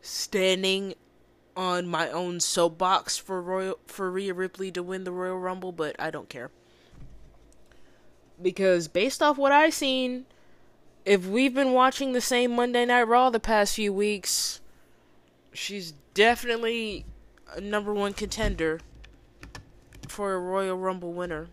[0.00, 0.94] standing
[1.60, 5.94] on my own soapbox for Royal for Rhea Ripley to win the Royal Rumble, but
[5.98, 6.50] I don't care.
[8.40, 10.24] Because based off what I've seen,
[11.04, 14.62] if we've been watching the same Monday Night Raw the past few weeks,
[15.52, 17.04] she's definitely
[17.54, 18.80] a number one contender
[20.08, 21.48] for a Royal Rumble winner.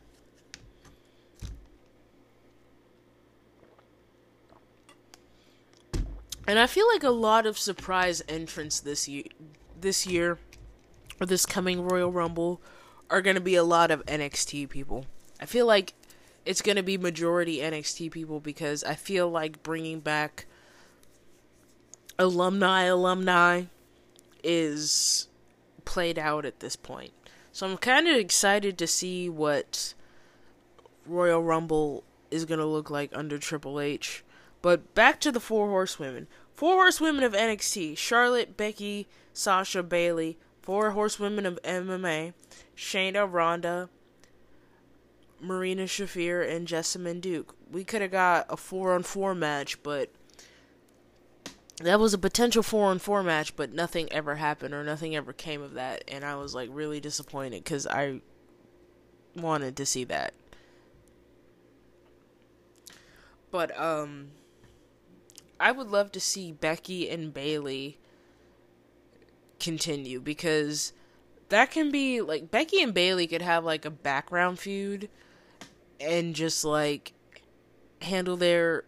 [6.48, 9.26] And I feel like a lot of surprise entrants this year,
[9.82, 10.38] this year,
[11.20, 12.62] or this coming Royal Rumble,
[13.10, 15.06] are going to be a lot of NXT people.
[15.40, 15.94] I feel like
[16.46, 20.46] it's going to be majority NXT people because I feel like bringing back
[22.20, 23.64] alumni alumni
[24.44, 25.28] is
[25.86, 27.12] played out at this point.
[27.52, 29.94] So I'm kind of excited to see what
[31.06, 34.24] Royal Rumble is going to look like under Triple H.
[34.62, 36.28] But back to the four horsewomen.
[36.58, 40.40] Four horsewomen of NXT: Charlotte, Becky, Sasha, Bayley.
[40.64, 42.34] Four horsewomen of MMA:
[42.76, 43.90] Shayna, Ronda,
[45.40, 47.56] Marina Shafir, and Jessamyn Duke.
[47.72, 50.10] We could have got a four on four match, but
[51.80, 55.34] that was a potential four on four match, but nothing ever happened or nothing ever
[55.34, 58.22] came of that, and I was like really disappointed because I
[59.36, 60.34] wanted to see that.
[63.52, 64.32] But um
[65.60, 67.98] I would love to see Becky and Bayley
[69.60, 70.94] continue because
[71.50, 75.10] that can be like Becky and Bayley could have like a background feud
[76.00, 77.14] and just like
[78.02, 78.84] handle their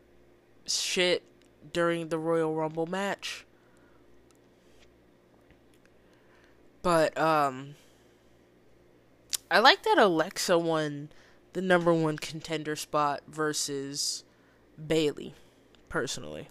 [0.66, 1.24] shit
[1.74, 3.46] during the Royal Rumble match.
[6.82, 7.76] But um
[9.52, 11.10] I like that Alexa won
[11.54, 14.24] the number 1 contender spot versus
[14.88, 15.34] Bayley
[15.90, 16.50] personally.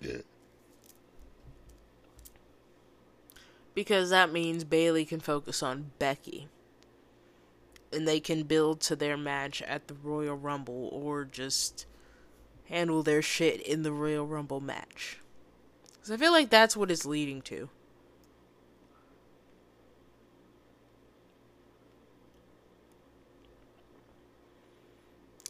[0.00, 0.18] Yeah.
[3.74, 6.48] Because that means Bayley can focus on Becky.
[7.92, 11.86] And they can build to their match at the Royal Rumble or just
[12.68, 15.18] handle their shit in the Royal Rumble match.
[15.92, 17.68] Because I feel like that's what it's leading to.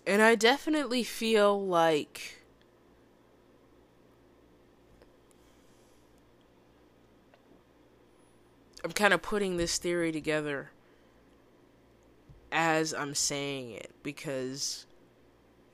[0.07, 2.36] And I definitely feel like
[8.87, 10.71] I'm kind of putting this theory together
[12.53, 14.87] as I'm saying it because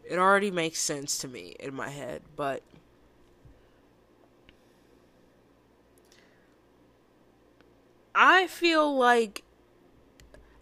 [0.08, 2.62] it already makes sense to me in my head, but
[8.14, 9.42] I feel like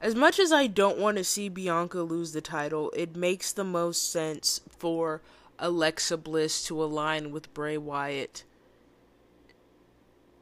[0.01, 3.63] as much as I don't want to see Bianca lose the title, it makes the
[3.63, 5.23] most sense for
[5.61, 8.43] Alexa Bliss to align with Bray Wyatt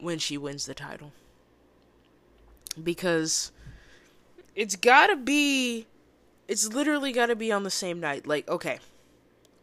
[0.00, 1.12] when she wins the title
[2.84, 3.52] because
[4.54, 5.86] it's gotta be
[6.48, 8.26] it's literally gotta be on the same night.
[8.26, 8.78] Like, okay.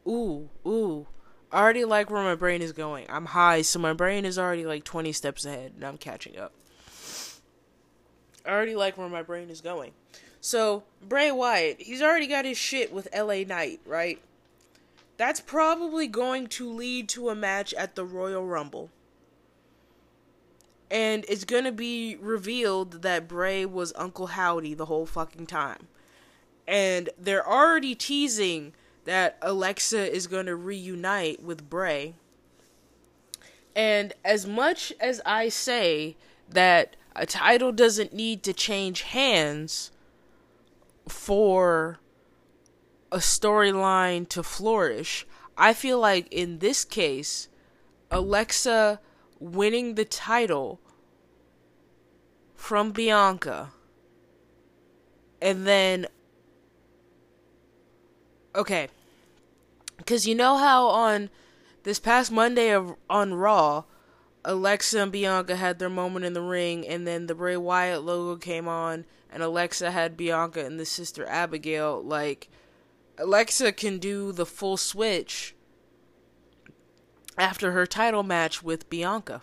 [0.08, 1.08] Ooh, ooh.
[1.52, 3.06] I already like where my brain is going.
[3.10, 6.52] I'm high, so my brain is already like 20 steps ahead, and I'm catching up.
[8.46, 9.92] I already like where my brain is going.
[10.42, 14.22] So, Bray Wyatt, he's already got his shit with LA Knight, right?
[15.18, 18.92] That's probably going to lead to a match at the Royal Rumble
[20.90, 25.88] and it's gonna be revealed that Bray was Uncle Howdy the whole fucking time.
[26.68, 28.74] And they're already teasing
[29.06, 32.16] that Alexa is gonna reunite with Bray.
[33.76, 36.16] And as much as I say
[36.49, 39.91] that a title doesn't need to change hands,
[41.07, 41.99] for
[43.12, 45.26] a storyline to flourish.
[45.57, 47.48] I feel like in this case,
[48.12, 48.99] Alexa
[49.54, 50.80] winning the title
[52.56, 53.72] from Bianca.
[55.42, 56.08] And then
[58.56, 58.88] okay
[59.98, 61.30] because you know how on
[61.84, 63.84] this past monday of, on raw
[64.46, 68.40] alexa and bianca had their moment in the ring and then the bray wyatt logo
[68.40, 72.50] came on and alexa had bianca and the sister abigail like
[73.18, 75.54] alexa can do the full switch
[77.38, 79.41] after her title match with bianca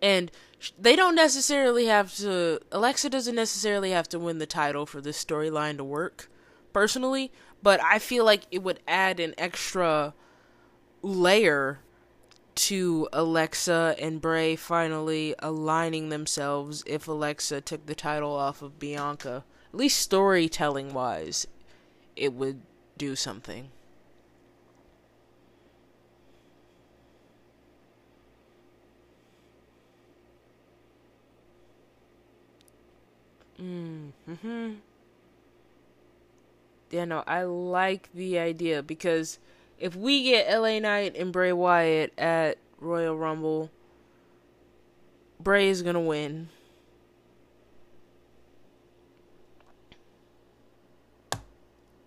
[0.00, 0.30] and
[0.78, 5.22] they don't necessarily have to Alexa doesn't necessarily have to win the title for this
[5.22, 6.28] storyline to work
[6.72, 7.32] personally,
[7.62, 10.14] but I feel like it would add an extra
[11.02, 11.80] layer
[12.54, 19.44] to Alexa and Bray finally aligning themselves if Alexa took the title off of Bianca.
[19.72, 21.46] At least storytelling wise,
[22.16, 22.62] it would
[22.96, 23.70] do something.
[33.60, 34.74] Mm, hmm
[36.90, 39.38] Yeah, no, I like the idea because
[39.78, 43.70] if we get LA Knight and Bray Wyatt at Royal Rumble,
[45.40, 46.48] Bray is gonna win.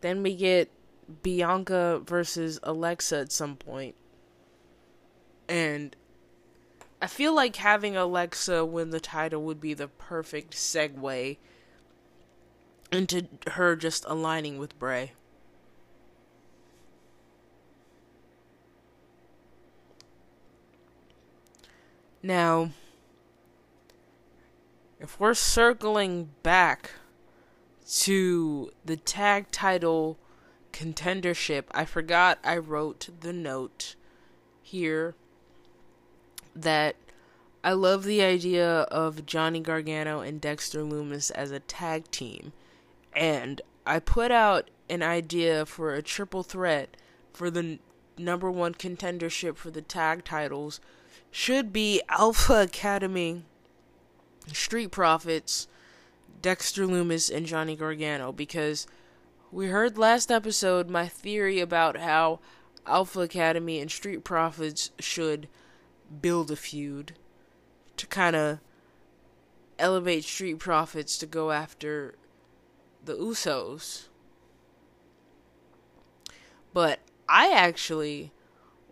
[0.02, 0.70] Then we get
[1.24, 3.96] Bianca versus Alexa at some point.
[5.48, 5.96] And
[7.02, 11.38] I feel like having Alexa win the title would be the perfect segue
[12.92, 15.14] into her just aligning with Bray.
[22.22, 22.70] Now,
[25.00, 26.92] if we're circling back
[28.02, 30.20] to the tag title
[30.72, 33.96] contendership, I forgot I wrote the note
[34.62, 35.16] here
[36.56, 36.96] that
[37.64, 42.54] I love the idea of Johnny Gargano and Dexter Lumis as a tag team.
[43.14, 46.98] And I put out an idea for a triple threat
[47.34, 47.80] for the
[48.18, 50.80] number one contendership for the tag titles
[51.30, 53.44] should be Alpha Academy,
[54.52, 55.68] Street Profits,
[56.42, 58.88] Dexter Lumis, and Johnny Gargano because
[59.52, 62.40] we heard last episode my theory about how
[62.86, 65.48] Alpha Academy and Street Profits should
[66.20, 67.14] build a feud
[67.98, 68.60] to kind of
[69.80, 72.16] elevate Street Profits to go after
[73.04, 74.08] the Usos.
[76.74, 78.32] But I actually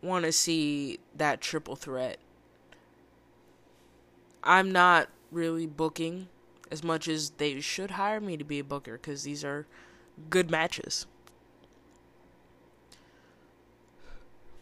[0.02, 2.18] want to see that triple threat.
[4.44, 6.28] I'm not really booking
[6.72, 9.66] as much as they should hire me to be a booker because these are
[10.30, 11.06] good matches.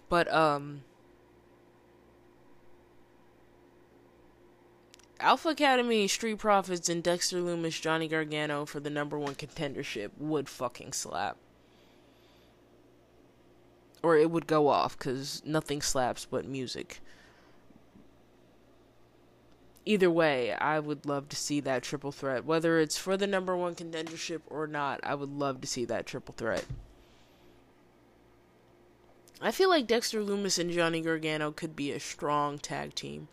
[0.10, 0.84] But um
[5.20, 10.48] Alpha Academy, Street Profits, and Dexter Lumis, Johnny Gargano for the number one contendership would
[10.48, 11.38] fucking slap.
[14.04, 17.02] Or it would go off, because nothing slaps but music.
[19.86, 22.46] Either way, I would love to see that triple threat.
[22.46, 26.06] Whether it's for the number one contendership or not, I would love to see that
[26.06, 26.66] triple threat.
[29.42, 33.30] I feel like Dexter Lumis and Johnny Gargano could be a strong tag team.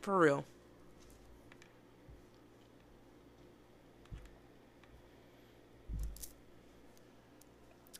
[0.00, 0.44] For real.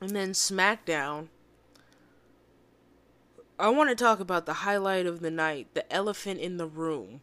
[0.00, 1.28] And then SmackDown.
[3.58, 7.20] I want to talk about the highlight of the night, the elephant in the room.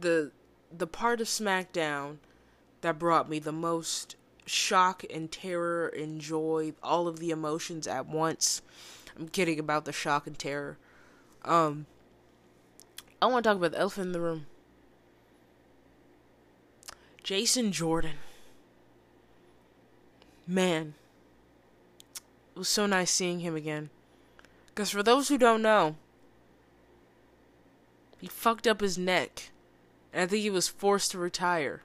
[0.00, 0.32] The
[0.76, 2.16] the part of SmackDown
[2.80, 4.16] that brought me the most
[4.46, 8.62] shock and terror and joy, all of the emotions at once.
[9.18, 10.78] I'm kidding about the shock and terror.
[11.44, 11.86] Um
[13.20, 14.46] I want to talk about the elephant in the room.
[17.22, 18.18] Jason Jordan
[20.46, 20.94] man,
[22.54, 23.90] it was so nice seeing him again.
[24.68, 25.96] Because for those who don't know,
[28.18, 29.50] he fucked up his neck.
[30.12, 31.82] And I think he was forced to retire.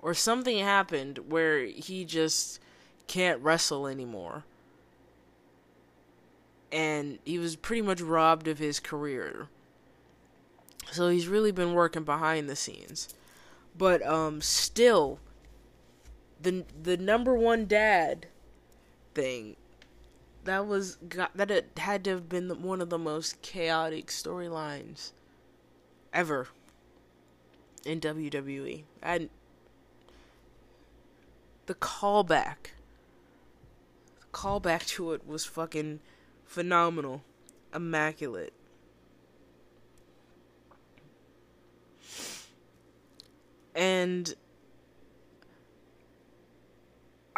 [0.00, 2.60] Or something happened where he just
[3.06, 4.44] can't wrestle anymore.
[6.70, 9.48] And he was pretty much robbed of his career.
[10.92, 13.08] So he's really been working behind the scenes.
[13.76, 15.18] But um still
[16.46, 18.26] the the number one dad
[19.14, 19.56] thing
[20.44, 20.96] that was
[21.34, 25.10] that it had to have been one of the most chaotic storylines
[26.12, 26.46] ever
[27.84, 28.84] in WWE.
[29.02, 29.28] And
[31.66, 32.70] the callback.
[34.20, 35.98] The callback to it was fucking
[36.44, 37.22] phenomenal.
[37.74, 38.52] Immaculate.
[43.74, 44.36] And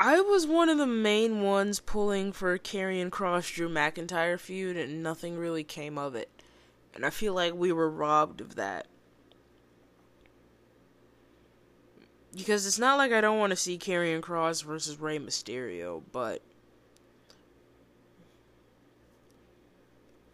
[0.01, 5.03] I was one of the main ones pulling for Karrion Kross Drew McIntyre feud, and
[5.03, 6.31] nothing really came of it.
[6.95, 8.87] And I feel like we were robbed of that.
[12.33, 16.43] Because it's not like I don't want to see Karrion Kross versus Rey Mysterio, but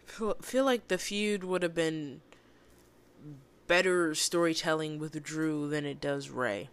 [0.05, 2.21] feel, feel like the feud would have been
[3.67, 6.69] better storytelling with Drew than it does Rey.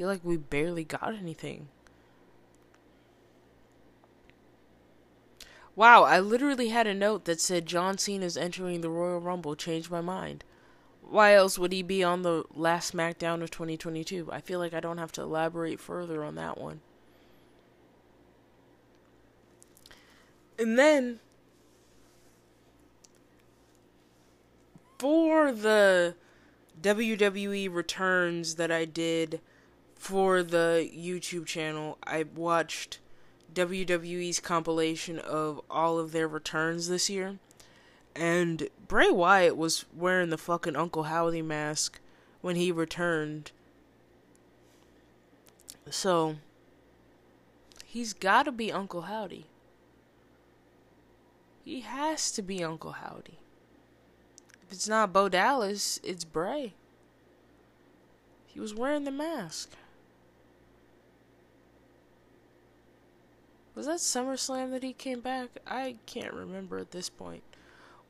[0.00, 1.68] Feel like we barely got anything.
[5.76, 9.90] Wow, I literally had a note that said John Cena's entering the Royal Rumble changed
[9.90, 10.42] my mind.
[11.02, 14.30] Why else would he be on the last SmackDown of 2022?
[14.32, 16.80] I feel like I don't have to elaborate further on that one.
[20.58, 21.20] And then
[24.98, 26.14] for the
[26.80, 29.42] WWE returns that I did
[30.00, 33.00] for the YouTube channel, I watched
[33.54, 37.38] WWE's compilation of all of their returns this year.
[38.16, 42.00] And Bray Wyatt was wearing the fucking Uncle Howdy mask
[42.40, 43.52] when he returned.
[45.90, 46.36] So,
[47.84, 49.44] he's gotta be Uncle Howdy.
[51.62, 53.38] He has to be Uncle Howdy.
[54.62, 56.72] If it's not Bo Dallas, it's Bray.
[58.46, 59.72] He was wearing the mask.
[63.80, 65.48] Was that SummerSlam that he came back?
[65.66, 67.42] I can't remember at this point.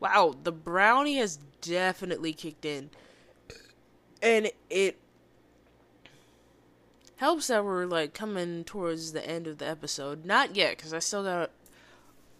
[0.00, 2.90] Wow, the brownie has definitely kicked in.
[4.20, 4.98] And it
[7.18, 10.24] helps that we're like coming towards the end of the episode.
[10.24, 11.52] Not yet, because I still got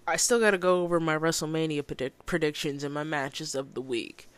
[0.09, 3.81] I still got to go over my WrestleMania predict- predictions and my matches of the
[3.81, 4.28] week.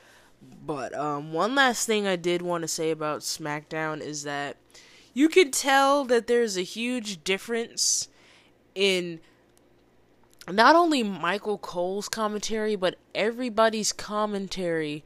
[0.43, 4.59] But um, one last thing I did want to say about SmackDown is that
[5.15, 8.09] you can tell that there's a huge difference
[8.75, 9.21] in
[10.51, 15.05] not only Michael Cole's commentary, but everybody's commentary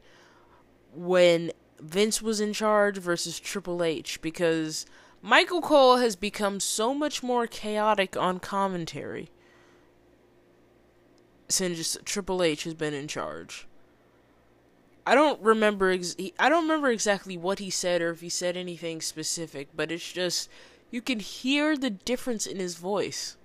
[0.93, 4.85] when Vince was in charge versus Triple H because
[5.21, 9.29] Michael Cole has become so much more chaotic on commentary
[11.49, 13.67] since Triple H has been in charge.
[15.05, 18.57] I don't remember ex- I don't remember exactly what he said or if he said
[18.57, 20.49] anything specific, but it's just
[20.91, 23.37] you can hear the difference in his voice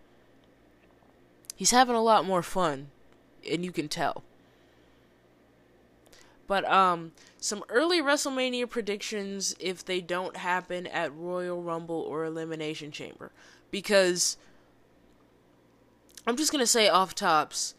[1.63, 2.89] he's having a lot more fun,
[3.49, 4.25] and you can tell.
[6.49, 12.91] But um, some early WrestleMania predictions if they don't happen at Royal Rumble or Elimination
[12.91, 13.31] Chamber,
[13.71, 14.37] because
[16.27, 17.77] I'm just gonna say off tops,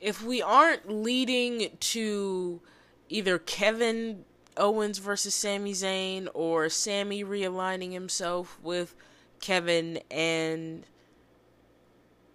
[0.00, 2.62] if we aren't leading to
[3.10, 4.24] either Kevin
[4.56, 8.94] Owens versus Sami Zayn or Sami realigning himself with
[9.38, 10.86] Kevin and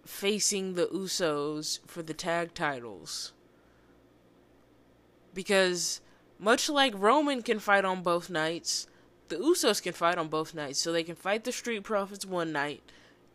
[0.04, 3.32] facing the Usos for the tag titles.
[5.32, 6.00] Because
[6.38, 8.86] much like Roman can fight on both nights,
[9.28, 10.78] the Usos can fight on both nights.
[10.78, 12.82] So they can fight the Street Profits one night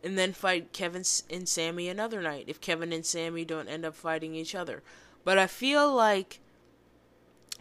[0.04, 3.96] and then fight Kevin and Sami another night if Kevin and Sami don't end up
[3.96, 4.82] fighting each other.
[5.24, 6.40] But I feel like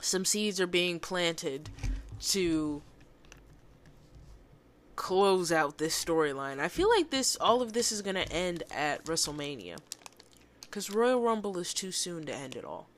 [0.00, 1.70] some seeds are being planted
[2.20, 2.82] to
[4.98, 6.58] close out this storyline.
[6.58, 9.78] I feel like this all of this is to end at WrestleMania.
[10.72, 12.88] Cuz Royal Rumble is too soon to end it all.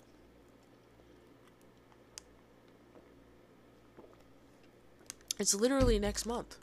[5.39, 6.57] It's literally next month.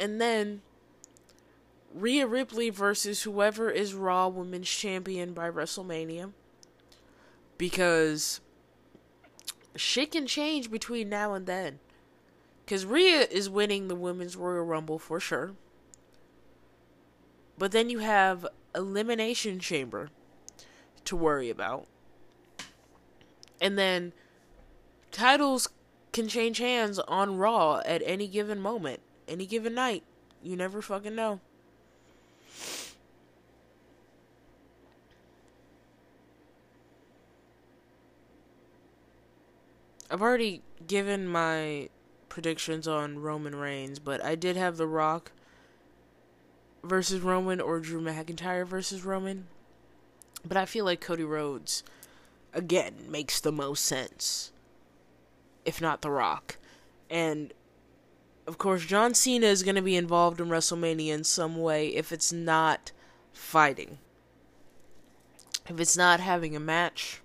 [0.00, 0.62] And then
[1.94, 6.32] Rhea Ripley versus whoever is Raw Women's Champion by WrestleMania.
[7.56, 8.40] Because
[9.76, 11.78] shit can change between now and then.
[12.64, 15.52] Because Rhea is winning the Women's Royal Rumble for sure.
[17.58, 20.10] But then you have Elimination Chamber
[21.04, 21.86] to worry about.
[23.60, 24.12] And then
[25.10, 25.68] titles
[26.12, 30.04] can change hands on Raw at any given moment, any given night.
[30.42, 31.40] You never fucking know.
[40.12, 41.88] I've already given my
[42.28, 45.32] predictions on Roman Reigns, but I did have The Rock
[46.84, 49.46] versus Roman or Drew McIntyre versus Roman.
[50.46, 51.82] But I feel like Cody Rhodes
[52.52, 54.52] again makes the most sense.
[55.64, 56.58] If not The Rock.
[57.08, 57.54] And
[58.46, 62.12] of course, John Cena is going to be involved in WrestleMania in some way if
[62.12, 62.92] it's not
[63.32, 63.96] fighting.
[65.70, 67.22] If it's not having a match,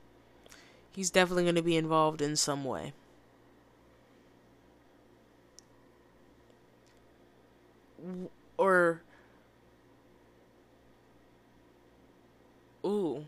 [0.97, 2.91] he's definitely going to be involved in some way.
[8.57, 9.03] Or.
[12.83, 13.25] Ooh.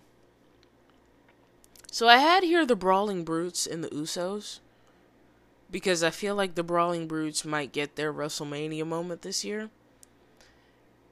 [1.91, 4.61] So I had here the Brawling Brutes and the Usos
[5.69, 9.69] because I feel like the Brawling Brutes might get their WrestleMania moment this year.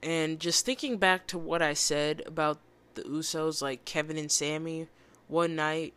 [0.02, 2.58] And just thinking back to what I said about
[2.96, 4.88] the Usos, like Kevin and Sami
[5.28, 5.94] one night,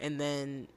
[0.00, 0.68] and then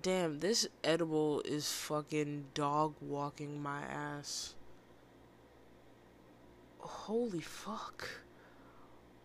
[0.00, 4.54] Damn, this edible is fucking dog walking my ass.
[6.78, 8.08] Holy fuck.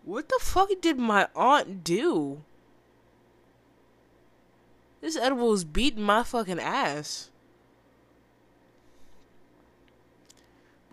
[0.03, 2.41] What the fuck did my aunt do?
[4.99, 7.29] This edible is beating my fucking ass.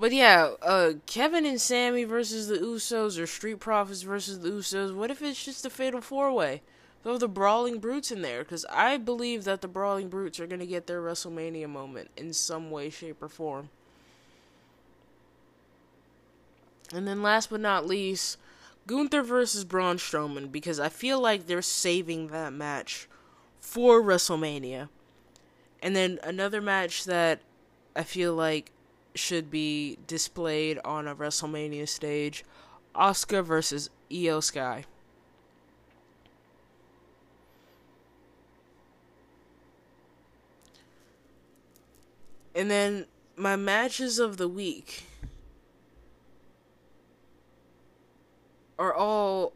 [0.00, 4.94] But yeah, uh, Kevin and Sami versus the Usos or Street Profits versus the Usos.
[4.94, 6.62] What if it's just a fatal four way?
[7.02, 10.60] Throw the Brawling Brutes in there, because I believe that the Brawling Brutes are going
[10.60, 13.68] to get their WrestleMania moment in some way, shape, or form.
[16.94, 18.38] And then last but not least,
[18.86, 23.06] Gunther versus Braun Strowman because I feel like they're saving that match
[23.60, 24.88] for WrestleMania.
[25.82, 27.40] And then another match that
[27.94, 28.72] I feel like
[29.14, 32.44] should be displayed on a WrestleMania stage
[32.94, 34.84] Oscar versus Iyo Sky.
[42.54, 43.06] And then
[43.36, 45.04] my matches of the week.
[48.80, 49.52] are all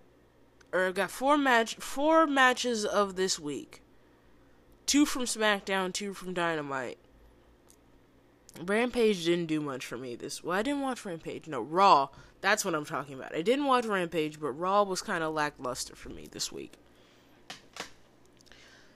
[0.70, 3.81] or I've got four match four matches of this week.
[4.86, 6.98] Two from SmackDown, two from Dynamite.
[8.62, 11.48] Rampage didn't do much for me this well, I didn't watch Rampage.
[11.48, 12.09] No, Raw.
[12.40, 13.35] That's what I'm talking about.
[13.35, 16.74] I didn't watch Rampage, but Raw was kinda lackluster for me this week.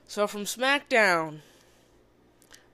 [0.07, 1.41] So from SmackDown,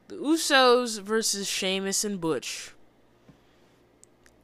[0.07, 2.71] the Usos versus Sheamus and Butch.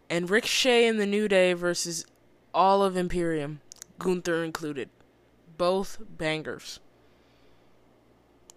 [0.09, 2.05] And Ricochet and the New Day versus
[2.53, 3.61] all of Imperium,
[3.99, 4.89] Gunther included.
[5.57, 6.79] Both bangers.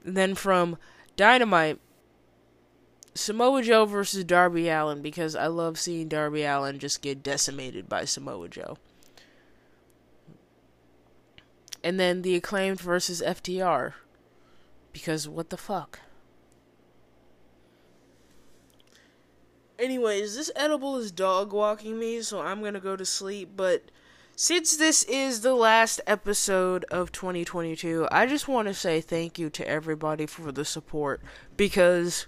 [0.05, 0.78] And then from
[1.16, 1.78] Dynamite,
[3.15, 8.05] Samoa Joe versus Darby Allin because I love seeing Darby Allin just get decimated by
[8.05, 8.77] Samoa Joe.
[11.82, 13.93] And then the acclaimed versus FTR
[14.93, 16.01] because what the fuck?
[19.78, 23.51] Anyways, this edible is dog walking me, so I'm gonna go to sleep.
[23.55, 23.91] But
[24.35, 29.51] since this is the last episode of 2022, I just want to say thank you
[29.51, 31.20] to everybody for the support
[31.57, 32.27] because.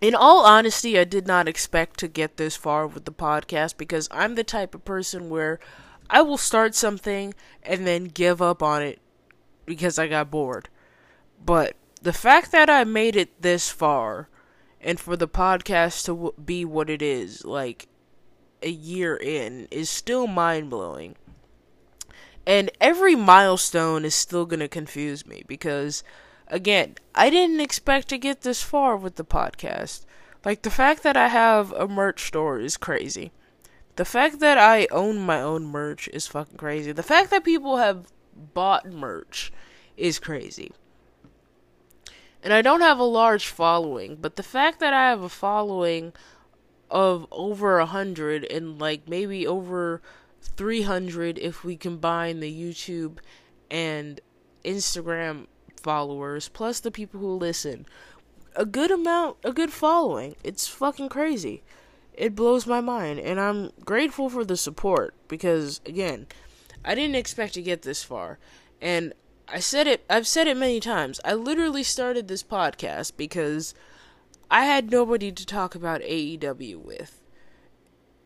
[0.00, 4.08] In all honesty, I did not expect to get this far with the podcast because
[4.12, 5.58] I'm the type of person where
[6.08, 9.00] I will start something and then give up on it
[9.66, 10.68] because I got bored.
[11.44, 14.28] But the fact that I made it this far
[14.80, 17.88] and for the podcast to w- be what it is, like
[18.62, 21.16] a year in, is still mind blowing.
[22.46, 26.02] And every milestone is still going to confuse me because,
[26.50, 30.04] again, I didn't expect to get this far with the podcast.
[30.44, 33.32] Like, the fact that I have a merch store is crazy.
[33.96, 36.92] The fact that I own my own merch is fucking crazy.
[36.92, 38.06] The fact that people have
[38.54, 39.52] bought merch
[39.96, 40.70] is crazy
[42.42, 46.12] and I don't have a large following, but the fact that I have a following
[46.90, 50.00] of over a hundred and like maybe over
[50.40, 53.18] 300 if we combine the YouTube
[53.70, 54.20] and
[54.64, 55.46] Instagram
[55.78, 57.86] followers plus the people who listen.
[58.56, 60.36] A good amount, a good following.
[60.42, 61.62] It's fucking crazy.
[62.14, 66.26] It blows my mind and I'm grateful for the support because again,
[66.84, 68.38] I didn't expect to get this far
[68.80, 69.12] and
[69.50, 71.20] I said it, I've said it many times.
[71.24, 73.74] I literally started this podcast because
[74.50, 77.22] I had nobody to talk about AEW with,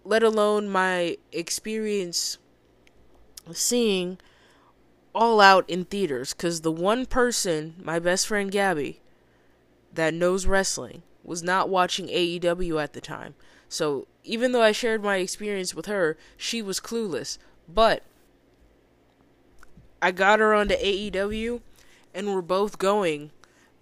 [0.05, 2.39] let alone my experience
[3.53, 4.19] seeing
[5.15, 6.33] All Out in theaters.
[6.33, 9.01] Because the one person, my best friend Gabby,
[9.95, 13.35] that knows wrestling, was not watching AEW at the time.
[13.69, 17.39] So even though I shared my experience with her, she was clueless.
[17.69, 18.03] But
[20.01, 21.61] I got her onto AEW,
[22.13, 23.31] and we're both going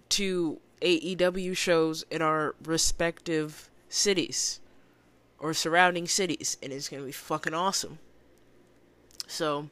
[0.09, 4.59] to AEW shows in our respective cities
[5.39, 7.97] or surrounding cities, and it's gonna be fucking awesome.
[9.27, 9.69] So,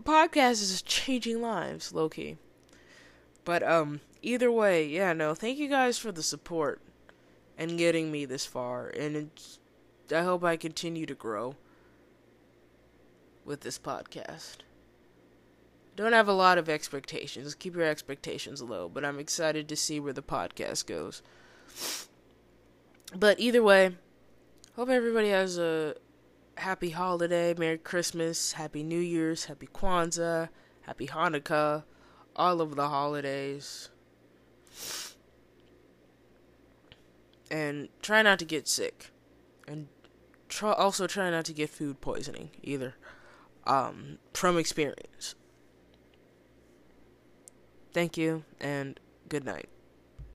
[0.00, 2.36] podcast is changing lives, low key.
[3.44, 6.80] But um, either way, yeah, no, thank you guys for the support
[7.56, 9.58] and getting me this far, and it's,
[10.14, 11.56] I hope I continue to grow
[13.44, 14.58] with this podcast.
[15.96, 17.54] Don't have a lot of expectations.
[17.54, 21.22] Keep your expectations low, but I'm excited to see where the podcast goes.
[23.14, 23.96] But either way,
[24.76, 25.96] hope everybody has a
[26.60, 30.50] happy holiday, Merry Christmas, Happy New Year's, Happy Kwanzaa,
[30.82, 31.84] Happy Hanukkah,
[32.36, 33.88] all of the holidays.
[37.50, 39.10] And try not to get sick.
[39.66, 39.88] And
[40.48, 42.94] try, also try not to get food poisoning either.
[43.66, 45.34] Um, from experience.
[47.92, 49.68] Thank you and good night.